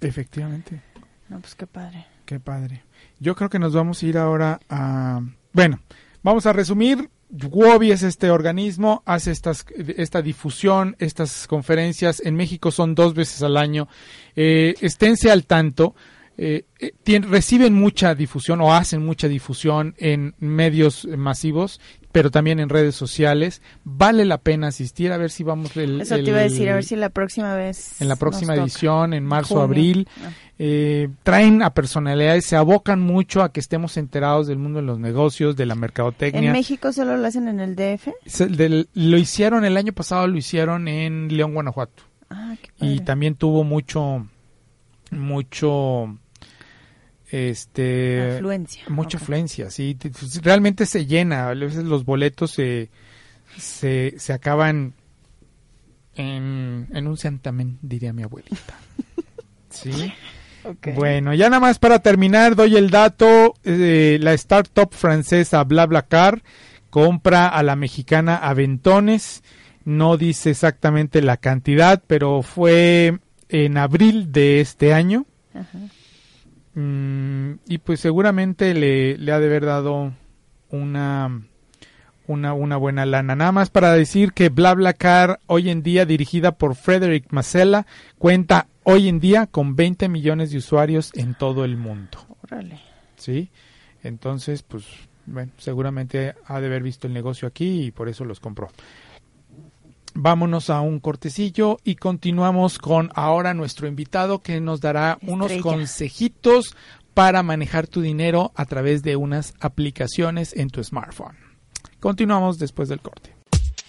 efectivamente. 0.00 0.80
No, 1.28 1.40
pues 1.40 1.54
qué 1.54 1.66
padre. 1.66 2.06
Qué 2.26 2.40
padre. 2.40 2.82
Yo 3.20 3.34
creo 3.34 3.48
que 3.48 3.58
nos 3.58 3.72
vamos 3.74 4.02
a 4.02 4.06
ir 4.06 4.18
ahora 4.18 4.60
a... 4.68 5.20
Bueno, 5.52 5.80
vamos 6.22 6.46
a 6.46 6.52
resumir. 6.52 7.10
WOBI 7.30 7.90
es 7.90 8.02
este 8.04 8.30
organismo, 8.30 9.02
hace 9.06 9.32
estas, 9.32 9.64
esta 9.96 10.22
difusión, 10.22 10.94
estas 11.00 11.46
conferencias. 11.48 12.20
En 12.24 12.36
México 12.36 12.70
son 12.70 12.94
dos 12.94 13.14
veces 13.14 13.42
al 13.42 13.56
año. 13.56 13.88
Eh, 14.36 14.74
esténse 14.80 15.30
al 15.30 15.44
tanto. 15.46 15.94
eh, 16.36 16.64
eh, 16.80 16.92
tien- 17.04 17.28
reciben 17.28 17.74
mucha 17.74 18.14
difusión 18.14 18.60
o 18.60 18.74
hacen 18.74 19.04
mucha 19.04 19.28
difusión 19.28 19.94
en 19.98 20.34
medios 20.38 21.06
masivos, 21.16 21.80
pero 22.14 22.30
también 22.30 22.60
en 22.60 22.68
redes 22.68 22.94
sociales. 22.94 23.60
Vale 23.82 24.24
la 24.24 24.38
pena 24.38 24.68
asistir 24.68 25.10
a 25.10 25.16
ver 25.16 25.32
si 25.32 25.42
vamos 25.42 25.76
el, 25.76 26.00
Eso 26.02 26.14
te 26.14 26.20
iba 26.22 26.38
a 26.38 26.42
decir, 26.42 26.70
a 26.70 26.74
ver 26.76 26.84
si 26.84 26.94
la 26.94 27.08
próxima 27.08 27.56
vez. 27.56 28.00
en 28.00 28.06
la 28.06 28.14
próxima 28.14 28.54
toca. 28.54 28.62
edición, 28.62 29.12
en 29.14 29.24
marzo, 29.26 29.54
Junio. 29.56 29.64
abril. 29.64 30.08
Ah. 30.24 30.30
Eh, 30.60 31.08
traen 31.24 31.60
a 31.64 31.74
personalidades, 31.74 32.46
se 32.46 32.54
abocan 32.54 33.00
mucho 33.00 33.42
a 33.42 33.52
que 33.52 33.58
estemos 33.58 33.96
enterados 33.96 34.46
del 34.46 34.58
mundo 34.58 34.78
de 34.78 34.86
los 34.86 35.00
negocios, 35.00 35.56
de 35.56 35.66
la 35.66 35.74
En 35.74 35.80
mercadotecnia. 35.80 36.52
México 36.52 36.92
solo 36.92 37.16
lo 37.16 37.26
hacen 37.26 37.48
en 37.48 37.58
el 37.58 37.74
DF. 37.74 38.12
Se- 38.26 38.46
del- 38.46 38.88
lo 38.94 39.18
hicieron 39.18 39.64
el 39.64 39.76
año 39.76 39.92
pasado, 39.92 40.28
lo 40.28 40.36
hicieron 40.38 40.86
en 40.86 41.36
León, 41.36 41.52
Guanajuato. 41.52 42.04
Ah, 42.30 42.54
qué 42.62 42.70
Y 42.76 42.90
padre. 42.92 43.00
también 43.04 43.34
tuvo 43.34 43.64
mucho, 43.64 44.24
mucho, 45.10 46.16
este, 47.34 48.36
Afluencia. 48.36 48.84
mucha 48.88 49.18
afluencia, 49.18 49.68
sí. 49.70 49.96
Pues, 50.00 50.40
Realmente 50.42 50.86
se 50.86 51.04
llena. 51.06 51.48
A 51.48 51.54
veces 51.54 51.84
los 51.84 52.04
boletos 52.04 52.52
se, 52.52 52.90
se, 53.58 54.14
se 54.18 54.32
acaban 54.32 54.94
en, 56.14 56.86
en 56.92 57.06
un 57.08 57.16
santamén, 57.16 57.78
diría 57.82 58.12
mi 58.12 58.22
abuelita. 58.22 58.74
Sí. 59.70 60.12
Bueno, 60.94 61.34
ya 61.34 61.50
nada 61.50 61.58
más 61.58 61.80
para 61.80 61.98
terminar, 61.98 62.54
doy 62.54 62.76
el 62.76 62.90
dato. 62.90 63.54
eh, 63.64 64.18
la 64.20 64.32
startup 64.34 64.94
francesa 64.94 65.64
BlaBlaCar 65.64 66.44
compra 66.90 67.48
a 67.48 67.60
la 67.64 67.74
mexicana 67.74 68.36
Aventones. 68.36 69.42
No 69.84 70.16
dice 70.16 70.50
exactamente 70.50 71.22
la 71.22 71.38
cantidad, 71.38 72.04
pero 72.06 72.42
fue 72.42 73.18
en 73.48 73.76
abril 73.76 74.30
de 74.30 74.60
este 74.60 74.94
año. 74.94 75.26
Ajá. 75.52 75.76
Mm, 76.74 77.54
y 77.68 77.78
pues 77.78 78.00
seguramente 78.00 78.74
le, 78.74 79.16
le 79.16 79.32
ha 79.32 79.38
de 79.38 79.46
haber 79.46 79.64
dado 79.64 80.12
una, 80.70 81.42
una, 82.26 82.54
una 82.54 82.76
buena 82.76 83.06
lana. 83.06 83.36
Nada 83.36 83.52
más 83.52 83.70
para 83.70 83.92
decir 83.92 84.32
que 84.32 84.48
BlaBlaCar, 84.48 85.40
hoy 85.46 85.70
en 85.70 85.82
día 85.82 86.04
dirigida 86.06 86.52
por 86.52 86.74
Frederick 86.74 87.26
Masella, 87.30 87.86
cuenta 88.18 88.68
hoy 88.82 89.08
en 89.08 89.20
día 89.20 89.46
con 89.46 89.76
20 89.76 90.08
millones 90.08 90.50
de 90.50 90.58
usuarios 90.58 91.10
en 91.14 91.34
todo 91.34 91.64
el 91.64 91.76
mundo. 91.76 92.18
Órale. 92.42 92.80
¿Sí? 93.16 93.50
Entonces, 94.02 94.62
pues, 94.62 94.84
bueno, 95.26 95.52
seguramente 95.58 96.34
ha 96.46 96.60
de 96.60 96.66
haber 96.66 96.82
visto 96.82 97.06
el 97.06 97.14
negocio 97.14 97.48
aquí 97.48 97.84
y 97.84 97.90
por 97.90 98.08
eso 98.08 98.24
los 98.24 98.40
compró. 98.40 98.68
Vámonos 100.14 100.70
a 100.70 100.80
un 100.80 101.00
cortecillo 101.00 101.78
y 101.84 101.96
continuamos 101.96 102.78
con 102.78 103.10
ahora 103.14 103.52
nuestro 103.52 103.88
invitado 103.88 104.40
que 104.40 104.60
nos 104.60 104.80
dará 104.80 105.18
unos 105.22 105.52
consejitos 105.60 106.76
para 107.14 107.42
manejar 107.42 107.86
tu 107.86 108.00
dinero 108.00 108.52
a 108.54 108.64
través 108.64 109.02
de 109.02 109.16
unas 109.16 109.54
aplicaciones 109.60 110.52
en 110.54 110.70
tu 110.70 110.82
smartphone. 110.82 111.36
Continuamos 111.98 112.58
después 112.58 112.88
del 112.88 113.00
corte. 113.00 113.34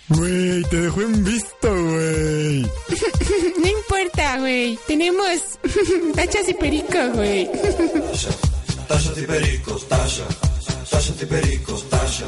Güey, 0.09 0.63
te 0.63 0.81
dejó 0.81 1.01
en 1.01 1.23
visto, 1.23 1.73
güey. 1.73 2.61
No 3.59 3.71
importa, 3.71 4.39
güey. 4.39 4.77
Tenemos 4.87 5.59
tachas 6.15 6.47
y 6.49 6.53
perico, 6.53 6.97
güey. 7.13 7.49
Tachas 8.87 9.17
y 9.17 9.21
pericos, 9.23 9.87
tasha. 9.87 10.23
Tachas 10.89 11.21
y 11.21 11.25
pericos, 11.25 11.89
tasha. 11.89 12.25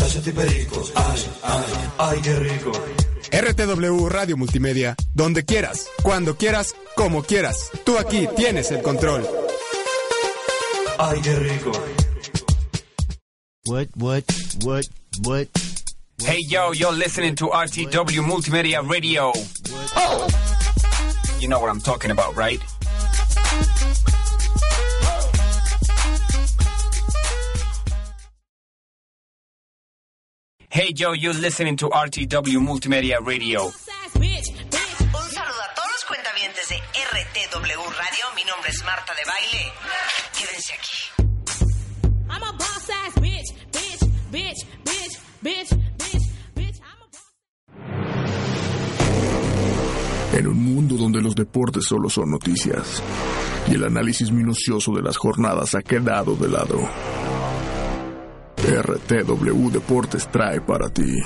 Tachas 0.00 0.26
y 0.26 0.32
pericos, 0.32 0.92
ay, 0.94 1.24
ay, 1.42 1.64
ay, 1.98 2.20
qué 2.22 2.34
rico. 2.36 2.72
RTW 3.30 4.08
Radio 4.08 4.36
Multimedia, 4.38 4.96
donde 5.12 5.44
quieras, 5.44 5.88
cuando 6.02 6.36
quieras, 6.36 6.74
como 6.96 7.22
quieras. 7.22 7.70
Tú 7.84 7.98
aquí 7.98 8.26
tienes 8.34 8.70
el 8.70 8.80
control. 8.80 9.28
Ay, 10.98 11.20
qué 11.22 11.36
rico. 11.36 11.72
What, 13.66 13.88
what, 13.96 14.24
what, 14.64 14.86
what? 15.22 15.46
Hey 16.24 16.44
yo, 16.48 16.72
you're 16.72 16.96
listening 16.96 17.34
to 17.36 17.48
RTW 17.48 18.22
Multimedia 18.24 18.80
Radio. 18.82 19.32
Oh! 19.96 20.26
You 21.40 21.48
know 21.48 21.60
what 21.60 21.68
I'm 21.68 21.80
talking 21.80 22.10
about, 22.10 22.34
right? 22.36 22.60
Hey 30.80 30.94
yo, 30.96 31.12
you're 31.12 31.34
listening 31.34 31.76
to 31.76 31.90
RTW 31.90 32.58
Multimedia 32.58 33.18
Radio. 33.20 33.66
Un 33.66 33.72
saludo 33.74 35.60
a 35.60 35.74
todos 35.76 35.90
los 35.92 36.04
cuentavientes 36.08 36.68
de 36.70 36.76
RTW 36.76 37.84
Radio. 37.98 38.24
Mi 38.34 38.44
nombre 38.44 38.70
es 38.70 38.82
Marta 38.82 39.12
de 39.12 39.20
Baile. 39.28 39.72
Quédense 40.32 40.72
aquí. 40.72 40.98
I'm 42.30 42.42
a 42.42 42.52
boss 42.52 42.88
ass 42.88 43.14
bitch, 43.20 43.52
bitch, 43.70 44.08
bitch, 44.32 44.64
bitch, 44.82 45.18
bitch, 45.42 45.70
bitch, 45.98 46.22
bitch. 46.54 46.80
I'm 46.80 47.02
a 50.32 50.38
En 50.38 50.46
un 50.46 50.64
mundo 50.64 50.96
donde 50.96 51.20
los 51.20 51.34
deportes 51.34 51.84
solo 51.84 52.08
son 52.08 52.30
noticias 52.30 53.02
y 53.68 53.74
el 53.74 53.84
análisis 53.84 54.30
minucioso 54.30 54.94
de 54.94 55.02
las 55.02 55.18
jornadas 55.18 55.74
ha 55.74 55.82
quedado 55.82 56.36
de 56.36 56.48
lado, 56.48 56.88
RTW 58.64 59.70
Deportes 59.70 60.28
trae 60.30 60.60
para 60.60 60.90
ti. 60.90 61.18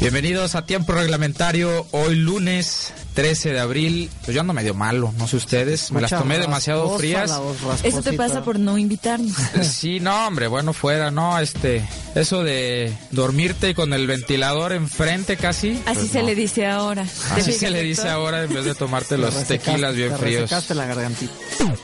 Bienvenidos 0.00 0.54
a 0.54 0.66
Tiempo 0.66 0.92
Reglamentario, 0.92 1.86
hoy 1.92 2.16
lunes 2.16 2.92
13 3.14 3.52
de 3.52 3.60
abril. 3.60 4.10
Pues 4.24 4.34
yo 4.34 4.40
ando 4.40 4.52
medio 4.52 4.74
malo, 4.74 5.12
no 5.18 5.26
sé 5.28 5.36
ustedes, 5.36 5.92
me 5.92 6.00
las 6.00 6.10
tomé 6.10 6.38
demasiado 6.38 6.98
frías. 6.98 7.32
Eso 7.82 8.02
te 8.02 8.12
pasa 8.14 8.42
por 8.42 8.58
no 8.58 8.78
invitarnos. 8.78 9.32
Sí, 9.62 10.00
no, 10.00 10.26
hombre, 10.26 10.46
bueno, 10.48 10.72
fuera, 10.72 11.10
no, 11.10 11.38
este, 11.38 11.86
eso 12.14 12.42
de 12.44 12.92
dormirte 13.10 13.74
con 13.74 13.92
el 13.92 14.06
ventilador 14.06 14.72
enfrente 14.72 15.36
casi. 15.36 15.80
Así 15.86 16.00
pues 16.00 16.10
se 16.10 16.20
no. 16.20 16.26
le 16.26 16.34
dice 16.34 16.66
ahora. 16.66 17.04
¿Te 17.34 17.40
Así 17.40 17.52
se 17.52 17.70
le 17.70 17.82
dice 17.82 18.08
ahora 18.08 18.44
en 18.44 18.52
vez 18.52 18.64
de 18.64 18.74
tomarte 18.74 19.16
los 19.18 19.34
Te 19.34 19.58
tequilas 19.58 19.94
bien 19.94 20.10
te 20.10 20.16
fríos. 20.18 20.70
la 20.70 20.86
gargantita. 20.86 21.32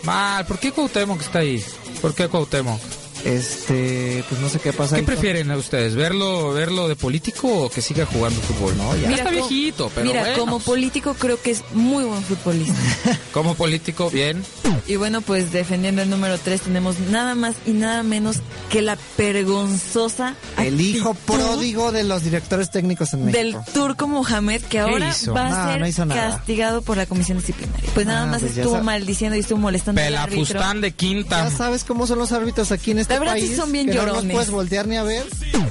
Mal, 0.04 0.46
¿por 0.46 0.58
qué 0.58 0.72
Cuauhtémoc 0.72 1.20
está 1.20 1.40
ahí? 1.40 1.62
¿Por 2.00 2.14
qué 2.14 2.28
Cuauhtémoc? 2.28 2.80
Este, 3.24 4.24
pues 4.28 4.40
no 4.40 4.48
sé 4.48 4.58
qué 4.60 4.72
pasa. 4.72 4.94
¿Qué 4.96 5.00
ahí. 5.00 5.06
prefieren 5.06 5.50
a 5.50 5.56
ustedes? 5.56 5.94
¿Verlo 5.94 6.52
verlo 6.52 6.88
de 6.88 6.96
político 6.96 7.48
o 7.64 7.70
que 7.70 7.80
siga 7.82 8.06
jugando 8.06 8.40
fútbol? 8.40 8.76
No, 8.76 8.94
ya 8.96 9.08
Mira, 9.08 9.22
está 9.22 9.24
como- 9.30 9.48
viejito, 9.48 9.90
pero 9.94 10.06
Mira, 10.06 10.20
bueno. 10.20 10.38
como 10.38 10.60
político 10.60 11.14
creo 11.14 11.40
que 11.40 11.50
es 11.52 11.62
muy 11.72 12.04
buen 12.04 12.22
futbolista. 12.22 12.74
Como 13.32 13.54
político, 13.54 14.10
bien. 14.10 14.42
y 14.86 14.96
bueno, 14.96 15.20
pues 15.20 15.52
defendiendo 15.52 16.02
el 16.02 16.10
número 16.10 16.38
3 16.38 16.62
tenemos 16.62 16.98
nada 16.98 17.34
más 17.34 17.54
y 17.66 17.70
nada 17.72 18.02
menos 18.02 18.36
que 18.70 18.82
la 18.82 18.98
vergonzosa 19.16 20.34
El 20.56 20.80
hijo 20.80 21.14
pródigo 21.14 21.92
de 21.92 22.04
los 22.04 22.22
directores 22.24 22.70
técnicos 22.70 23.12
en 23.14 23.26
del 23.30 23.54
México. 23.54 23.64
turco 23.72 24.08
Mohamed 24.08 24.62
que 24.62 24.80
ahora 24.80 25.10
hizo? 25.10 25.32
va 25.34 25.46
a 25.46 25.76
No, 25.78 25.84
ser 25.94 26.06
no 26.06 26.14
castigado 26.14 26.82
por 26.82 26.96
la 26.96 27.06
comisión 27.06 27.38
disciplinaria. 27.38 27.88
Pues 27.94 28.06
nada 28.06 28.22
Ah, 28.24 28.26
más 28.26 28.40
pues 28.40 28.56
estuvo 28.56 28.82
maldiciendo 28.82 29.36
y 29.36 29.40
estuvo 29.40 29.58
molestando 29.58 30.00
al 30.00 30.16
árbitro. 30.16 30.44
Pelafustán 30.46 30.80
de 30.80 30.92
quinta. 30.92 31.48
Ya 31.48 31.56
sabes 31.56 31.84
cómo 31.84 32.06
son 32.06 32.18
los 32.18 32.32
árbitros 32.32 32.72
aquí 32.72 32.90
en 32.90 32.98
este 32.98 33.17
Verdad 33.18 33.36
sí 33.36 33.54
son 33.54 33.72
bien 33.72 33.86
que 33.86 33.94
No 33.94 34.06
llorones. 34.06 34.32
puedes 34.32 34.50
voltear 34.50 34.86
ni 34.86 34.96
a 34.96 35.02
ver. 35.02 35.24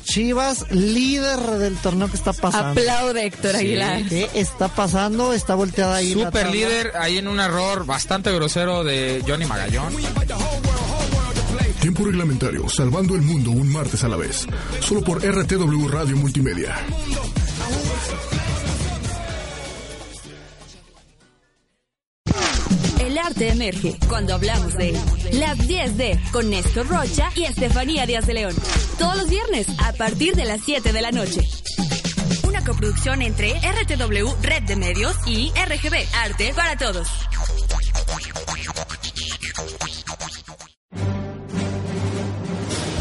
Chivas, 0.03 0.65
líder 0.71 1.39
del 1.39 1.75
torneo 1.77 2.09
que 2.09 2.15
está 2.17 2.33
pasando. 2.33 2.79
Aplaude 2.81 3.25
Héctor 3.25 3.51
Sí. 3.51 3.57
Aguilar. 3.57 4.03
¿Qué 4.07 4.29
está 4.35 4.67
pasando? 4.69 5.33
Está 5.33 5.55
volteada 5.55 5.95
ahí. 5.97 6.13
Super 6.13 6.49
líder, 6.49 6.93
ahí 6.97 7.17
en 7.17 7.27
un 7.27 7.39
error 7.39 7.85
bastante 7.85 8.31
grosero 8.31 8.83
de 8.83 9.23
Johnny 9.27 9.45
Magallón. 9.45 9.93
Tiempo 11.81 12.03
reglamentario, 12.05 12.67
salvando 12.69 13.15
el 13.15 13.21
mundo 13.21 13.51
un 13.51 13.71
martes 13.71 14.03
a 14.03 14.07
la 14.07 14.17
vez. 14.17 14.45
Solo 14.81 15.01
por 15.01 15.19
RTW 15.23 15.87
Radio 15.87 16.17
Multimedia. 16.17 16.75
El 23.18 23.24
arte 23.26 23.49
emerge 23.49 23.97
cuando 24.07 24.36
hablamos 24.36 24.76
de. 24.76 24.91
Las 25.34 25.57
10D 25.57 26.30
con 26.30 26.51
Néstor 26.51 26.88
Rocha 26.88 27.32
y 27.34 27.45
Estefanía 27.45 28.05
Díaz 28.05 28.28
de 28.28 28.36
León. 28.36 28.53
Todos 28.99 29.18
los 29.18 29.28
viernes 29.28 29.65
a 29.84 29.91
partir 29.93 30.36
de 30.36 30.45
las 30.45 30.61
7 30.61 30.93
de 30.93 31.01
la 31.01 31.11
noche. 31.11 31.41
Una 32.47 32.63
coproducción 32.63 33.24
entre 33.24 33.53
RTW 33.53 34.36
Red 34.43 34.63
de 34.68 34.76
Medios 34.76 35.15
y 35.26 35.49
RGB 35.49 35.95
Arte 36.15 36.53
para 36.55 36.78
Todos. 36.78 37.09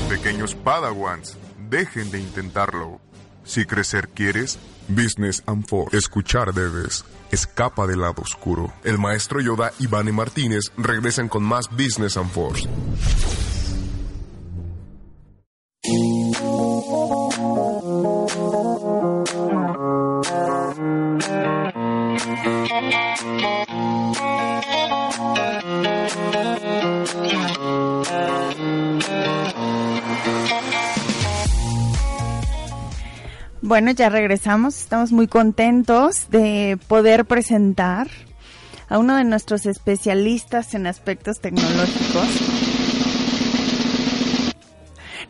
Pequeños 0.09 0.55
Padawans, 0.55 1.37
dejen 1.69 2.11
de 2.11 2.21
intentarlo. 2.21 3.06
Si 3.47 3.65
crecer 3.65 4.09
quieres, 4.09 4.59
Business 4.89 5.43
and 5.47 5.67
Force. 5.67 5.97
Escuchar 5.97 6.53
debes. 6.53 7.05
Escapa 7.31 7.87
del 7.87 8.01
lado 8.01 8.23
oscuro. 8.23 8.73
El 8.85 8.99
maestro 8.99 9.41
Yoda 9.41 9.73
y 9.79 9.87
Vane 9.87 10.13
Martínez 10.13 10.73
regresan 10.77 11.29
con 11.29 11.43
más 11.43 11.71
Business 11.71 12.17
and 12.17 12.31
Force. 12.31 12.69
Bueno, 33.67 33.91
ya 33.91 34.09
regresamos. 34.11 34.81
Estamos 34.81 35.11
muy 35.11 35.27
contentos 35.27 36.31
de 36.31 36.79
poder 36.87 37.25
presentar 37.25 38.07
a 38.89 38.97
uno 38.97 39.17
de 39.17 39.25
nuestros 39.25 39.67
especialistas 39.67 40.73
en 40.75 40.87
aspectos 40.87 41.41
tecnológicos, 41.41 42.29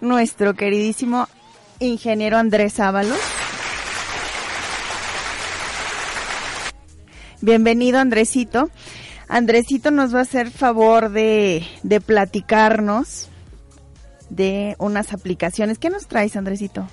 nuestro 0.02 0.52
queridísimo 0.52 1.28
ingeniero 1.80 2.36
Andrés 2.36 2.78
Ábalos. 2.78 3.18
Bienvenido, 7.40 8.00
Andresito. 8.00 8.68
Andresito 9.28 9.90
nos 9.90 10.14
va 10.14 10.18
a 10.18 10.22
hacer 10.22 10.50
favor 10.50 11.08
de, 11.08 11.66
de 11.82 12.02
platicarnos 12.02 13.30
de 14.28 14.76
unas 14.78 15.14
aplicaciones. 15.14 15.78
¿Qué 15.78 15.88
nos 15.88 16.06
traes, 16.06 16.36
Andresito? 16.36 16.86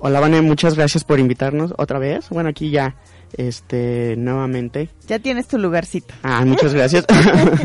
Hola, 0.00 0.20
Vane, 0.20 0.42
muchas 0.42 0.76
gracias 0.76 1.02
por 1.02 1.18
invitarnos 1.18 1.74
otra 1.76 1.98
vez. 1.98 2.28
Bueno, 2.30 2.50
aquí 2.50 2.70
ya, 2.70 2.94
este, 3.36 4.14
nuevamente. 4.16 4.88
Ya 5.08 5.18
tienes 5.18 5.48
tu 5.48 5.58
lugarcito. 5.58 6.14
Ah, 6.22 6.44
muchas 6.44 6.72
gracias. 6.72 7.04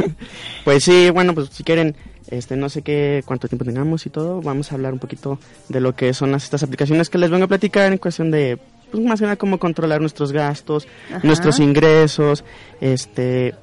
pues 0.66 0.84
sí, 0.84 1.12
bueno, 1.12 1.36
pues 1.36 1.50
si 1.50 1.64
quieren, 1.64 1.96
este, 2.32 2.56
no 2.56 2.70
sé 2.70 2.82
qué, 2.82 3.22
cuánto 3.26 3.48
tiempo 3.48 3.66
tengamos 3.66 4.08
y 4.08 4.10
todo, 4.10 4.42
vamos 4.42 4.72
a 4.72 4.76
hablar 4.76 4.94
un 4.94 5.00
poquito 5.00 5.38
de 5.70 5.80
lo 5.80 5.96
que 5.96 6.12
son 6.16 6.32
las, 6.32 6.44
estas 6.46 6.64
aplicaciones 6.64 7.12
que 7.12 7.20
les 7.20 7.30
vengo 7.30 7.46
a 7.46 7.48
platicar 7.48 7.92
en 7.92 8.00
cuestión 8.00 8.32
de, 8.32 8.58
pues 8.92 9.04
más 9.04 9.20
que 9.20 9.26
nada 9.26 9.36
cómo 9.36 9.60
controlar 9.60 10.02
nuestros 10.02 10.32
gastos, 10.32 10.88
Ajá. 11.12 11.20
nuestros 11.22 11.60
ingresos, 11.60 12.44
este, 12.82 13.54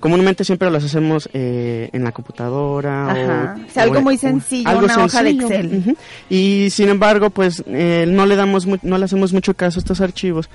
comúnmente 0.00 0.44
siempre 0.44 0.70
los 0.70 0.84
hacemos 0.84 1.28
eh, 1.32 1.88
en 1.92 2.04
la 2.04 2.12
computadora 2.12 3.10
Ajá. 3.10 3.56
o, 3.58 3.66
O 3.66 3.70
sea, 3.70 3.82
algo 3.84 3.98
o- 3.98 4.02
muy 4.02 4.16
sencillo, 4.18 4.68
algo 4.68 4.84
una 4.84 5.04
hoja 5.04 5.22
de 5.22 5.30
Excel. 5.30 5.96
y 6.28 6.68
sin 6.70 6.88
embargo 6.90 7.30
pues 7.30 7.62
eh, 7.66 8.04
no 8.08 8.26
le 8.26 8.36
damos 8.36 8.66
no 8.82 8.98
le 8.98 9.04
hacemos 9.04 9.32
mucho 9.32 9.54
caso 9.54 9.78
a 9.78 9.80
estos 9.80 10.00
archivos 10.00 10.50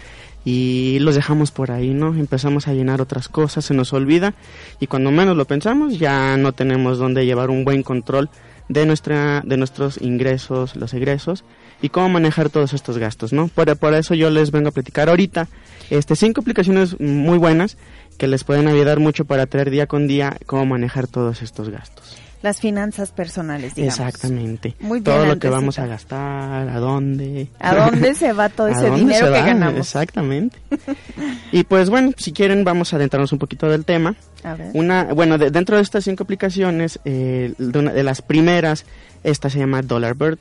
y 0.46 0.98
los 1.02 1.16
dejamos 1.16 1.52
por 1.52 1.72
ahí 1.72 1.90
no 1.94 2.14
empezamos 2.16 2.68
a 2.68 2.74
llenar 2.74 3.02
otras 3.02 3.28
cosas 3.28 3.66
se 3.66 3.74
nos 3.74 3.92
olvida 3.94 4.34
y 4.80 4.88
cuando 4.88 5.12
menos 5.12 5.36
lo 5.36 5.46
pensamos 5.46 5.98
ya 6.00 6.38
no 6.38 6.54
tenemos 6.54 6.98
dónde 6.98 7.26
llevar 7.26 7.50
un 7.50 7.66
buen 7.66 7.84
control 7.84 8.30
de 8.70 8.86
nuestra 8.86 9.42
de 9.46 9.58
nuestros 9.58 10.00
ingresos 10.00 10.76
los 10.76 10.94
egresos 10.94 11.44
y 11.82 11.90
cómo 11.90 12.08
manejar 12.10 12.50
todos 12.50 12.74
estos 12.74 12.98
gastos 13.00 13.34
no 13.34 13.48
por, 13.48 13.76
por 13.78 13.94
eso 13.96 14.14
yo 14.14 14.30
les 14.30 14.52
vengo 14.52 14.70
a 14.70 14.72
platicar 14.72 15.10
ahorita 15.10 15.48
este 15.90 16.16
cinco 16.16 16.42
aplicaciones 16.42 17.00
muy 17.00 17.38
buenas 17.40 17.78
que 18.20 18.28
les 18.28 18.44
pueden 18.44 18.68
ayudar 18.68 19.00
mucho 19.00 19.26
para 19.26 19.48
traer 19.48 19.72
día 19.72 19.88
con 19.88 20.08
día 20.08 20.38
cómo 20.46 20.68
manejar 20.68 21.08
todos 21.08 21.42
estos 21.42 21.70
gastos 21.70 22.18
Las 22.44 22.60
finanzas 22.62 23.12
personales, 23.12 23.74
digamos. 23.76 24.00
Exactamente. 24.00 24.76
Muy 24.80 25.00
bien, 25.00 25.04
Todo 25.04 25.26
lo 25.26 25.40
que 25.40 25.50
vamos 25.50 25.80
a 25.80 25.88
gastar, 25.88 26.70
a 26.70 26.80
dónde. 26.80 27.48
¿A 27.60 27.74
dónde 27.76 28.14
se 28.16 28.32
va 28.34 28.48
todo 28.50 28.68
¿A 28.68 28.72
ese 28.72 28.90
dinero 28.92 29.26
que 29.26 29.32
va? 29.40 29.46
ganamos? 29.46 29.80
Exactamente. 29.80 30.58
y 31.52 31.64
pues 31.64 31.90
bueno, 31.90 32.12
si 32.18 32.32
quieren 32.32 32.64
vamos 32.64 32.94
a 32.94 32.98
adentrarnos 32.98 33.32
un 33.34 33.40
poquito 33.40 33.68
del 33.68 33.84
tema. 33.86 34.16
A 34.44 34.54
ver. 34.54 34.72
Una, 34.74 35.06
bueno, 35.14 35.38
de- 35.38 35.52
dentro 35.52 35.76
de 35.78 35.82
estas 35.82 36.04
cinco 36.06 36.24
aplicaciones, 36.24 37.00
eh, 37.06 37.54
de, 37.58 37.80
una- 37.80 37.92
de 37.92 38.04
las 38.04 38.22
primeras, 38.22 38.86
esta 39.24 39.50
se 39.50 39.60
llama 39.60 39.82
Dollar 39.82 40.16
Bird. 40.16 40.40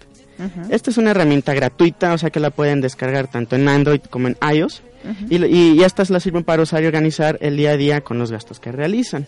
Esta 0.70 0.91
es 0.91 0.99
una 0.99 1.11
herramienta 1.11 1.55
gratuita, 1.55 2.12
o 2.12 2.18
sea 2.18 2.30
que 2.30 2.41
la 2.41 2.51
pueden 2.51 2.80
descargar 2.80 3.26
tanto 3.28 3.57
en 3.57 3.68
Android 3.68 4.01
como 4.09 4.28
en 4.28 4.36
iOS. 4.55 4.82
Y, 5.30 5.43
y, 5.45 5.72
y 5.74 5.82
estas 5.84 6.11
las 6.11 6.22
sirven 6.22 6.45
para 6.45 6.62
usar 6.62 6.82
y 6.82 6.86
organizar 6.86 7.39
el 7.41 7.57
día 7.57 7.70
a 7.70 7.76
día 7.76 8.01
con 8.03 8.18
los 8.18 8.30
gastos 8.30 8.61
que 8.61 8.72
realizan. 8.72 9.26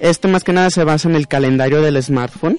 Este 0.00 0.28
más 0.28 0.44
que 0.44 0.52
nada 0.52 0.70
se 0.70 0.84
basa 0.84 1.08
en 1.08 1.16
el 1.16 1.28
calendario 1.28 1.80
del 1.80 2.02
smartphone 2.02 2.58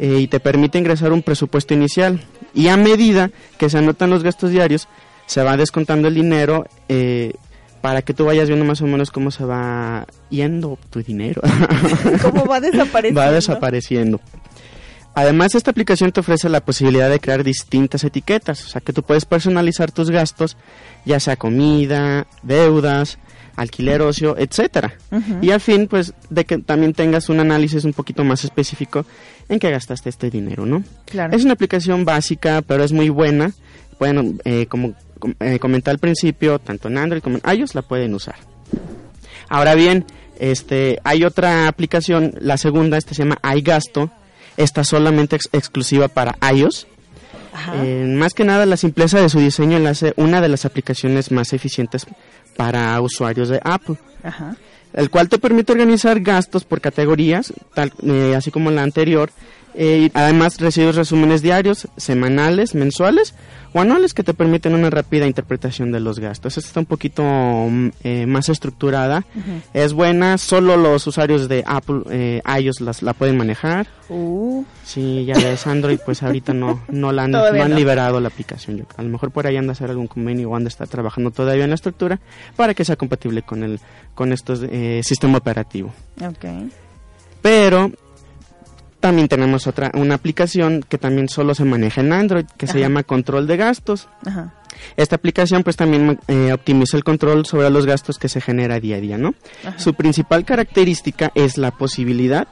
eh, 0.00 0.18
y 0.20 0.26
te 0.26 0.40
permite 0.40 0.78
ingresar 0.78 1.12
un 1.12 1.22
presupuesto 1.22 1.74
inicial. 1.74 2.20
Y 2.54 2.68
a 2.68 2.76
medida 2.76 3.30
que 3.58 3.70
se 3.70 3.78
anotan 3.78 4.10
los 4.10 4.22
gastos 4.22 4.50
diarios, 4.50 4.88
se 5.26 5.42
va 5.42 5.56
descontando 5.56 6.08
el 6.08 6.14
dinero 6.14 6.66
eh, 6.88 7.32
para 7.80 8.02
que 8.02 8.14
tú 8.14 8.24
vayas 8.24 8.48
viendo 8.48 8.64
más 8.64 8.80
o 8.80 8.86
menos 8.86 9.10
cómo 9.10 9.30
se 9.30 9.44
va 9.44 10.06
yendo 10.30 10.78
tu 10.90 11.02
dinero. 11.02 11.42
¿Cómo 12.22 12.46
va 12.46 12.60
desapareciendo? 12.60 13.20
va 13.20 13.30
desapareciendo. 13.30 14.20
Además, 15.14 15.54
esta 15.54 15.70
aplicación 15.70 16.10
te 16.12 16.20
ofrece 16.20 16.48
la 16.48 16.60
posibilidad 16.60 17.08
de 17.08 17.20
crear 17.20 17.44
distintas 17.44 18.02
etiquetas, 18.04 18.64
o 18.64 18.68
sea 18.68 18.80
que 18.80 18.92
tú 18.92 19.02
puedes 19.02 19.24
personalizar 19.24 19.92
tus 19.92 20.10
gastos, 20.10 20.56
ya 21.04 21.20
sea 21.20 21.36
comida, 21.36 22.26
deudas, 22.42 23.18
alquiler 23.56 24.02
ocio, 24.02 24.36
etcétera. 24.36 24.94
Y 25.40 25.50
al 25.52 25.60
fin, 25.60 25.86
pues, 25.86 26.14
de 26.30 26.44
que 26.44 26.58
también 26.58 26.92
tengas 26.94 27.28
un 27.28 27.38
análisis 27.38 27.84
un 27.84 27.92
poquito 27.92 28.24
más 28.24 28.42
específico 28.42 29.06
en 29.48 29.60
qué 29.60 29.70
gastaste 29.70 30.08
este 30.08 30.30
dinero, 30.30 30.66
¿no? 30.66 30.82
Claro. 31.04 31.36
Es 31.36 31.44
una 31.44 31.52
aplicación 31.52 32.04
básica, 32.04 32.62
pero 32.66 32.82
es 32.82 32.90
muy 32.90 33.08
buena. 33.08 33.52
Pueden, 33.98 34.40
eh, 34.44 34.66
como 34.66 34.94
com- 35.20 35.34
eh, 35.38 35.60
comenté 35.60 35.90
al 35.90 35.98
principio, 36.00 36.58
tanto 36.58 36.88
en 36.88 36.98
Android 36.98 37.22
como 37.22 37.38
en 37.44 37.56
iOS 37.58 37.76
la 37.76 37.82
pueden 37.82 38.12
usar. 38.14 38.34
Ahora 39.48 39.76
bien, 39.76 40.04
este, 40.40 40.98
hay 41.04 41.22
otra 41.24 41.68
aplicación, 41.68 42.34
la 42.40 42.56
segunda, 42.56 42.96
esta 42.98 43.14
se 43.14 43.22
llama 43.22 43.38
iGasto. 43.56 44.10
Está 44.56 44.84
solamente 44.84 45.36
ex- 45.36 45.48
exclusiva 45.52 46.08
para 46.08 46.36
iOS. 46.54 46.86
Eh, 47.74 48.04
más 48.16 48.34
que 48.34 48.44
nada, 48.44 48.66
la 48.66 48.76
simpleza 48.76 49.20
de 49.20 49.28
su 49.28 49.38
diseño 49.38 49.78
la 49.78 49.90
hace 49.90 50.12
una 50.16 50.40
de 50.40 50.48
las 50.48 50.64
aplicaciones 50.64 51.30
más 51.30 51.52
eficientes 51.52 52.04
para 52.56 53.00
usuarios 53.00 53.48
de 53.48 53.60
Apple 53.62 53.96
Ajá. 54.24 54.56
el 54.92 55.08
cual 55.10 55.28
te 55.28 55.38
permite 55.38 55.70
organizar 55.72 56.18
gastos 56.20 56.64
por 56.64 56.80
categorías, 56.80 57.52
tal, 57.74 57.92
eh, 58.02 58.34
así 58.36 58.50
como 58.50 58.70
la 58.72 58.82
anterior. 58.82 59.30
Eh, 59.74 60.08
y 60.08 60.10
además 60.18 60.60
recibes 60.60 60.94
resúmenes 60.96 61.42
diarios, 61.42 61.88
semanales, 61.96 62.74
mensuales 62.74 63.34
o 63.72 63.80
anuales 63.80 64.14
que 64.14 64.22
te 64.22 64.34
permiten 64.34 64.72
una 64.74 64.88
rápida 64.88 65.26
interpretación 65.26 65.90
de 65.90 65.98
los 65.98 66.20
gastos. 66.20 66.56
Esta 66.56 66.68
está 66.68 66.80
un 66.80 66.86
poquito 66.86 67.24
mm, 67.24 67.88
eh, 68.04 68.26
más 68.26 68.48
estructurada. 68.48 69.24
Es 69.72 69.92
buena, 69.92 70.38
solo 70.38 70.76
los 70.76 71.04
usuarios 71.08 71.48
de 71.48 71.64
Apple, 71.66 72.02
eh, 72.10 72.40
iOS 72.60 72.80
las, 72.82 73.02
la 73.02 73.14
pueden 73.14 73.36
manejar. 73.36 73.88
Uh, 74.08 74.62
Si 74.84 75.24
ya 75.24 75.34
ves 75.34 75.66
Android, 75.66 75.98
pues 76.06 76.22
ahorita 76.22 76.54
no, 76.54 76.82
no 76.88 77.10
la 77.10 77.24
han, 77.24 77.30
no 77.32 77.38
Todavía 77.38 77.64
han 77.64 77.70
no. 77.72 77.76
liberado 77.76 78.20
la 78.20 78.28
aplicación. 78.28 78.76
Yo, 78.76 78.84
a 78.96 79.02
lo 79.02 79.08
mejor 79.08 79.32
por 79.32 79.48
ahí 79.48 79.56
anda 79.56 79.72
a 79.72 79.74
hacer 79.74 79.90
algún 79.90 80.06
convenio 80.06 80.50
o 80.50 80.54
anda 80.56 80.68
a 80.68 80.70
estar 80.70 80.86
trabajando 80.86 81.32
todavía 81.32 81.64
en 81.64 81.70
la 81.70 81.74
estructura 81.76 82.20
para 82.54 82.74
que 82.74 82.84
sea 82.84 82.94
compatible 82.94 83.42
con 83.42 83.64
el 83.64 83.80
con 84.14 84.32
estos 84.32 84.60
eh, 84.62 85.00
sistema 85.02 85.38
operativo. 85.38 85.92
ok. 86.22 86.70
Pero 87.42 87.90
también 89.04 89.28
tenemos 89.28 89.66
otra 89.66 89.92
una 89.92 90.14
aplicación 90.14 90.82
que 90.88 90.96
también 90.96 91.28
solo 91.28 91.54
se 91.54 91.66
maneja 91.66 92.00
en 92.00 92.10
Android 92.10 92.46
que 92.56 92.66
se 92.66 92.80
llama 92.80 93.02
Control 93.02 93.46
de 93.46 93.58
Gastos. 93.58 94.08
Ajá. 94.24 94.54
Esta 94.96 95.16
aplicación 95.16 95.62
pues 95.62 95.76
también 95.76 96.18
eh, 96.26 96.54
optimiza 96.54 96.96
el 96.96 97.04
control 97.04 97.44
sobre 97.44 97.68
los 97.68 97.84
gastos 97.84 98.16
que 98.16 98.30
se 98.30 98.40
genera 98.40 98.80
día 98.80 98.96
a 98.96 99.00
día, 99.00 99.18
¿no? 99.18 99.34
Ajá. 99.62 99.78
Su 99.78 99.92
principal 99.92 100.46
característica 100.46 101.30
es 101.34 101.58
la 101.58 101.70
posibilidad 101.72 102.48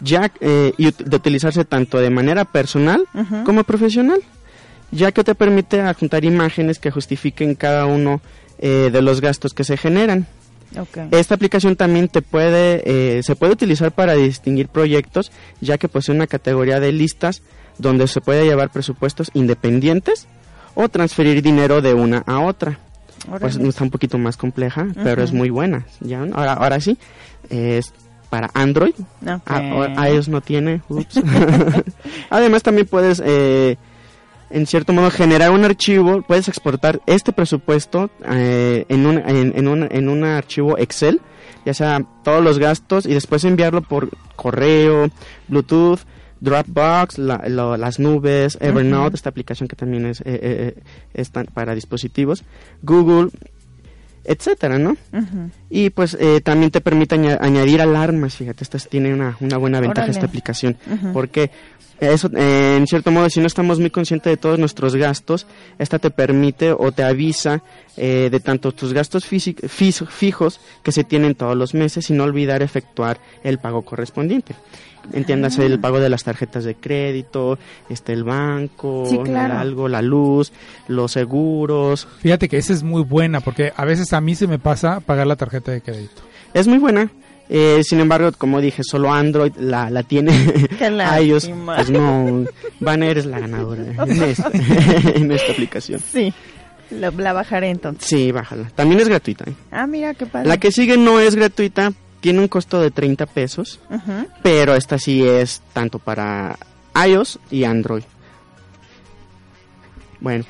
ya 0.00 0.32
eh, 0.40 0.72
de 0.76 1.16
utilizarse 1.16 1.64
tanto 1.64 1.98
de 1.98 2.10
manera 2.10 2.44
personal 2.44 3.04
como 3.44 3.62
profesional, 3.62 4.20
ya 4.90 5.12
que 5.12 5.22
te 5.22 5.36
permite 5.36 5.80
adjuntar 5.80 6.24
imágenes 6.24 6.80
que 6.80 6.90
justifiquen 6.90 7.54
cada 7.54 7.86
uno 7.86 8.20
eh, 8.58 8.90
de 8.92 9.00
los 9.00 9.20
gastos 9.20 9.54
que 9.54 9.62
se 9.62 9.76
generan. 9.76 10.26
Esta 11.10 11.34
aplicación 11.34 11.76
también 11.76 12.08
te 12.08 12.22
puede, 12.22 12.82
eh, 13.18 13.22
se 13.22 13.36
puede 13.36 13.52
utilizar 13.52 13.92
para 13.92 14.14
distinguir 14.14 14.68
proyectos, 14.68 15.32
ya 15.60 15.78
que 15.78 15.88
posee 15.88 16.14
una 16.14 16.26
categoría 16.26 16.80
de 16.80 16.92
listas 16.92 17.42
donde 17.78 18.06
se 18.06 18.20
puede 18.20 18.44
llevar 18.44 18.70
presupuestos 18.70 19.30
independientes 19.34 20.26
o 20.74 20.88
transferir 20.88 21.42
dinero 21.42 21.82
de 21.82 21.94
una 21.94 22.18
a 22.26 22.40
otra. 22.40 22.78
Pues 23.40 23.56
está 23.56 23.84
un 23.84 23.90
poquito 23.90 24.18
más 24.18 24.36
compleja, 24.36 24.86
pero 25.02 25.22
es 25.22 25.32
muy 25.32 25.48
buena. 25.48 25.86
¿ya? 26.00 26.20
Ahora, 26.32 26.54
ahora 26.54 26.80
sí, 26.80 26.98
es 27.48 27.92
para 28.28 28.50
Android. 28.52 28.94
Ok. 29.22 29.50
A, 29.50 30.02
a 30.02 30.08
ellos 30.08 30.28
no 30.28 30.40
tiene. 30.40 30.82
ups. 30.88 31.20
Además 32.30 32.62
también 32.62 32.86
puedes, 32.86 33.22
eh, 33.24 33.78
en 34.54 34.66
cierto 34.66 34.92
modo, 34.92 35.10
generar 35.10 35.50
un 35.50 35.64
archivo. 35.64 36.22
Puedes 36.22 36.48
exportar 36.48 37.00
este 37.06 37.32
presupuesto 37.32 38.10
eh, 38.30 38.86
en, 38.88 39.06
un, 39.06 39.18
en, 39.18 39.52
en 39.56 39.68
un, 39.68 39.88
en 39.90 40.08
un 40.08 40.24
archivo 40.24 40.78
Excel, 40.78 41.20
ya 41.66 41.74
sea 41.74 42.04
todos 42.22 42.42
los 42.42 42.58
gastos, 42.58 43.04
y 43.06 43.12
después 43.14 43.44
enviarlo 43.44 43.82
por 43.82 44.08
correo, 44.36 45.10
Bluetooth, 45.48 46.00
Dropbox, 46.40 47.18
la- 47.18 47.44
lo- 47.48 47.76
las 47.76 47.98
nubes, 47.98 48.58
Evernote, 48.60 49.16
esta 49.16 49.30
aplicación 49.30 49.66
que 49.68 49.76
también 49.76 50.06
es, 50.06 50.20
eh, 50.20 50.24
eh, 50.26 50.40
eh, 50.42 50.82
es 51.14 51.30
tan- 51.30 51.46
para 51.46 51.74
dispositivos, 51.74 52.44
Google, 52.82 53.30
etcétera, 54.24 54.78
¿no? 54.78 54.96
Y 55.68 55.90
pues 55.90 56.16
eh, 56.18 56.40
también 56.42 56.70
te 56.70 56.80
permite 56.80 57.14
aña- 57.14 57.38
añadir 57.40 57.82
alarmas, 57.82 58.36
fíjate, 58.36 58.64
esta 58.64 58.76
es- 58.78 58.88
tiene 58.88 59.12
una, 59.12 59.36
una 59.40 59.56
buena 59.58 59.80
ventaja 59.80 60.04
Órale. 60.06 60.12
esta 60.12 60.26
aplicación, 60.26 60.76
Ujú. 60.90 61.12
porque 61.12 61.50
eso, 62.12 62.30
eh, 62.36 62.76
en 62.78 62.86
cierto 62.86 63.10
modo, 63.10 63.28
si 63.30 63.40
no 63.40 63.46
estamos 63.46 63.80
muy 63.80 63.90
conscientes 63.90 64.30
de 64.32 64.36
todos 64.36 64.58
nuestros 64.58 64.96
gastos, 64.96 65.46
esta 65.78 65.98
te 65.98 66.10
permite 66.10 66.72
o 66.72 66.92
te 66.92 67.02
avisa 67.04 67.62
eh, 67.96 68.28
de 68.30 68.40
tanto 68.40 68.72
tus 68.72 68.92
gastos 68.92 69.24
fijos 69.24 70.60
que 70.82 70.92
se 70.92 71.04
tienen 71.04 71.34
todos 71.34 71.56
los 71.56 71.74
meses 71.74 72.10
y 72.10 72.12
no 72.12 72.24
olvidar 72.24 72.62
efectuar 72.62 73.18
el 73.42 73.58
pago 73.58 73.82
correspondiente. 73.82 74.54
Entiéndase 75.12 75.62
Ah. 75.62 75.66
el 75.66 75.78
pago 75.80 76.00
de 76.00 76.08
las 76.08 76.24
tarjetas 76.24 76.64
de 76.64 76.76
crédito, 76.76 77.58
este 77.90 78.14
el 78.14 78.24
banco, 78.24 79.04
Sí, 79.08 79.18
claro. 79.22 79.58
algo, 79.58 79.86
la 79.88 80.00
luz, 80.00 80.50
los 80.88 81.12
seguros. 81.12 82.08
Fíjate 82.20 82.48
que 82.48 82.56
esa 82.56 82.72
es 82.72 82.82
muy 82.82 83.02
buena 83.02 83.40
porque 83.40 83.72
a 83.76 83.84
veces 83.84 84.12
a 84.14 84.20
mí 84.22 84.34
se 84.34 84.46
me 84.46 84.58
pasa 84.58 85.00
pagar 85.00 85.26
la 85.26 85.36
tarjeta 85.36 85.72
de 85.72 85.82
crédito. 85.82 86.22
Es 86.54 86.66
muy 86.68 86.78
buena. 86.78 87.10
Eh, 87.48 87.82
sin 87.84 88.00
embargo, 88.00 88.32
como 88.36 88.60
dije, 88.60 88.82
solo 88.82 89.12
Android 89.12 89.52
la, 89.56 89.90
la 89.90 90.02
tiene. 90.02 90.32
A 91.04 91.20
ellos, 91.20 91.50
pues 91.64 91.90
no. 91.90 92.44
Van 92.80 93.02
eres 93.02 93.26
la 93.26 93.38
ganadora 93.38 93.82
en 93.82 94.22
esta, 94.22 94.50
en 95.14 95.30
esta 95.30 95.52
aplicación. 95.52 96.00
Sí, 96.00 96.32
la, 96.90 97.10
la 97.10 97.32
bajaré 97.32 97.70
entonces. 97.70 98.08
Sí, 98.08 98.32
bájala. 98.32 98.70
También 98.74 99.00
es 99.00 99.08
gratuita. 99.08 99.44
¿eh? 99.48 99.54
Ah, 99.70 99.86
mira 99.86 100.14
qué 100.14 100.26
padre. 100.26 100.48
La 100.48 100.56
que 100.56 100.72
sigue 100.72 100.96
no 100.96 101.20
es 101.20 101.34
gratuita, 101.34 101.92
tiene 102.20 102.40
un 102.40 102.48
costo 102.48 102.80
de 102.80 102.90
30 102.90 103.26
pesos, 103.26 103.80
pero 104.42 104.74
esta 104.74 104.98
sí 104.98 105.22
es 105.26 105.60
tanto 105.74 105.98
para 105.98 106.58
iOS 107.06 107.38
y 107.50 107.64
Android. 107.64 108.04
Bueno, 110.20 110.44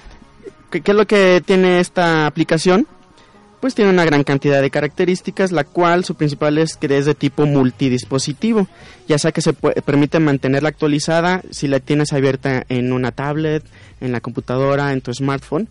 ¿qué, 0.70 0.80
qué 0.82 0.92
es 0.92 0.96
lo 0.96 1.06
que 1.06 1.42
tiene 1.44 1.80
esta 1.80 2.26
aplicación? 2.26 2.86
Pues 3.60 3.74
tiene 3.74 3.90
una 3.90 4.04
gran 4.04 4.24
cantidad 4.24 4.60
de 4.60 4.70
características, 4.70 5.50
la 5.50 5.64
cual 5.64 6.04
su 6.04 6.16
principal 6.16 6.58
es 6.58 6.76
que 6.76 6.94
es 6.98 7.06
de 7.06 7.14
tipo 7.14 7.46
multidispositivo, 7.46 8.68
ya 9.08 9.18
sea 9.18 9.32
que 9.32 9.40
se 9.40 9.54
pue- 9.54 9.80
permite 9.82 10.18
mantenerla 10.20 10.68
actualizada 10.68 11.40
si 11.50 11.66
la 11.66 11.80
tienes 11.80 12.12
abierta 12.12 12.64
en 12.68 12.92
una 12.92 13.10
tablet, 13.12 13.64
en 14.02 14.12
la 14.12 14.20
computadora, 14.20 14.92
en 14.92 15.00
tu 15.00 15.14
smartphone, 15.14 15.68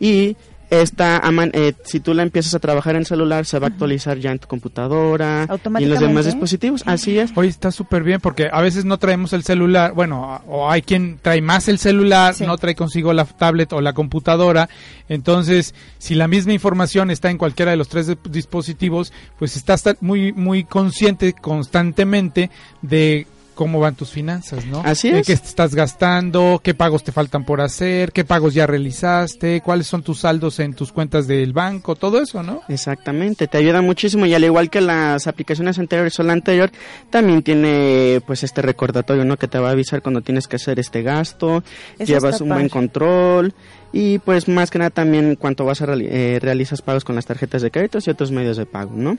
y 0.00 0.36
esta, 0.70 1.18
aman- 1.18 1.50
eh, 1.54 1.74
si 1.84 2.00
tú 2.00 2.12
la 2.14 2.22
empiezas 2.22 2.54
a 2.54 2.58
trabajar 2.58 2.96
en 2.96 3.04
celular, 3.04 3.46
se 3.46 3.58
va 3.58 3.66
a 3.66 3.70
actualizar 3.70 4.18
ya 4.18 4.32
en 4.32 4.38
tu 4.38 4.48
computadora 4.48 5.46
y 5.78 5.84
en 5.84 5.90
los 5.90 6.00
demás 6.00 6.24
dispositivos. 6.26 6.82
Así 6.86 7.18
es. 7.18 7.30
Hoy 7.36 7.48
está 7.48 7.70
súper 7.70 8.02
bien 8.02 8.20
porque 8.20 8.48
a 8.52 8.60
veces 8.60 8.84
no 8.84 8.98
traemos 8.98 9.32
el 9.32 9.42
celular, 9.44 9.92
bueno, 9.92 10.42
o 10.46 10.70
hay 10.70 10.82
quien 10.82 11.18
trae 11.22 11.40
más 11.40 11.68
el 11.68 11.78
celular, 11.78 12.34
no 12.44 12.56
trae 12.58 12.74
consigo 12.74 13.12
la 13.12 13.24
tablet 13.24 13.72
o 13.72 13.80
la 13.80 13.92
computadora, 13.92 14.68
entonces 15.08 15.74
si 15.98 16.14
la 16.14 16.26
misma 16.28 16.52
información 16.52 17.10
está 17.10 17.30
en 17.30 17.38
cualquiera 17.38 17.70
de 17.70 17.76
los 17.76 17.88
tres 17.88 18.10
dispositivos, 18.30 19.12
pues 19.38 19.56
estás 19.56 19.84
muy 20.00 20.32
muy 20.32 20.64
consciente 20.64 21.32
constantemente 21.32 22.50
de 22.82 23.26
cómo 23.56 23.80
van 23.80 23.96
tus 23.96 24.10
finanzas, 24.10 24.64
¿no? 24.66 24.82
Así 24.84 25.10
De 25.10 25.18
es. 25.20 25.26
qué 25.26 25.32
estás 25.32 25.74
gastando, 25.74 26.60
qué 26.62 26.74
pagos 26.74 27.02
te 27.02 27.10
faltan 27.10 27.44
por 27.44 27.60
hacer, 27.60 28.12
qué 28.12 28.24
pagos 28.24 28.54
ya 28.54 28.68
realizaste, 28.68 29.60
cuáles 29.62 29.88
son 29.88 30.02
tus 30.04 30.20
saldos 30.20 30.60
en 30.60 30.74
tus 30.74 30.92
cuentas 30.92 31.26
del 31.26 31.52
banco, 31.52 31.96
todo 31.96 32.20
eso, 32.20 32.44
¿no? 32.44 32.60
Exactamente, 32.68 33.48
te 33.48 33.58
ayuda 33.58 33.80
muchísimo 33.82 34.26
y 34.26 34.34
al 34.34 34.44
igual 34.44 34.70
que 34.70 34.80
las 34.80 35.26
aplicaciones 35.26 35.78
anteriores 35.80 36.16
o 36.20 36.22
la 36.22 36.34
anterior, 36.34 36.70
también 37.10 37.42
tiene 37.42 38.20
pues 38.26 38.44
este 38.44 38.62
recordatorio, 38.62 39.24
¿no? 39.24 39.36
Que 39.36 39.48
te 39.48 39.58
va 39.58 39.70
a 39.70 39.72
avisar 39.72 40.02
cuando 40.02 40.20
tienes 40.20 40.46
que 40.46 40.56
hacer 40.56 40.78
este 40.78 41.02
gasto, 41.02 41.64
Eso 41.98 42.12
llevas 42.12 42.40
un 42.40 42.50
buen 42.50 42.68
control 42.68 43.54
y 43.92 44.18
pues 44.18 44.46
más 44.46 44.70
que 44.70 44.78
nada 44.78 44.90
también 44.90 45.36
cuando 45.36 45.64
vas 45.64 45.80
a 45.80 45.86
reali- 45.86 46.08
eh, 46.10 46.38
realizas 46.42 46.82
pagos 46.82 47.04
con 47.04 47.14
las 47.16 47.24
tarjetas 47.26 47.62
de 47.62 47.70
crédito 47.70 47.98
y 48.04 48.10
otros 48.10 48.30
medios 48.30 48.56
de 48.58 48.66
pago, 48.66 48.92
¿no? 48.94 49.12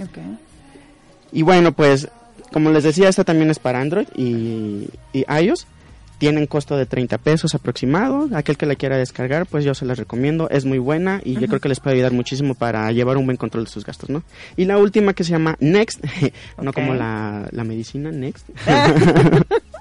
Ok. 0.00 0.18
Y 1.32 1.42
bueno, 1.42 1.72
pues 1.72 2.08
como 2.54 2.70
les 2.70 2.84
decía, 2.84 3.08
esta 3.08 3.24
también 3.24 3.50
es 3.50 3.58
para 3.58 3.80
Android 3.80 4.06
y, 4.14 4.86
y 5.12 5.24
iOS. 5.28 5.66
Tienen 6.18 6.46
costo 6.46 6.76
de 6.76 6.86
30 6.86 7.18
pesos 7.18 7.52
aproximado. 7.56 8.28
Aquel 8.32 8.56
que 8.56 8.64
la 8.64 8.76
quiera 8.76 8.96
descargar, 8.96 9.44
pues 9.46 9.64
yo 9.64 9.74
se 9.74 9.84
las 9.84 9.98
recomiendo. 9.98 10.48
Es 10.48 10.64
muy 10.64 10.78
buena 10.78 11.20
y 11.24 11.34
yo 11.34 11.48
creo 11.48 11.58
que 11.58 11.68
les 11.68 11.80
puede 11.80 11.96
ayudar 11.96 12.12
muchísimo 12.12 12.54
para 12.54 12.92
llevar 12.92 13.16
un 13.16 13.24
buen 13.24 13.36
control 13.36 13.64
de 13.64 13.70
sus 13.70 13.84
gastos, 13.84 14.08
¿no? 14.08 14.22
Y 14.56 14.66
la 14.66 14.78
última 14.78 15.14
que 15.14 15.24
se 15.24 15.32
llama 15.32 15.56
Next, 15.58 16.04
no 16.62 16.72
como 16.72 16.94
la, 16.94 17.48
la 17.50 17.64
medicina, 17.64 18.12
Next. 18.12 18.48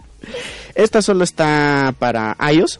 Esta 0.75 1.01
solo 1.01 1.23
está 1.23 1.93
para 1.99 2.35
iOS. 2.51 2.79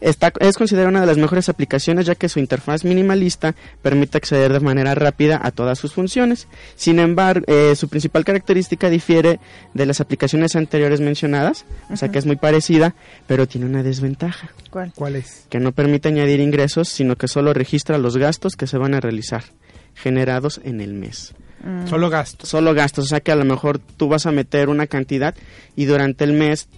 Está, 0.00 0.30
es 0.40 0.58
considerada 0.58 0.90
una 0.90 1.00
de 1.00 1.06
las 1.06 1.16
mejores 1.16 1.48
aplicaciones 1.48 2.04
ya 2.04 2.14
que 2.14 2.28
su 2.28 2.38
interfaz 2.38 2.84
minimalista 2.84 3.54
permite 3.80 4.18
acceder 4.18 4.52
de 4.52 4.60
manera 4.60 4.94
rápida 4.94 5.40
a 5.42 5.50
todas 5.50 5.78
sus 5.78 5.94
funciones. 5.94 6.48
Sin 6.76 6.98
embargo, 6.98 7.46
eh, 7.48 7.74
su 7.74 7.88
principal 7.88 8.26
característica 8.26 8.90
difiere 8.90 9.40
de 9.72 9.86
las 9.86 10.00
aplicaciones 10.02 10.54
anteriores 10.54 11.00
mencionadas, 11.00 11.64
o 11.88 11.96
sea 11.96 12.10
que 12.10 12.18
es 12.18 12.26
muy 12.26 12.36
parecida, 12.36 12.94
pero 13.26 13.48
tiene 13.48 13.66
una 13.66 13.82
desventaja, 13.82 14.50
¿Cuál? 14.70 14.92
¿Cuál 14.94 15.16
es? 15.16 15.46
que 15.48 15.60
no 15.60 15.72
permite 15.72 16.08
añadir 16.08 16.40
ingresos, 16.40 16.88
sino 16.90 17.16
que 17.16 17.26
solo 17.26 17.54
registra 17.54 17.96
los 17.96 18.18
gastos 18.18 18.54
que 18.54 18.66
se 18.66 18.76
van 18.76 18.94
a 18.94 19.00
realizar, 19.00 19.44
generados 19.94 20.60
en 20.62 20.82
el 20.82 20.92
mes. 20.92 21.34
Mm. 21.62 21.86
Solo 21.86 22.10
gastos. 22.10 22.48
Solo 22.48 22.74
gastos, 22.74 23.06
o 23.06 23.08
sea 23.08 23.20
que 23.20 23.32
a 23.32 23.36
lo 23.36 23.44
mejor 23.44 23.78
tú 23.78 24.08
vas 24.08 24.26
a 24.26 24.32
meter 24.32 24.68
una 24.68 24.86
cantidad 24.86 25.34
y 25.76 25.84
durante 25.86 26.24
el 26.24 26.32
mes 26.32 26.68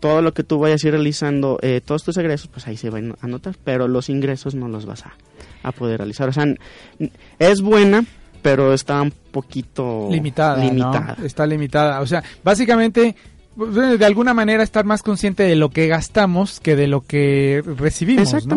todo 0.00 0.22
lo 0.22 0.32
que 0.32 0.42
tú 0.42 0.58
vayas 0.58 0.82
a 0.82 0.88
ir 0.88 0.94
realizando, 0.94 1.58
eh, 1.62 1.80
todos 1.84 2.02
tus 2.02 2.16
egresos, 2.16 2.48
pues 2.48 2.66
ahí 2.66 2.76
se 2.76 2.90
van 2.90 3.12
a 3.12 3.14
anotar, 3.20 3.54
pero 3.62 3.86
los 3.86 4.08
ingresos 4.08 4.54
no 4.54 4.66
los 4.66 4.86
vas 4.86 5.04
a, 5.04 5.12
a 5.62 5.72
poder 5.72 5.98
realizar. 5.98 6.28
O 6.28 6.32
sea, 6.32 6.46
es 7.38 7.60
buena, 7.60 8.04
pero 8.42 8.72
está 8.72 9.00
un 9.02 9.10
poquito 9.10 10.08
limitada, 10.10 10.56
¿no? 10.56 10.64
limitada. 10.64 11.16
Está 11.22 11.46
limitada. 11.46 12.00
O 12.00 12.06
sea, 12.06 12.24
básicamente, 12.42 13.14
pues, 13.54 13.74
de 13.98 14.04
alguna 14.04 14.32
manera 14.32 14.62
estar 14.62 14.84
más 14.86 15.02
consciente 15.02 15.42
de 15.42 15.54
lo 15.54 15.68
que 15.68 15.86
gastamos 15.86 16.60
que 16.60 16.76
de 16.76 16.86
lo 16.86 17.02
que 17.02 17.62
recibimos. 17.76 18.46
¿no? 18.46 18.56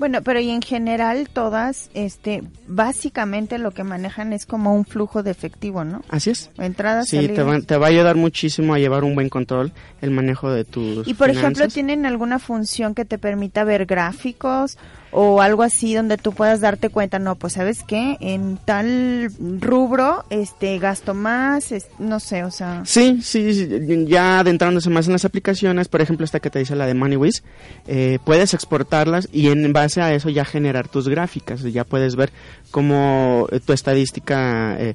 Bueno, 0.00 0.22
pero 0.22 0.40
y 0.40 0.48
en 0.48 0.62
general 0.62 1.28
todas, 1.30 1.90
este, 1.92 2.42
básicamente 2.66 3.58
lo 3.58 3.70
que 3.70 3.84
manejan 3.84 4.32
es 4.32 4.46
como 4.46 4.74
un 4.74 4.86
flujo 4.86 5.22
de 5.22 5.30
efectivo, 5.30 5.84
¿no? 5.84 6.02
Así 6.08 6.30
es. 6.30 6.50
Entradas, 6.56 7.06
Sí, 7.08 7.18
te 7.18 7.36
salidas. 7.36 7.46
va, 7.46 7.60
te 7.60 7.76
va 7.76 7.86
a 7.86 7.90
ayudar 7.90 8.16
muchísimo 8.16 8.72
a 8.72 8.78
llevar 8.78 9.04
un 9.04 9.14
buen 9.14 9.28
control, 9.28 9.72
el 10.00 10.10
manejo 10.10 10.50
de 10.50 10.64
tus 10.64 11.06
Y 11.06 11.12
por 11.12 11.28
ejemplo. 11.28 11.68
¿tienen 11.68 12.06
alguna 12.06 12.38
función 12.38 12.94
que 12.94 13.04
te 13.04 13.18
permita 13.18 13.62
ver 13.62 13.84
gráficos 13.84 14.78
o 15.12 15.40
algo 15.40 15.62
así 15.62 15.94
donde 15.94 16.16
tú 16.18 16.32
puedas 16.32 16.60
darte 16.60 16.88
cuenta, 16.88 17.18
no, 17.18 17.34
pues 17.34 17.54
sabes 17.54 17.82
qué, 17.82 18.16
en 18.20 18.58
tal 18.64 19.28
rubro, 19.60 20.24
este, 20.30 20.78
gasto 20.78 21.14
más, 21.14 21.72
es- 21.72 21.88
no 21.98 22.20
sé, 22.20 22.44
o 22.44 22.50
sea, 22.50 22.82
Sí, 22.84 23.20
sí, 23.22 23.52
sí, 23.54 24.04
ya 24.06 24.38
adentrándose 24.38 24.88
más 24.90 25.06
en 25.06 25.12
las 25.12 25.24
aplicaciones, 25.24 25.88
por 25.88 26.00
ejemplo 26.00 26.24
esta 26.24 26.38
que 26.40 26.50
te 26.50 26.60
dice 26.60 26.76
la 26.76 26.86
de 26.86 26.94
MoneyWiz, 26.94 27.42
eh, 27.88 28.18
puedes 28.24 28.54
exportarlas 28.54 29.28
y 29.32 29.48
en 29.48 29.72
base 29.72 30.00
a 30.00 30.14
eso 30.14 30.28
ya 30.30 30.44
generar 30.44 30.88
tus 30.88 31.08
gráficas, 31.08 31.62
ya 31.62 31.84
puedes 31.84 32.14
ver 32.16 32.30
cómo 32.70 33.46
eh, 33.50 33.58
tu 33.60 33.72
estadística 33.72 34.76
eh, 34.78 34.94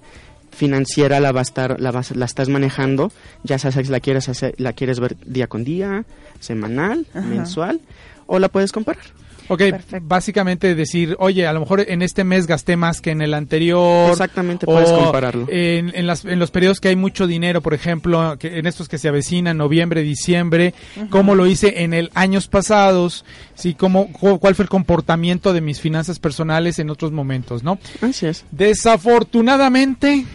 financiera 0.52 1.20
la 1.20 1.34
va 1.34 1.42
a 1.42 1.44
estar, 1.44 1.80
la, 1.82 1.92
vas- 1.92 2.16
la 2.16 2.24
estás 2.26 2.48
manejando, 2.48 3.12
ya 3.44 3.60
sabes 3.60 3.86
si 3.88 3.92
la 3.92 4.00
quieres 4.00 4.30
hacer, 4.30 4.56
la 4.58 4.72
quieres 4.72 5.00
ver 5.02 5.18
día 5.26 5.48
con 5.48 5.66
día, 5.66 6.06
semanal, 6.40 7.06
Ajá. 7.14 7.28
mensual, 7.28 7.82
o 8.28 8.40
la 8.40 8.48
puedes 8.48 8.72
comparar. 8.72 9.04
Ok, 9.48 9.62
básicamente 10.02 10.74
decir, 10.76 11.16
oye, 11.20 11.46
a 11.48 11.54
lo 11.54 11.60
mejor 11.60 11.82
en 11.88 12.02
este 12.02 12.24
mes 12.24 12.48
gasté 12.48 12.78
más 12.78 13.02
que 13.02 13.12
en 13.12 13.22
el 13.22 13.34
anterior. 13.34 14.10
Exactamente, 14.12 14.66
puedes 14.66 14.90
o 14.90 14.98
compararlo. 15.04 15.48
En, 15.50 15.92
en, 15.96 16.08
las- 16.08 16.26
en 16.26 16.40
los 16.40 16.52
periodos 16.52 16.80
que 16.80 16.88
hay 16.90 16.96
mucho 16.96 17.28
dinero, 17.28 17.62
por 17.62 17.74
ejemplo, 17.74 18.38
que 18.40 18.58
en 18.60 18.66
estos 18.68 18.88
que 18.90 18.98
se 18.98 19.08
avecinan, 19.08 19.58
noviembre, 19.58 20.02
diciembre, 20.02 20.74
Ujú. 20.98 21.10
cómo 21.10 21.36
lo 21.36 21.46
hice 21.48 21.84
en 21.84 21.94
el 21.94 22.10
años 22.16 22.48
pasados, 22.48 23.26
sí, 23.56 23.74
cómo, 23.76 24.12
cu- 24.12 24.40
cuál 24.40 24.56
fue 24.56 24.64
el 24.64 24.70
comportamiento 24.70 25.54
de 25.54 25.62
mis 25.62 25.80
finanzas 25.80 26.20
personales 26.20 26.80
en 26.80 26.90
otros 26.90 27.12
momentos, 27.12 27.64
¿no? 27.64 27.78
Así 28.02 28.26
es. 28.28 28.46
Desafortunadamente, 28.52 30.26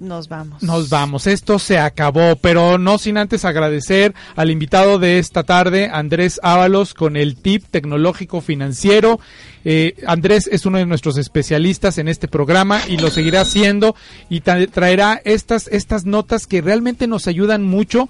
nos 0.00 0.28
vamos. 0.28 0.62
nos 0.62 0.88
vamos, 0.88 1.26
esto 1.26 1.58
se 1.58 1.78
acabó, 1.78 2.36
pero 2.36 2.78
no 2.78 2.98
sin 2.98 3.18
antes 3.18 3.44
agradecer 3.44 4.14
al 4.36 4.50
invitado 4.50 4.98
de 4.98 5.18
esta 5.18 5.42
tarde, 5.42 5.90
Andrés 5.92 6.38
Ábalos, 6.42 6.94
con 6.94 7.16
el 7.16 7.36
tip 7.36 7.64
tecnológico 7.70 8.40
financiero. 8.40 9.18
Eh, 9.64 9.94
Andrés 10.06 10.48
es 10.52 10.66
uno 10.66 10.78
de 10.78 10.86
nuestros 10.86 11.18
especialistas 11.18 11.98
en 11.98 12.08
este 12.08 12.28
programa 12.28 12.80
y 12.88 12.96
lo 12.98 13.10
seguirá 13.10 13.40
haciendo 13.42 13.96
y 14.30 14.40
tra- 14.40 14.70
traerá 14.70 15.20
estas, 15.24 15.66
estas 15.68 16.04
notas 16.04 16.46
que 16.46 16.60
realmente 16.60 17.06
nos 17.06 17.26
ayudan 17.26 17.64
mucho 17.64 18.08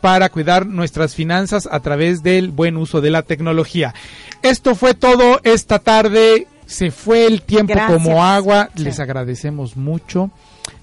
para 0.00 0.28
cuidar 0.30 0.66
nuestras 0.66 1.14
finanzas 1.14 1.68
a 1.70 1.80
través 1.80 2.22
del 2.22 2.50
buen 2.50 2.76
uso 2.76 3.00
de 3.00 3.10
la 3.10 3.22
tecnología. 3.22 3.94
Esto 4.42 4.74
fue 4.74 4.94
todo 4.94 5.40
esta 5.44 5.78
tarde. 5.78 6.46
Se 6.66 6.90
fue 6.92 7.26
el 7.26 7.42
tiempo 7.42 7.74
Gracias. 7.74 7.98
como 8.02 8.24
agua. 8.24 8.70
Les 8.76 9.00
agradecemos 9.00 9.76
mucho. 9.76 10.30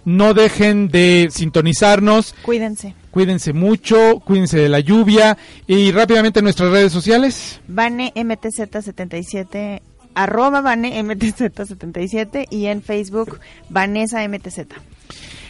No 0.07 0.33
dejen 0.33 0.87
de 0.87 1.27
sintonizarnos. 1.31 2.33
cuídense. 2.41 2.93
Cuídense 3.11 3.51
mucho, 3.51 4.21
cuídense 4.23 4.57
de 4.57 4.69
la 4.69 4.79
lluvia 4.79 5.37
y 5.67 5.91
rápidamente 5.91 6.41
nuestras 6.41 6.71
redes 6.71 6.93
sociales. 6.93 7.59
Vane 7.67 8.13
MTZ77, 8.15 9.81
arroba 10.15 10.61
Vane 10.61 10.97
MTZ77 11.03 12.45
y 12.49 12.67
en 12.67 12.81
Facebook 12.83 13.41
Vanessa 13.69 14.25
MTZ. 14.25 14.59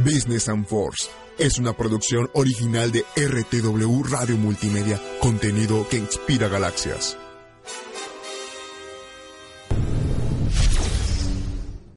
Business 0.05 0.49
and 0.49 0.67
Force 0.67 1.09
es 1.39 1.59
una 1.59 1.73
producción 1.73 2.31
original 2.35 2.93
de 2.93 3.05
RTW 3.17 4.03
Radio 4.05 4.37
Multimedia, 4.37 5.01
contenido 5.21 5.89
que 5.89 5.97
inspira 5.97 6.49
galaxias. 6.49 7.17